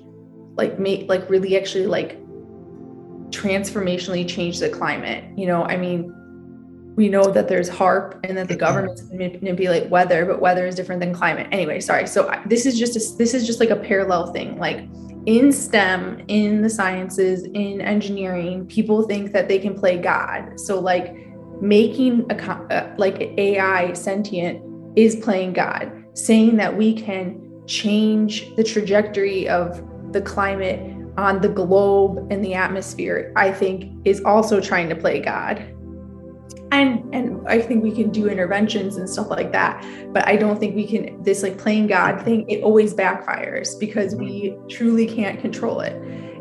[0.56, 2.20] like make like really actually like
[3.34, 5.24] transformationally change the climate.
[5.36, 6.12] You know i mean
[6.96, 8.60] we know that there's HAARP and that the mm-hmm.
[8.60, 11.48] governments manipulate weather but weather is different than climate.
[11.50, 12.06] Anyway sorry.
[12.06, 14.58] So this is just a, this is just like a parallel thing.
[14.58, 14.88] Like
[15.26, 20.60] in STEM, in the sciences, in engineering, people think that they can play God.
[20.60, 21.16] So, like,
[21.60, 24.62] making a like AI sentient
[24.98, 29.82] is playing God, saying that we can change the trajectory of
[30.12, 30.78] the climate
[31.16, 35.64] on the globe and the atmosphere, I think is also trying to play God.
[36.72, 40.58] And and i think we can do interventions and stuff like that but i don't
[40.58, 45.40] think we can this like playing god thing it always backfires because we truly can't
[45.40, 45.92] control it.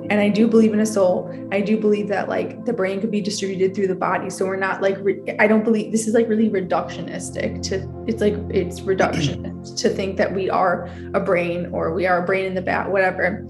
[0.10, 1.32] And i do believe in a soul.
[1.52, 4.30] I do believe that like the brain could be distributed through the body.
[4.32, 8.22] So we're not like re- i don't believe this is like really reductionistic to it's
[8.22, 12.45] like it's reductionist to think that we are a brain or we are a brain
[12.45, 13.48] in the bat whatever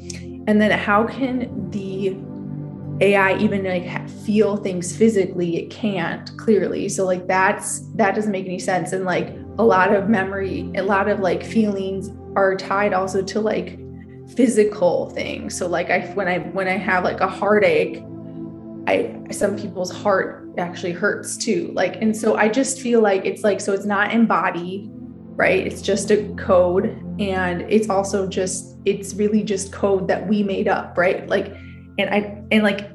[0.47, 2.15] and then how can the
[3.01, 6.89] AI even like feel things physically, it can't clearly.
[6.89, 8.93] So like that's that doesn't make any sense.
[8.93, 13.39] And like a lot of memory, a lot of like feelings are tied also to
[13.39, 13.79] like
[14.35, 15.57] physical things.
[15.57, 18.03] So like I when I when I have like a heartache,
[18.87, 21.71] I some people's heart actually hurts too.
[21.73, 24.89] Like and so I just feel like it's like so it's not embodied,
[25.35, 25.65] right?
[25.65, 26.85] It's just a code
[27.19, 31.27] and it's also just it's really just code that we made up, right?
[31.27, 31.55] Like
[31.97, 32.89] and I and like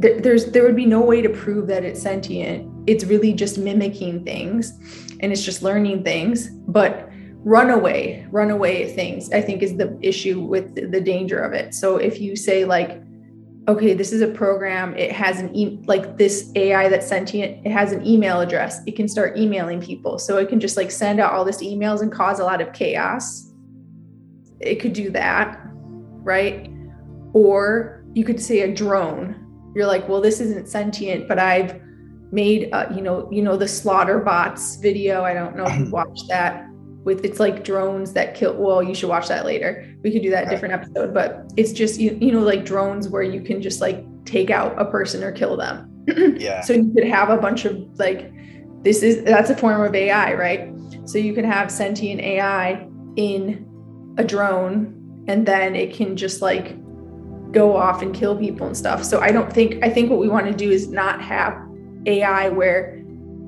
[0.00, 2.70] th- there's there would be no way to prove that it's sentient.
[2.86, 4.72] It's really just mimicking things,
[5.20, 6.48] and it's just learning things.
[6.48, 7.10] But
[7.44, 11.74] runaway, runaway things, I think is the issue with the, the danger of it.
[11.74, 13.02] So if you say like,
[13.68, 17.70] okay, this is a program, it has an e- like this AI that's sentient, it
[17.70, 21.20] has an email address, it can start emailing people, so it can just like send
[21.20, 23.52] out all this emails and cause a lot of chaos.
[24.60, 25.60] It could do that,
[26.24, 26.70] right?
[27.34, 31.80] Or you could say a drone you're like, well, this isn't sentient, but I've
[32.32, 35.22] made, uh, you know, you know, the slaughter bots video.
[35.22, 36.68] I don't know if you watched that
[37.08, 38.54] with it's like drones that kill.
[38.54, 39.96] Well, you should watch that later.
[40.04, 43.22] We could do that different episode, but it's just you, you know, like drones where
[43.22, 46.04] you can just like take out a person or kill them.
[46.36, 46.60] yeah.
[46.60, 48.30] So you could have a bunch of like,
[48.84, 50.70] this is that's a form of AI, right?
[51.06, 52.86] So you can have sentient AI
[53.16, 53.66] in
[54.18, 56.76] a drone, and then it can just like
[57.52, 59.02] go off and kill people and stuff.
[59.02, 61.58] So I don't think I think what we want to do is not have
[62.04, 63.00] AI where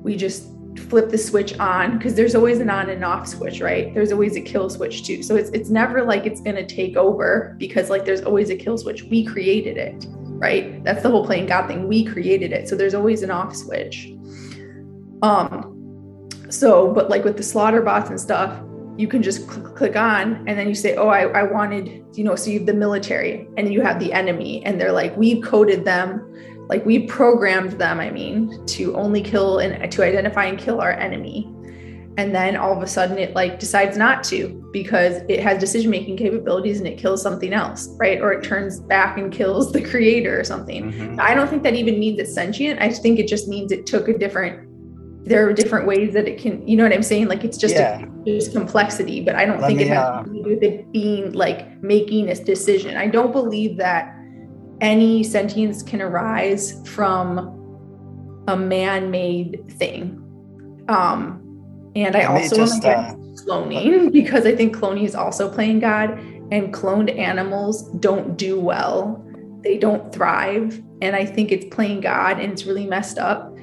[0.03, 3.93] we just flip the switch on because there's always an on and off switch, right?
[3.93, 5.23] There's always a kill switch too.
[5.23, 8.55] So it's it's never like it's going to take over because like there's always a
[8.55, 9.03] kill switch.
[9.03, 10.83] We created it, right?
[10.83, 11.87] That's the whole playing God thing.
[11.87, 12.69] We created it.
[12.69, 14.13] So there's always an off switch.
[15.21, 18.61] Um so but like with the slaughter bots and stuff,
[18.97, 22.23] you can just click, click on and then you say, Oh, I, I wanted, you
[22.23, 25.43] know, so you have the military and you have the enemy, and they're like, We've
[25.43, 26.27] coded them,
[26.69, 30.93] like we programmed them, I mean, to only kill and to identify and kill our
[30.93, 31.51] enemy.
[32.17, 35.89] And then all of a sudden it like decides not to because it has decision
[35.89, 38.21] making capabilities and it kills something else, right?
[38.21, 41.19] Or it turns back and kills the creator or something.
[41.19, 42.81] I don't think that even means it's sentient.
[42.81, 44.67] I think it just means it took a different
[45.23, 47.75] there are different ways that it can you know what i'm saying like it's just
[47.75, 48.05] Yeah.
[48.25, 50.91] a, just complexity but i don't Let think it has uh, to do with it
[50.91, 54.15] being like making a decision i don't believe that
[54.81, 57.57] any sentience can arise from
[58.47, 60.17] a man-made thing
[60.89, 61.37] um
[61.95, 63.13] and i also just, uh,
[63.45, 66.11] cloning because i think cloning is also playing god
[66.51, 69.23] and cloned animals don't do well
[69.63, 73.55] they don't thrive and i think it's playing god and it's really messed up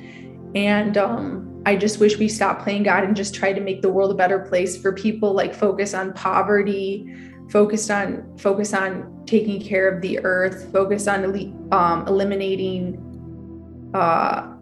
[0.54, 3.90] and um, I just wish we stopped playing God and just try to make the
[3.90, 5.34] world a better place for people.
[5.34, 7.14] Like focus on poverty,
[7.50, 11.24] focused on focus on taking care of the earth, focus on
[11.72, 12.96] um, eliminating
[13.94, 14.54] uh,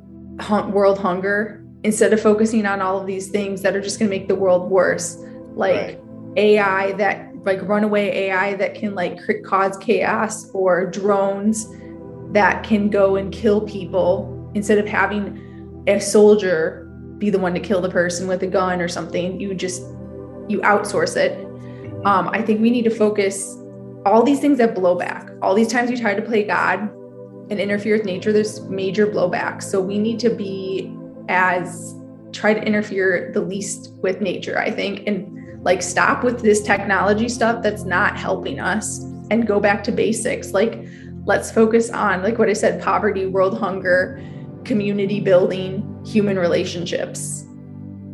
[0.68, 4.16] world hunger instead of focusing on all of these things that are just going to
[4.16, 5.16] make the world worse,
[5.54, 6.00] like
[6.36, 11.68] AI that like runaway AI that can like cause chaos or drones
[12.32, 16.82] that can go and kill people instead of having a soldier
[17.18, 19.82] be the one to kill the person with a gun or something you just
[20.48, 21.45] you outsource it
[22.06, 23.56] um, i think we need to focus
[24.06, 26.80] all these things that blow back all these times we try to play god
[27.50, 30.92] and interfere with nature there's major blowback so we need to be
[31.28, 31.94] as
[32.32, 37.28] try to interfere the least with nature i think and like stop with this technology
[37.28, 40.86] stuff that's not helping us and go back to basics like
[41.24, 44.22] let's focus on like what i said poverty world hunger
[44.66, 47.44] community building, human relationships,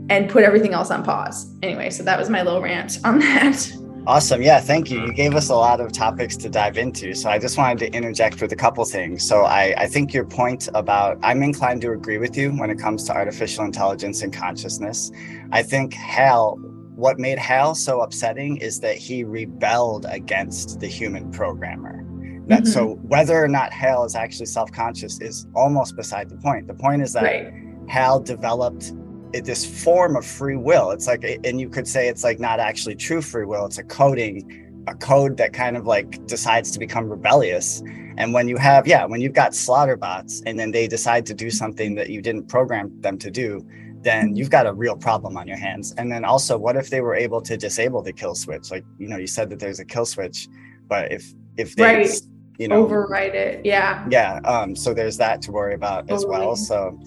[0.09, 1.53] and put everything else on pause.
[1.63, 3.73] Anyway, so that was my little rant on that.
[4.05, 4.43] Awesome.
[4.43, 5.01] Yeah, thank you.
[5.07, 7.15] You gave us a lot of topics to dive into.
[7.15, 9.23] So I just wanted to interject with a couple things.
[9.27, 12.79] So I, I think your point about, I'm inclined to agree with you when it
[12.81, 15.13] comes to artificial intelligence and consciousness.
[15.53, 16.57] I think Hal,
[16.97, 22.05] what made Hal so upsetting is that he rebelled against the human programmer.
[22.49, 22.69] That Mhm.
[22.69, 26.67] so whether or not Hal is actually self-conscious is almost beside the point.
[26.67, 27.53] The point is that Right.
[27.87, 28.93] Hal developed
[29.33, 30.91] it- this form of free will.
[30.91, 33.67] It's like, and you could say it's like not actually true free will.
[33.67, 37.83] It's a coding, a code that kind of like decides to become rebellious.
[38.19, 41.35] And when you have, yeah, when you've got slaughter bots and then they decide to
[41.35, 43.67] do something that you didn't program them to do,
[44.03, 45.95] then you've got a real problem on your hands.
[45.97, 48.71] And then also, what if they were able to disable the kill switch?
[48.71, 50.49] Like, you know, you said that there's a kill switch,
[50.89, 52.21] but if if they, Right.
[52.59, 53.65] you know, Override it.
[53.65, 54.05] Yeah.
[54.11, 56.99] yeah um so there's that to worry about as well so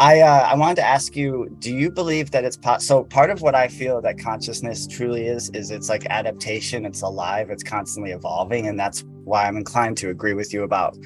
[0.00, 3.30] i uh i wanted to ask you do you believe that it's po- so part
[3.30, 7.62] of what i feel that consciousness truly is is it's like adaptation it's alive it's
[7.62, 10.96] constantly evolving and that's why i'm inclined to agree with you about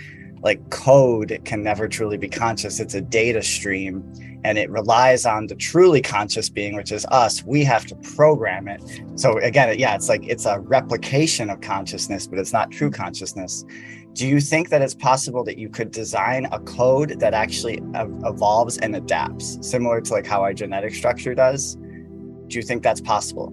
[0.42, 4.04] like code can never truly be conscious it's a data stream
[4.44, 8.68] and it relies on the truly conscious being which is us we have to program
[8.68, 8.82] it.
[9.16, 13.64] So again yeah it's like it's a replication of consciousness but it's not true consciousness
[14.15, 18.78] do you think that it's possible that you could design a code that actually evolves
[18.78, 21.77] and adapts similar to like how our genetic structure does
[22.47, 23.53] do you think that's possible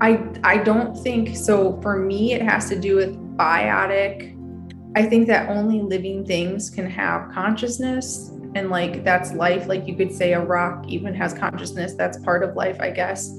[0.00, 1.78] I I don't think so.
[1.82, 4.36] For me, it has to do with biotic.
[4.96, 9.66] I think that only living things can have consciousness, and like that's life.
[9.66, 11.94] Like you could say a rock even has consciousness.
[11.94, 13.30] That's part of life, I guess.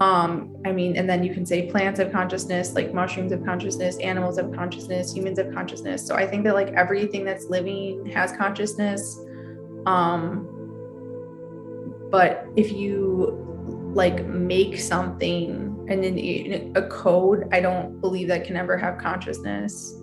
[0.00, 3.96] Um, I mean, and then you can say plants have consciousness, like mushrooms have consciousness,
[3.98, 6.04] animals have consciousness, humans have consciousness.
[6.04, 9.20] So I think that like everything that's living has consciousness.
[9.86, 10.48] Um,
[12.10, 13.44] but if you
[13.94, 19.94] like make something and then a code i don't believe that can ever have consciousness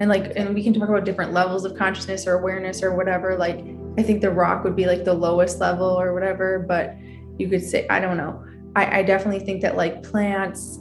[0.00, 3.36] and like and we can talk about different levels of consciousness or awareness or whatever
[3.36, 3.64] like
[3.98, 6.96] i think the rock would be like the lowest level or whatever but
[7.38, 8.44] you could say i don't know
[8.76, 10.78] i, I definitely think that like plants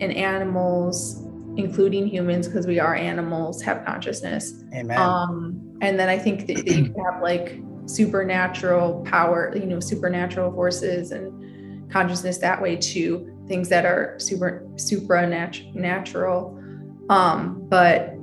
[0.00, 1.20] and animals
[1.56, 4.98] including humans because we are animals have consciousness Amen.
[4.98, 9.80] um and then i think that, that you can have like supernatural power you know
[9.80, 16.58] supernatural forces and consciousness that way too things that are super supernatural
[17.10, 18.14] um but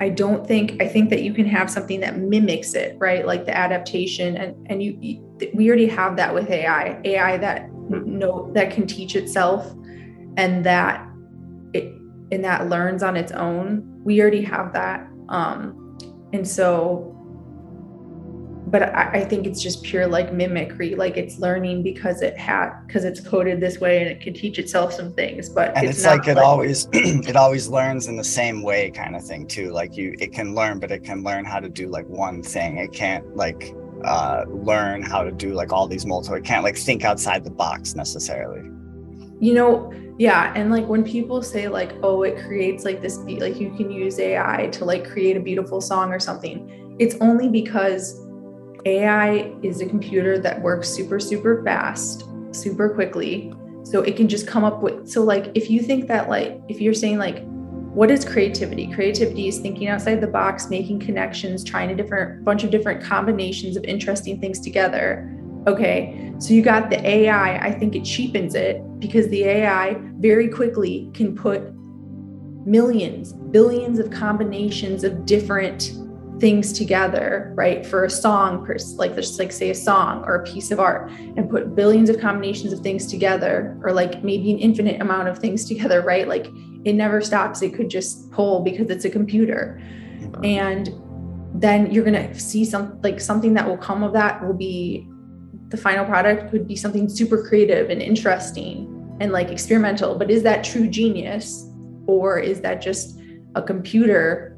[0.00, 3.26] I don't think I think that you can have something that mimics it, right?
[3.26, 7.68] Like the adaptation, and and you, you we already have that with AI, AI that
[7.90, 9.70] know that can teach itself,
[10.36, 11.06] and that
[11.74, 11.92] it
[12.32, 13.84] and that learns on its own.
[14.04, 15.98] We already have that, um,
[16.32, 17.16] and so.
[18.66, 22.70] But I, I think it's just pure like mimicry, like it's learning because it had
[22.86, 25.48] because it's coded this way and it can teach itself some things.
[25.48, 29.16] But and it's, it's, like it always it always learns in the same way kind
[29.16, 31.88] of thing too like you it can learn but it can learn how to do
[31.88, 33.74] like one thing it can't like
[34.04, 37.50] uh learn how to do like all these multiple it can't like think outside the
[37.50, 38.68] box necessarily.
[39.40, 43.40] You know yeah and like when people say like oh it creates like this beat
[43.40, 46.96] like you can use ai to like create a beautiful song or something.
[46.98, 48.26] It's only because
[48.86, 53.52] ai is a computer that works super super fast super quickly
[53.82, 56.80] so it can just come up with so like if you think that like if
[56.80, 57.44] you're saying like
[57.94, 58.86] what is creativity?
[58.92, 63.76] Creativity is thinking outside the box making connections trying a different bunch of different combinations
[63.76, 65.36] of interesting things together.
[65.66, 70.48] Okay so you got the ai i think it cheapens it because the ai very
[70.48, 71.62] quickly can put
[72.64, 75.92] millions billions of combinations of different
[76.40, 80.70] things together right for a song like just like say a song or a piece
[80.70, 85.00] of art and put billions of combinations of things together or like maybe an infinite
[85.02, 86.26] amount of things together right?
[86.26, 86.46] Like
[86.84, 87.62] it never stops.
[87.62, 89.80] It could just pull because it's a computer.
[90.44, 90.90] And
[91.54, 95.06] then you're going to see some like something that will come of that will be
[95.68, 100.16] the final product would be something super creative and interesting and like experimental.
[100.16, 101.68] But is that true genius
[102.06, 103.20] or is that just
[103.54, 104.56] a computer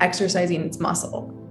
[0.00, 1.41] exercising its muscle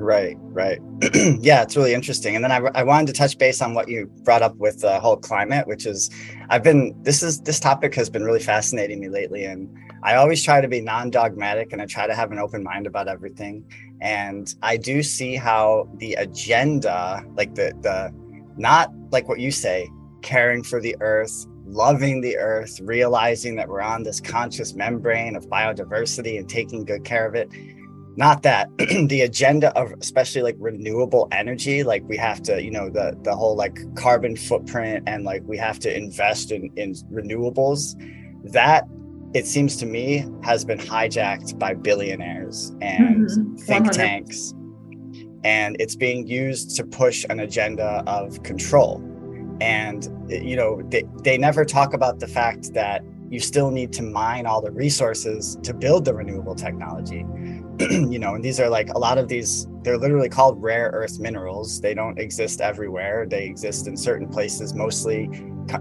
[0.00, 0.80] right right.
[1.40, 4.06] Yeah it's really interesting and then I, I wanted to touch base on what you
[4.22, 6.10] brought up with the whole climate which is
[6.48, 9.68] i've been this is this topic has been really fascinating me lately and
[10.02, 13.08] i always try to be non-dogmatic and i try to have an open mind about
[13.08, 13.64] everything
[14.00, 18.12] and i do see how the agenda like the the
[18.56, 19.88] not like what you say
[20.22, 25.46] caring for the earth loving the earth realizing that we're on this conscious membrane of
[25.46, 27.48] biodiversity and taking good care of it
[28.16, 28.68] not that
[29.08, 33.34] the agenda of especially like renewable energy like we have to you know the the
[33.34, 37.94] whole like carbon footprint and like we have to invest in in renewables
[38.52, 38.84] that
[39.32, 43.60] it seems to me has been hijacked by billionaires and Mhm.
[43.60, 43.92] think 100.
[43.94, 44.54] tanks
[45.44, 49.00] and it's being used to push an agenda of control
[49.60, 54.02] and you know they, they never talk about the fact that you still need to
[54.02, 57.24] mine all the resources to build the renewable technology.
[57.80, 61.18] You know and these are like a lot of these they're literally called rare earth
[61.18, 61.80] minerals.
[61.80, 63.26] They don't exist everywhere.
[63.26, 65.30] They exist in certain places mostly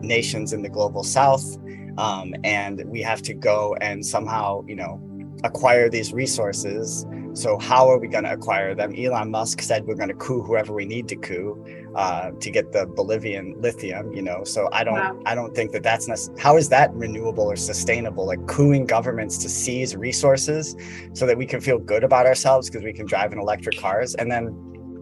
[0.02, 1.58] nations in the global south.
[1.98, 5.02] Um, and we have to go and somehow you know
[5.44, 7.06] acquire these resources.
[7.34, 8.94] So how are we going to acquire them?
[8.98, 11.64] Elon musk said we're going to coup whoever we need to coup
[11.96, 14.44] uh, to get the bolivian lithium you know?
[14.44, 15.20] So i don't Wow.
[15.26, 18.26] i don't think that that's necess- how is that renewable or sustainable?
[18.26, 20.76] Like cooing governments to seize resources
[21.14, 24.16] so that we can feel good about ourselves because we can drive in electric cars
[24.16, 24.54] and then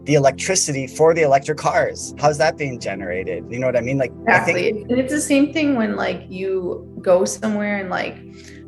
[0.04, 2.14] the electricity for the electric cars.
[2.18, 3.44] How's that being generated?
[3.50, 3.98] You know what i mean?
[3.98, 4.54] Like i Exactly.
[4.72, 8.16] think and it's the same thing when like you go somewhere and like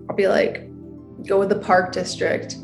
[0.08, 0.66] I'll be like,
[1.26, 2.56] go with the park district.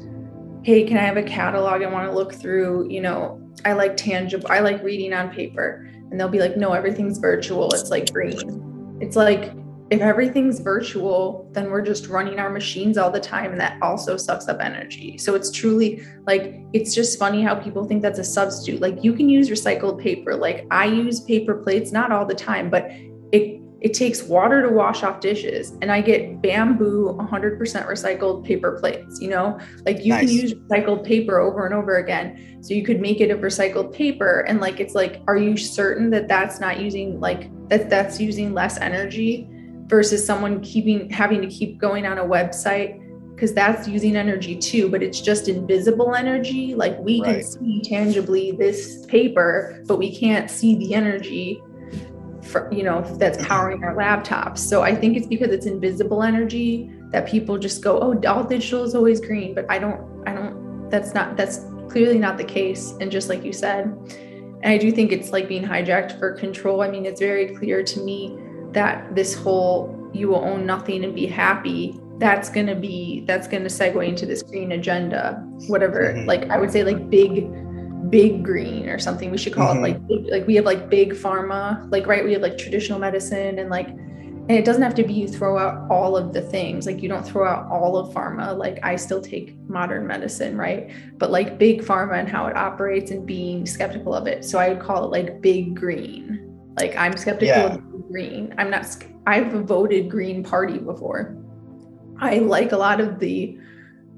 [0.63, 1.83] Hey, can I have a catalog?
[1.83, 5.89] I want to look through, you know, I like tangible, I like reading on paper.
[6.11, 7.73] And they'll be like, no, everything's virtual.
[7.73, 8.99] It's like green.
[9.01, 9.53] It's like
[9.91, 13.53] if everything's virtual, then we're just running our machines all the time.
[13.53, 15.17] And that also sucks up energy.
[15.19, 18.81] So it's truly like it's just funny how people think that's a substitute.
[18.81, 20.35] Like you can use recycled paper.
[20.35, 22.91] Like I use paper plates, not all the time, but
[23.33, 28.79] it it takes water to wash off dishes and I get bamboo 100% recycled paper
[28.81, 29.59] plates, you know?
[29.85, 30.21] Like you Nice.
[30.21, 32.59] can use recycled paper over and over again.
[32.63, 36.11] So you could make it of recycled paper and like it's like are you certain
[36.11, 39.49] that that's not using like that that's using less energy
[39.87, 43.03] versus someone keeping having to keep going on a website
[43.37, 46.75] because that's using energy too, but it's just invisible energy.
[46.75, 51.63] Like we can see tangibly this paper, but we can't see the energy
[52.47, 54.59] for you know that's powering our laptops.
[54.59, 58.85] So I think it's because it's invisible energy that people just go, oh, all digital
[58.85, 62.95] is always green, but I don't, I don't, that's not, that's clearly not the case.
[63.01, 63.85] And just like you said,
[64.63, 66.83] and I do think it's like being hijacked for control.
[66.83, 68.37] I mean, it's very clear to me
[68.73, 73.47] that this whole you will own nothing and be happy that's going to be that's
[73.47, 75.35] going to segue into this green agenda
[75.67, 76.27] whatever mm-hmm.
[76.27, 77.51] like i would say like big
[78.11, 79.85] big green or something we should call mm-hmm.
[79.85, 82.99] it like big, like we have like big pharma like right we have like traditional
[82.99, 83.89] medicine and like
[84.49, 86.87] and it doesn't have to be you throw out all of the things.
[86.87, 88.57] Like you don't throw out all of pharma.
[88.57, 90.91] Like i still take modern medicine right?
[91.19, 94.45] But like big pharma and how it operates and being skeptical of it.
[94.45, 96.73] So i would call it like big green.
[96.79, 97.75] Like i'm skeptical yeah.
[97.75, 98.55] of green.
[98.57, 98.97] I'm not
[99.27, 101.37] i've voted green party before.
[102.21, 103.59] I like a lot of the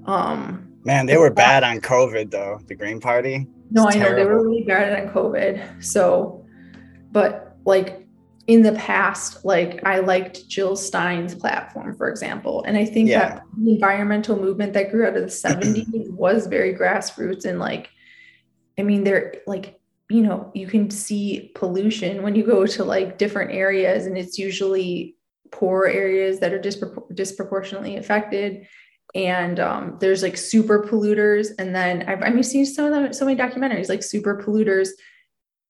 [0.05, 4.25] um man they were bad on covid though the green party no i know they
[4.25, 6.45] were really bad on covid so
[7.13, 8.09] but like
[8.49, 12.65] in the past, like I liked Jill Stein's platform, for example.
[12.67, 13.19] And I think yeah.
[13.19, 17.91] that the environmental movement that grew out of the 70s was very grassroots and like,
[18.79, 19.79] I mean, they're like,
[20.09, 24.39] you know, you can see pollution when you go to like different areas, and it's
[24.39, 25.17] usually
[25.51, 28.67] poor areas that are dispropor- disproportionately affected.
[29.15, 31.49] And um, there's like super polluters.
[31.59, 34.91] And then I've, I mean, seen so, so many documentaries like super polluters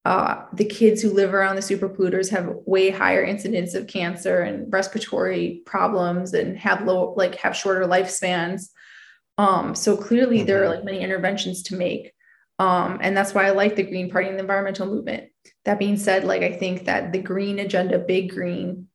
[0.05, 4.41] uh, the kids who live around the super polluters have way higher incidence of cancer
[4.41, 8.69] and respiratory problems and have low like have shorter lifespans
[9.37, 10.47] um, so clearly mm-hmm.
[10.47, 12.13] there are like many interventions to make
[12.59, 15.29] um, and that's why i like the green party and the environmental movement
[15.65, 18.87] that being said like i think that the green agenda big green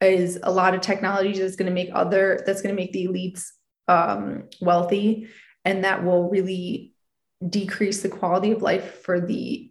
[0.00, 3.06] is a lot of technology that's going to make other that's going to make the
[3.06, 3.48] elites
[3.88, 5.28] um, wealthy
[5.64, 6.94] and that will really
[7.46, 9.70] decrease the quality of life for the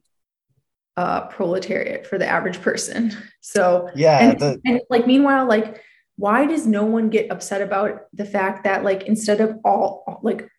[0.96, 3.16] uh, proletariat for the average person.
[3.40, 5.82] So yeah, and, the- and like meanwhile, like
[6.18, 10.50] why does no one get upset about the fact that like instead of all like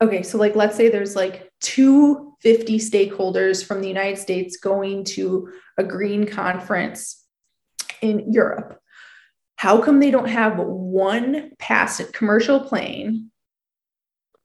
[0.00, 5.52] okay, so like let's say there's like 250 stakeholders from the United States going to
[5.76, 7.22] a green conference
[8.00, 8.80] in Europe.
[9.56, 13.30] How come they don't have one passive commercial plane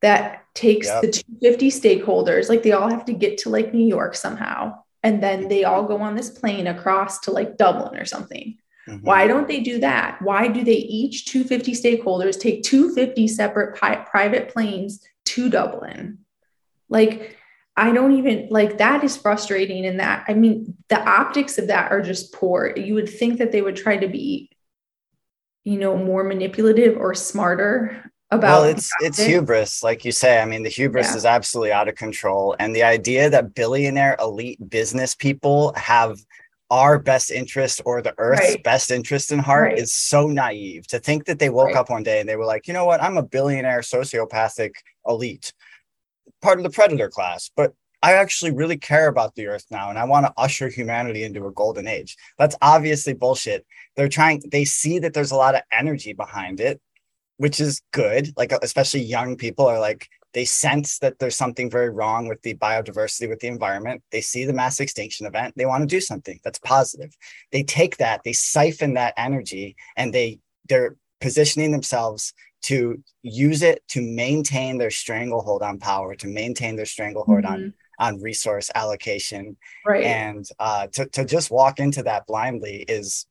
[0.01, 1.01] that takes yep.
[1.01, 2.49] the 250 stakeholders?
[2.49, 5.83] Like they all have to get to like New York somehow and then they all
[5.83, 8.57] go on this plane across to like Dublin or something.
[8.87, 9.05] Mm-hmm.
[9.05, 10.21] Why don't they do that?
[10.21, 16.19] Why do they each 250 stakeholders take 250 separate pi- private planes to Dublin?
[16.89, 17.37] Like,
[17.77, 19.85] I don't even like that is frustrating.
[19.85, 22.73] And that, I mean, the optics of that are just poor.
[22.75, 24.49] You would think that they would try to be,
[25.63, 30.45] you know, more manipulative or smarter about well it's it's hubris like you say i
[30.45, 31.15] mean the hubris yeah.
[31.15, 36.19] is absolutely out of control and the idea that billionaire elite business people have
[36.69, 38.63] our best interest or the earth's right.
[38.63, 39.79] best interest in heart right.
[39.79, 41.75] is so naive to think that they woke right.
[41.77, 44.73] up one day and they were like you know what i'm a billionaire sociopathic
[45.07, 45.51] elite
[46.41, 49.99] part of the predator class but I actually really care about the earth now and
[49.99, 52.15] I want to usher humanity into a golden age.
[52.37, 53.65] That's obviously bullshit.
[53.95, 56.81] They're trying, they see that there's a lot of energy behind it
[57.39, 58.33] which is good.
[58.37, 62.53] Like especially young people are like they sense that there's something very wrong with the
[62.53, 64.03] biodiversity with the environment.
[64.11, 65.55] They see the mass extinction event.
[65.55, 67.15] They want to do something that's positive.
[67.51, 73.83] They take that, they siphon that energy, and they they're positioning themselves to use it
[73.87, 77.53] to maintain their stranglehold on power, to maintain their stranglehold mm-hmm.
[77.53, 79.57] on on resource allocation.
[79.85, 80.03] Right.
[80.03, 83.27] And uh, to, to just walk into that blindly is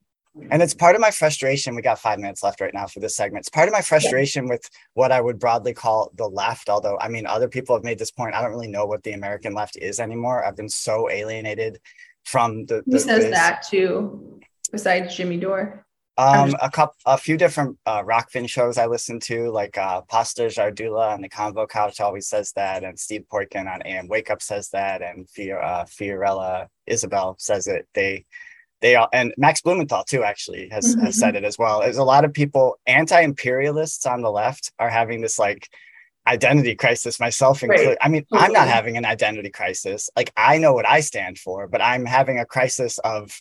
[0.50, 1.74] and it's part of my frustration.
[1.74, 3.42] We got five minutes left right now for this segment.
[3.42, 4.50] It's part of my frustration yeah.
[4.50, 6.68] with what I would broadly call the left.
[6.68, 8.34] Although, I mean, other people have made this point.
[8.34, 10.44] I don't really know what the American left is anymore.
[10.44, 11.80] I've been so alienated
[12.24, 12.82] from the.
[12.86, 13.30] Who says this.
[13.32, 14.40] that too?
[14.70, 15.84] Besides Jimmy Dore.
[16.18, 20.48] Um, a couple, a few different uh, Rokfin shows I listen to, like uh, Pasta
[20.48, 24.42] Jardula on the Convo Couch always says that, and Steve Poikonen on AM Wake Up
[24.42, 27.86] says that, and Fior, uh, Fiorella Isabel says it.
[27.94, 28.24] They
[28.80, 31.06] they all, and Max Blumenthal too actually has, mm-hmm.
[31.06, 31.80] has said it as well.
[31.80, 35.68] There's a lot of people, anti-imperialists on the left, are having this like
[36.26, 37.20] identity crisis.
[37.20, 37.90] Myself included.
[37.90, 37.98] Right.
[38.00, 38.46] I mean, totally.
[38.46, 40.10] I'm not having an identity crisis.
[40.16, 43.40] Like I know what I stand for, but I'm having a crisis of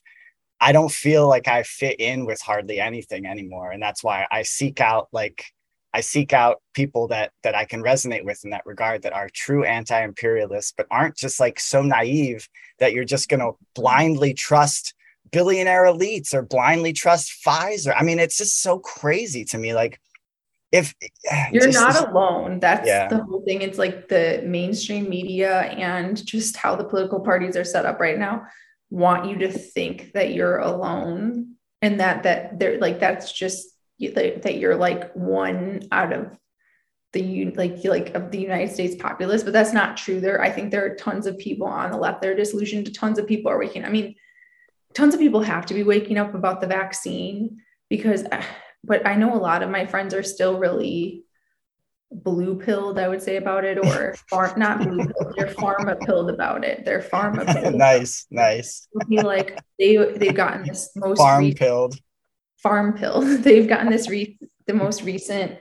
[0.59, 4.43] I don't feel like I fit in with hardly anything anymore, and that's why I
[4.43, 5.45] seek out like
[5.93, 9.29] I seek out people that that I can resonate with in that regard that are
[9.34, 12.47] true anti-imperialists, but aren't just like so naive
[12.79, 14.93] that you're just going to blindly trust
[15.31, 17.93] billionaire elites or blindly trust Pfizer.
[17.95, 19.73] I mean, it's just so crazy to me.
[19.73, 19.99] Like,
[20.71, 20.93] if
[21.51, 23.07] you're just, not alone, that's yeah.
[23.07, 23.61] the whole thing.
[23.61, 28.17] It's like the mainstream media and just how the political parties are set up right
[28.17, 28.45] now
[28.89, 33.68] want you to think that you're alone and that that they're like that's just
[33.99, 36.38] like, that you're like one out of
[37.14, 40.19] the like like of the United States populace, but that's not true.
[40.19, 42.93] There, I think there are tons of people on the left that are disillusioned.
[42.93, 43.85] Tons of people are waking.
[43.85, 44.15] I mean,
[44.93, 48.26] tons of people have to be waking up about the vaccine because,
[48.84, 51.23] but I know a lot of my friends are still really
[52.11, 52.97] blue pilled.
[52.99, 55.34] I would say about it, or farm not blue pilled.
[55.35, 56.85] They're pharma pilled about it.
[56.85, 57.75] They're pharma pilled.
[57.75, 58.88] nice, nice.
[59.09, 61.95] Be like they they've gotten this most Farm recent- pilled.
[62.57, 63.21] farm pill.
[63.38, 65.59] They've gotten this re- the most recent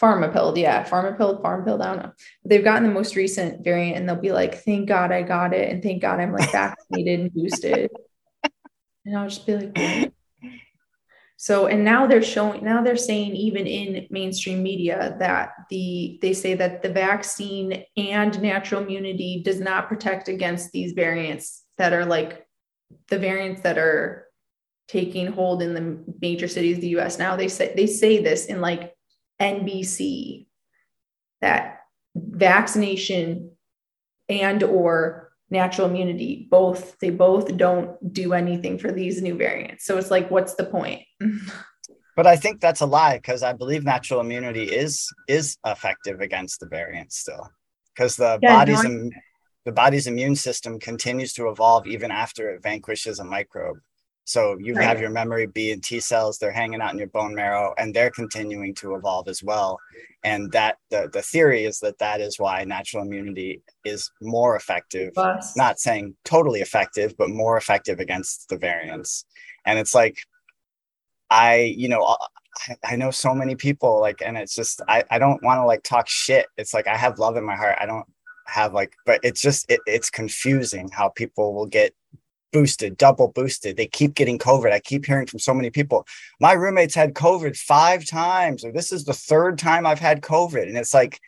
[0.00, 1.82] pharma pilled, yeah, pharma pilled, farm pilled.
[1.82, 2.12] I don't know.
[2.44, 5.70] They've gotten the most recent variant, and they'll be like, "Thank God I got it,"
[5.70, 7.90] and "Thank God I'm like vaccinated and boosted."
[9.06, 10.12] And I'll just be like?
[11.42, 11.68] So.
[11.68, 12.62] And now they're showing.
[12.62, 18.42] Now they're saying even in mainstream media that the they say that the vaccine and
[18.42, 22.46] natural immunity does not protect against these variants that are like
[23.08, 24.26] the variants that are
[24.86, 28.44] taking hold in the major cities of the US now they say they say this
[28.46, 28.92] in like
[29.40, 30.46] NBC
[31.40, 31.80] that
[32.14, 33.52] vaccination
[34.28, 39.98] and or natural immunity both they both don't do anything for these new variants so
[39.98, 41.02] it's like what's the point
[42.16, 46.60] But I think that's a lie because I believe natural immunity is is effective against
[46.60, 47.48] the variants still,
[47.94, 49.12] because the Yeah, body's no, im-
[49.64, 53.78] the body's immune system continues to evolve even after it vanquishes a microbe.
[54.30, 54.86] So you Right.
[54.86, 57.92] have your memory B and T cells; they're hanging out in your bone marrow, and
[57.92, 59.80] they're continuing to evolve as well.
[60.22, 65.12] And that the the theory is that that is why natural immunity is more effective.
[65.16, 65.56] Robust.
[65.56, 69.24] Not saying totally effective, but more effective against the variants.
[69.66, 70.16] And it's like
[71.30, 75.18] I, you know, I, I know so many people like, and it's just, I, I
[75.18, 76.46] don't want to like talk shit.
[76.56, 77.76] It's like, I have love in my heart.
[77.80, 78.06] I don't
[78.46, 81.94] have like, but it's just, it, it's confusing how people will get
[82.52, 83.76] boosted, double boosted.
[83.76, 84.72] They keep getting COVID.
[84.72, 86.06] I keep hearing from so many people.
[86.40, 90.62] My roommates had COVID five times, or this is the third time I've had COVID.
[90.62, 91.20] And it's like,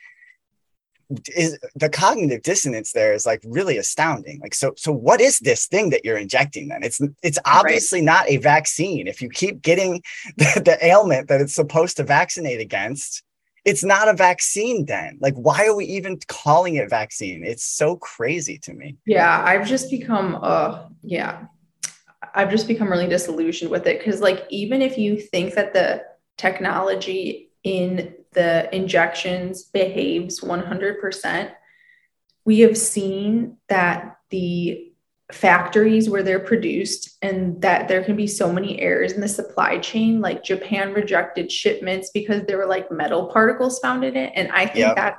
[1.34, 5.66] is the cognitive dissonance there is like really astounding like so so what is this
[5.66, 10.02] thing that you're injecting then it's it's obviously not a vaccine if you keep getting
[10.36, 13.22] the, the ailment that it's supposed to vaccinate against
[13.64, 15.18] it's not a vaccine then.
[15.20, 17.44] Like why are we even calling it vaccine?
[17.44, 18.96] It's so crazy to me.
[19.06, 21.44] Yeah i've just become uh yeah.
[22.34, 26.04] I've just become really disillusioned with it because like even if you think that the
[26.38, 31.52] technology in the injections behaves 100%
[32.44, 34.91] we have seen that the
[35.32, 39.78] factories where they're produced and that there can be so many errors in the supply
[39.78, 44.50] chain like japan rejected shipments because there were like metal particles found in it and
[44.52, 44.96] i think Yep.
[44.96, 45.18] that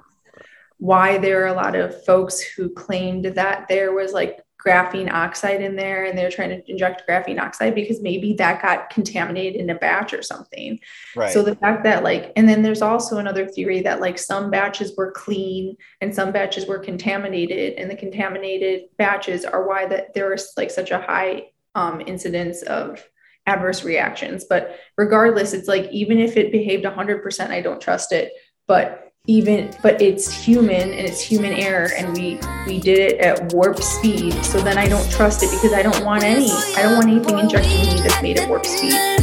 [0.78, 5.62] why there are a lot of folks who claimed that there was like graphene oxide
[5.62, 9.70] in there and they're trying to inject graphene oxide because maybe that got contaminated in
[9.70, 10.80] a batch or something.
[11.16, 14.50] right So the fact that like, and then there's also another theory that like some
[14.50, 20.14] batches were clean and some batches were contaminated, and the contaminated batches are why that
[20.14, 23.04] there was like such a high um, incidence of
[23.46, 24.46] adverse reactions.
[24.46, 28.32] But regardless, it's like even if it behaved 100%, I don't trust it.
[28.68, 32.38] But even but it's human and it's human error and we
[32.68, 34.34] we did it at warp speed.
[34.44, 37.40] So then i don't trust it because i don't want any i don't want anything
[37.40, 39.23] injected in me that's made at warp speed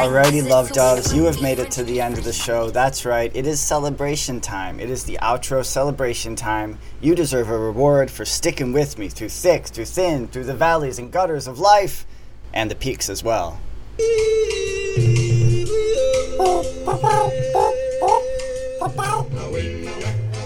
[0.00, 2.70] Alrighty, love doves, you have made it to the end of the show.
[2.70, 4.80] That's right, it is celebration time.
[4.80, 6.78] It is the outro celebration time.
[7.02, 10.98] You deserve a reward for sticking with me through thick, through thin, through the valleys
[10.98, 12.06] and gutters of life,
[12.54, 13.60] and the peaks as well.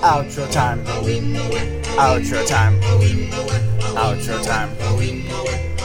[0.02, 0.84] Outro time.
[1.94, 2.80] Outro time.
[3.94, 4.70] Outro time.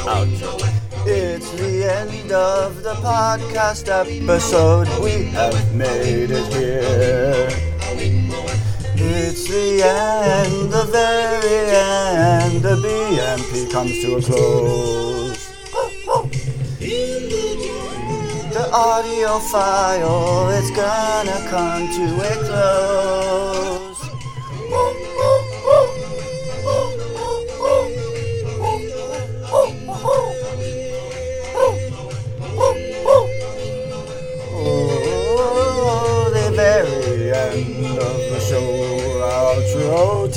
[0.07, 0.78] Outro.
[1.05, 4.87] It's the end of the podcast episode.
[5.01, 7.47] We have made it here.
[8.95, 12.61] It's the end, the very end.
[12.61, 15.49] The BNP comes to a close.
[18.53, 23.58] The audio file, it's gonna come to a close.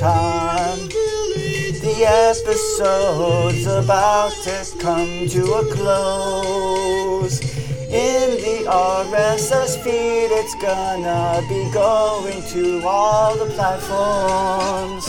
[0.02, 0.88] Time.
[1.86, 7.40] The episode's about to come to a close.
[7.86, 15.06] In the RSS feed, it's gonna be going to all the platforms.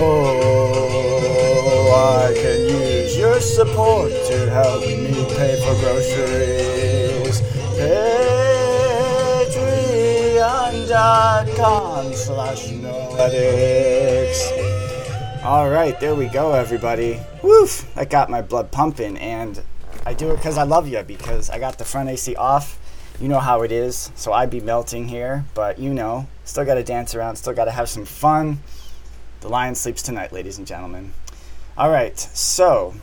[0.00, 1.14] Oh,
[2.26, 7.36] I can use your support to help me pay for groceries.
[10.58, 12.77] Patreon.com slash
[13.18, 14.38] noetics.
[15.44, 17.18] All right, there we go, everybody.
[17.42, 17.90] Woof!
[17.96, 19.60] I got my blood pumping, and
[20.06, 22.78] I do it because I love you, because I got the front AC off.
[23.20, 26.74] You know how it is, so I'd be melting here, but you know, still got
[26.74, 28.60] to dance around, still got to have some fun.
[29.40, 31.12] The lion sleeps tonight, ladies and gentlemen.
[31.76, 32.94] All right, so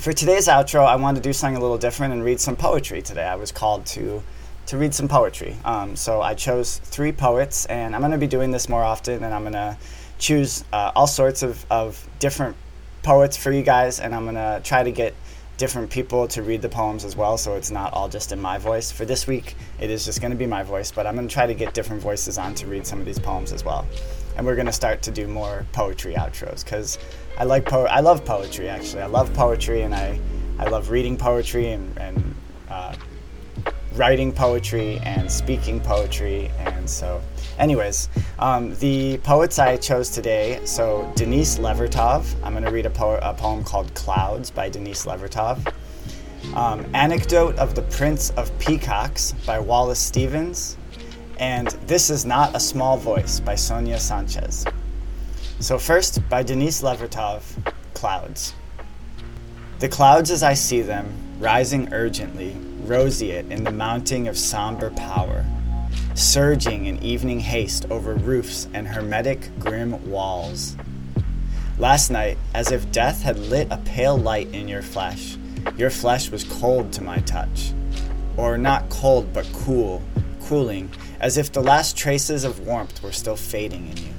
[0.00, 3.02] for today's outro, I wanted to do something a little different and read some poetry
[3.02, 3.26] today.
[3.26, 4.24] I was called to
[4.68, 5.56] to read some poetry.
[5.64, 9.24] Um, so I chose three poets, and I'm going to be doing this more often,
[9.24, 9.78] and I'm going to
[10.18, 12.54] choose uh, all sorts of, of different
[13.02, 15.14] poets for you guys, and I'm going to try to get
[15.56, 18.58] different people to read the poems as well, so it's not all just in my
[18.58, 18.92] voice.
[18.92, 21.32] For this week, it is just going to be my voice, but I'm going to
[21.32, 23.86] try to get different voices on to read some of these poems as well.
[24.36, 26.98] And we're going to start to do more poetry outros because
[27.38, 29.02] I like po- I love poetry actually.
[29.02, 30.20] I love poetry and I,
[30.60, 32.34] I love reading poetry and, and
[32.68, 32.94] uh,
[33.98, 36.50] writing poetry and speaking poetry.
[36.60, 37.20] And so,
[37.58, 38.08] anyways,
[38.38, 42.32] um, the poets I chose today so, Denise Levertov.
[42.44, 45.74] I'm going to read a, po- a poem called Clouds by Denise Levertov.
[46.54, 50.76] Um, Anecdote of the Prince of Peacocks by Wallace Stevens.
[51.40, 54.64] And This Is Not a Small Voice by Sonia Sanchez.
[55.58, 57.42] So, first, by Denise Levertov,
[57.94, 58.54] Clouds.
[59.80, 62.56] The clouds as I see them, rising urgently,
[62.88, 65.44] roseate in the mounting of somber power,
[66.14, 70.76] surging in evening haste over roofs and hermetic grim walls.
[71.78, 75.36] Last night, as if death had lit a pale light in your flesh,
[75.76, 77.72] your flesh was cold to my touch.
[78.36, 80.02] Or not cold, but cool,
[80.42, 80.90] cooling,
[81.20, 84.14] as if the last traces of warmth were still fading in you.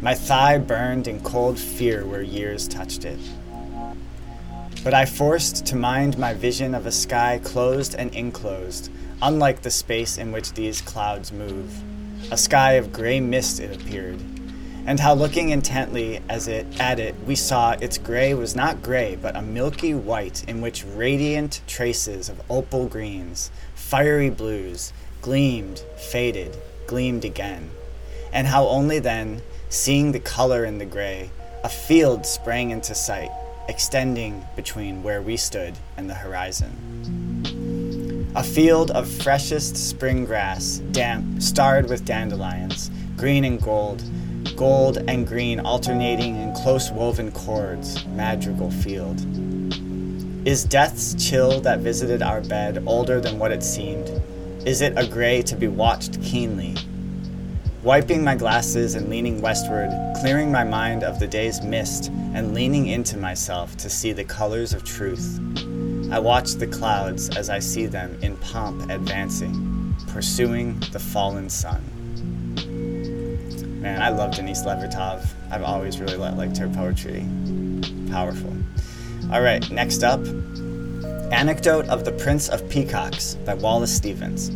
[0.00, 3.18] My thigh burned in cold fear where years touched it.
[4.84, 8.90] But I forced to mind my vision of a sky closed and enclosed,
[9.20, 11.82] unlike the space in which these clouds move.
[12.30, 14.20] A sky of gray mist it appeared,
[14.86, 19.16] and how looking intently as it at it we saw its gray was not gray
[19.16, 26.56] but a milky white in which radiant traces of opal greens, fiery blues, gleamed, faded,
[26.86, 27.70] gleamed again,
[28.32, 31.30] and how only then, seeing the color in the gray,
[31.64, 33.30] a field sprang into sight
[33.68, 38.32] extending between where we stood and the horizon.
[38.34, 44.02] A field of freshest spring grass, damp, starred with dandelions, green and gold,
[44.56, 49.20] gold and green alternating in close woven chords, madrigal field.
[50.46, 54.10] Is death's chill that visited our bed older than what it seemed?
[54.64, 56.74] Is it a gray to be watched keenly?
[57.84, 59.90] Wiping my glasses and leaning westward,
[60.20, 64.72] clearing my mind of the day's mist, and leaning into myself to see the colors
[64.72, 65.38] of truth.
[66.10, 71.80] I watch the clouds as I see them in pomp advancing, pursuing the fallen sun.
[73.80, 75.24] Man, I love Denise Levertov.
[75.52, 77.24] I've always really liked her poetry.
[78.10, 78.52] Powerful.
[79.30, 80.20] All right, next up
[81.30, 84.50] Anecdote of the Prince of Peacocks by Wallace Stevens.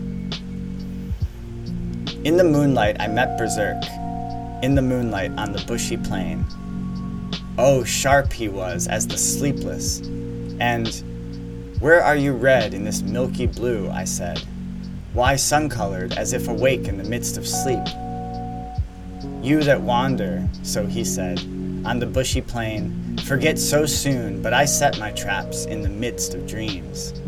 [2.24, 3.82] In the moonlight, I met Berserk.
[4.62, 6.46] In the moonlight on the bushy plain.
[7.58, 9.98] Oh, sharp he was as the sleepless.
[10.60, 10.86] And
[11.80, 13.90] where are you red in this milky blue?
[13.90, 14.40] I said.
[15.14, 17.84] Why sun colored as if awake in the midst of sleep?
[19.42, 21.40] You that wander, so he said,
[21.84, 26.34] on the bushy plain, forget so soon, but I set my traps in the midst
[26.34, 27.20] of dreams.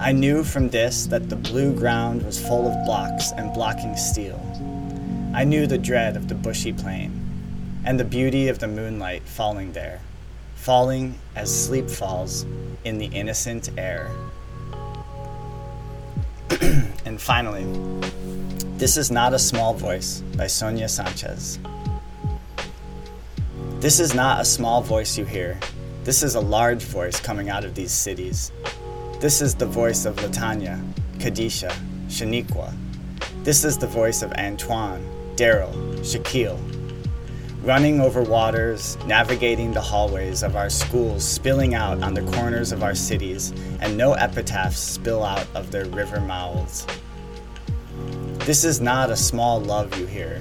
[0.00, 4.40] I knew from this that the blue ground was full of blocks and blocking steel.
[5.34, 7.10] I knew the dread of the bushy plain,
[7.84, 10.00] and the beauty of the moonlight falling there,
[10.54, 12.46] falling as sleep falls
[12.84, 14.12] in the innocent air.
[17.04, 17.66] and finally,
[18.78, 21.58] This is Not a Small Voice by Sonia Sanchez.
[23.80, 25.58] This is not a small voice you hear.
[26.04, 28.52] This is a large voice coming out of these cities.
[29.20, 30.80] This is the voice of Latanya,
[31.18, 31.74] Kadisha,
[32.06, 32.72] Shaniqua.
[33.42, 35.04] This is the voice of Antoine,
[35.34, 35.74] Daryl,
[36.04, 36.56] Shaquille.
[37.64, 42.84] Running over waters, navigating the hallways of our schools, spilling out on the corners of
[42.84, 46.86] our cities, and no epitaphs spill out of their river mouths.
[48.46, 50.38] This is not a small love you hear.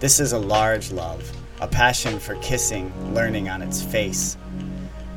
[0.00, 1.32] This is a large love,
[1.62, 4.36] a passion for kissing, learning on its face.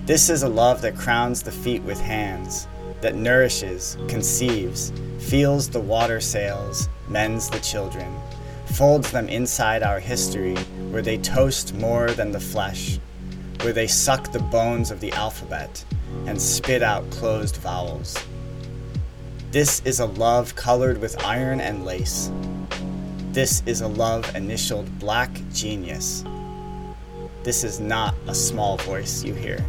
[0.05, 2.67] This is a love that crowns the feet with hands,
[3.02, 8.15] that nourishes, conceives, feels the water sails, mends the children,
[8.68, 10.56] folds them inside our history,
[10.91, 12.99] where they toast more than the flesh,
[13.61, 15.84] where they suck the bones of the alphabet
[16.26, 18.18] and spit out closed vowels.
[19.52, 22.32] This is a love colored with iron and lace.
[23.32, 26.23] This is a love initialed Black Genius.
[27.44, 29.65] This is not a small voice you hear.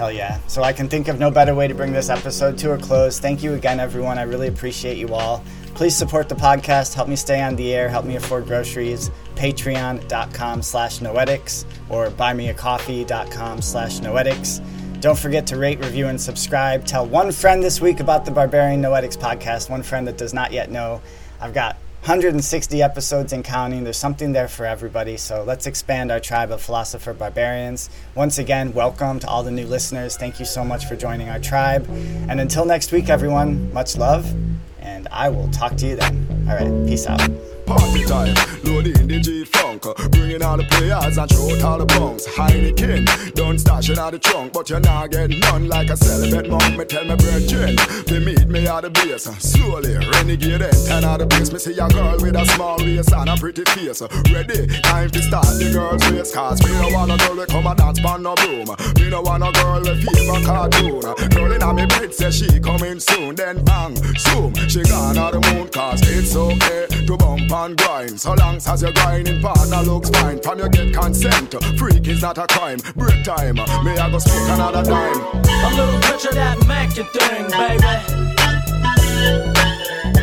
[0.00, 0.40] Hell yeah.
[0.46, 3.20] So I can think of no better way to bring this episode to a close.
[3.20, 4.16] Thank you again, everyone.
[4.16, 5.44] I really appreciate you all.
[5.74, 6.94] Please support the podcast.
[6.94, 7.90] Help me stay on the air.
[7.90, 9.10] Help me afford groceries.
[9.34, 14.64] Patreon.com slash noetics or buymeacoffee.com slash noetics.
[15.02, 16.86] Don't forget to rate, review, and subscribe.
[16.86, 20.50] Tell one friend this week about the Barbarian Noetics podcast, one friend that does not
[20.50, 21.02] yet know.
[21.42, 23.84] I've got 160 episodes and counting.
[23.84, 25.18] There's something there for everybody.
[25.18, 27.90] So let's expand our tribe of philosopher barbarians.
[28.14, 30.16] Once again, welcome to all the new listeners.
[30.16, 31.86] Thank you so much for joining our tribe.
[32.26, 34.34] And until next week, everyone, much love,
[34.80, 36.26] and I will talk to you then.
[36.48, 37.20] All right, peace out.
[37.66, 38.34] Party time,
[38.64, 42.26] loading the G funk, bringing all the players and throw all the bunks.
[42.26, 46.50] Heineken, don't stash it out the trunk, but you're not getting none like a celibate
[46.50, 46.76] monk.
[46.76, 47.76] Me tell me brethren,
[48.06, 49.30] they meet me at the base.
[49.38, 51.52] Slowly, renegade enter out the base.
[51.52, 54.02] Me see a girl with a small waist and a pretty face.
[54.32, 56.34] Ready, time to start the girl's race.
[56.34, 58.66] Cause me no want a girl to come and dance pan no broom.
[58.98, 61.06] Me no want a girl with fever cartoon.
[61.30, 63.36] Girl in me bed say she coming soon.
[63.36, 65.68] Then bang, zoom, she gone out the moon.
[65.68, 68.20] Cause it's okay to bump and grind.
[68.20, 70.40] So long as your grinding partner looks fine.
[70.40, 72.78] From you get consent, freak is not a crime.
[72.94, 75.20] Break time, may I go smoke another dime.
[75.44, 77.94] A little touch of that Mackin thing, baby.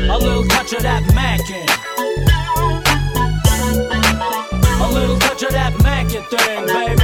[0.10, 1.68] A little touch of that Mackin.
[4.80, 7.04] A little touch of that Mackin thing, baby.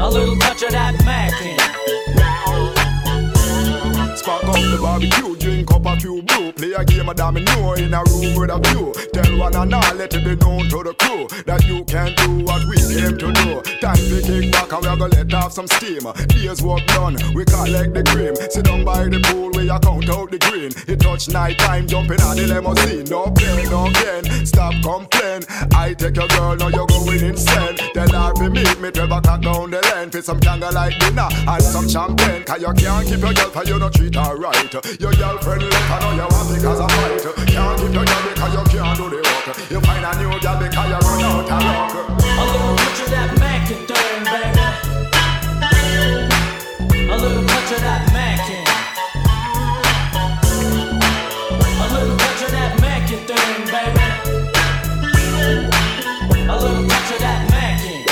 [0.00, 1.55] A little touch of that Mackin.
[4.80, 5.36] Barbecue,
[5.66, 6.52] drink up a few brew.
[6.52, 8.92] Play a game of domino in a room with a view.
[9.12, 12.44] Tell one and all, let it be known to the crew that you can do
[12.44, 13.62] what we came to do.
[13.80, 16.02] Time to kick back and we're gonna let off some steam.
[16.28, 18.36] Days work done, we collect the cream.
[18.50, 20.70] Sit down by the pool, we count out the green.
[20.86, 23.04] It touch night time, jumping on the limousine.
[23.10, 25.42] No pain, no gain, stop complain.
[25.74, 27.76] I take your girl, now you're going insane.
[27.94, 30.10] Tell her to meet me, 12 o'clock down the lane.
[30.10, 32.44] For some candlelight dinner and some champagne.
[32.44, 34.72] Cause you can't keep your girl, cause you don't treat her right.
[35.00, 37.22] Your girlfriend left, I know you want because I fight.
[37.46, 39.46] Can't girl because you can't do the work.
[39.70, 41.92] You find a new girl because you run out of luck.
[42.20, 43.30] A little touch of that
[43.86, 44.66] thing, baby.
[47.08, 48.66] A little touch of that Mackin.
[51.64, 54.06] A little touch of that Mackin thing, baby.
[56.48, 58.04] A little touch of that Mackin.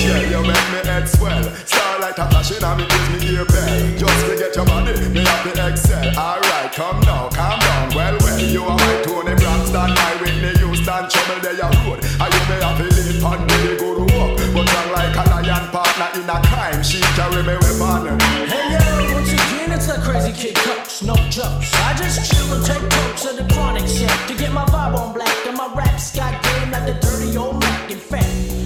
[0.00, 0.69] Yeah, yeah, me
[1.00, 1.42] head swell.
[1.66, 3.98] Starlight a flashing and me gives me ear bell.
[3.98, 6.06] Just to get your body, me have to excel.
[6.16, 7.88] Alright, come now, calm down.
[7.94, 12.00] Well, well, you are my Toni Braxton, my Whitney Houston, trouble there your road.
[12.04, 14.36] And you may have to live on really good work.
[14.52, 16.82] But I'm like a lion partner in a crime.
[16.82, 18.20] She carry me weapon.
[18.48, 21.72] Hey yo, once again it's that crazy kid coach, no jokes.
[21.74, 25.14] I just chill and take pokes of the chronic shit to get my vibe on
[25.14, 27.90] black and my raps got game like the dirty old Mac.
[27.90, 28.59] In fact,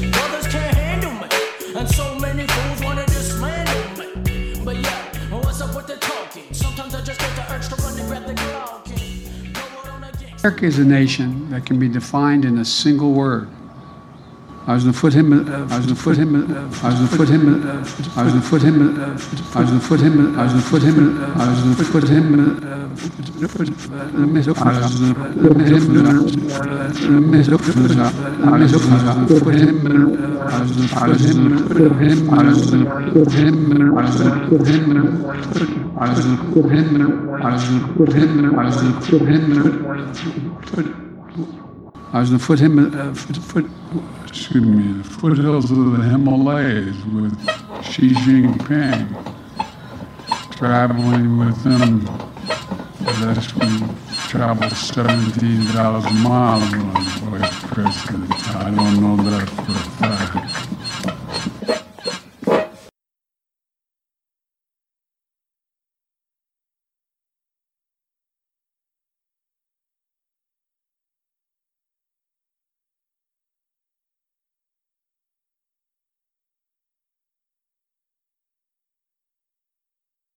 [10.45, 13.49] America is a nation that can be defined in a single word.
[14.67, 15.31] I was gonna put him.
[15.31, 16.35] Uh, I was gonna put him.
[16.35, 16.49] Uh,
[16.83, 17.45] I was gonna put him.
[17.69, 17.85] Uh,
[18.17, 18.81] I was gonna put him.
[18.81, 19.13] Uh,
[19.53, 20.39] I was gonna put him.
[20.39, 20.97] I was gonna put him.
[21.05, 22.25] Uh, I was gonna put him.
[22.35, 22.85] Uh, uh.
[24.65, 26.01] I was gonna put him.
[26.01, 26.05] Uh.
[26.05, 26.41] I
[30.15, 30.41] was
[32.65, 33.21] gonna
[40.73, 41.14] put him.
[42.15, 42.39] I was him.
[42.39, 42.55] Him.
[42.55, 42.95] I him.
[42.95, 43.11] I him.
[43.11, 43.35] I him.
[43.35, 43.59] I him.
[43.59, 43.59] I him.
[43.59, 43.59] I was gonna put him.
[43.59, 47.37] Uh, put, put, excuse me, the foothills of the Himalayas with
[47.83, 49.09] Xi Jinping
[50.53, 52.07] traveling with them
[53.21, 53.83] lest we
[54.29, 58.57] travel 17,000 miles on voice president.
[58.59, 60.74] I don't know that for a fact.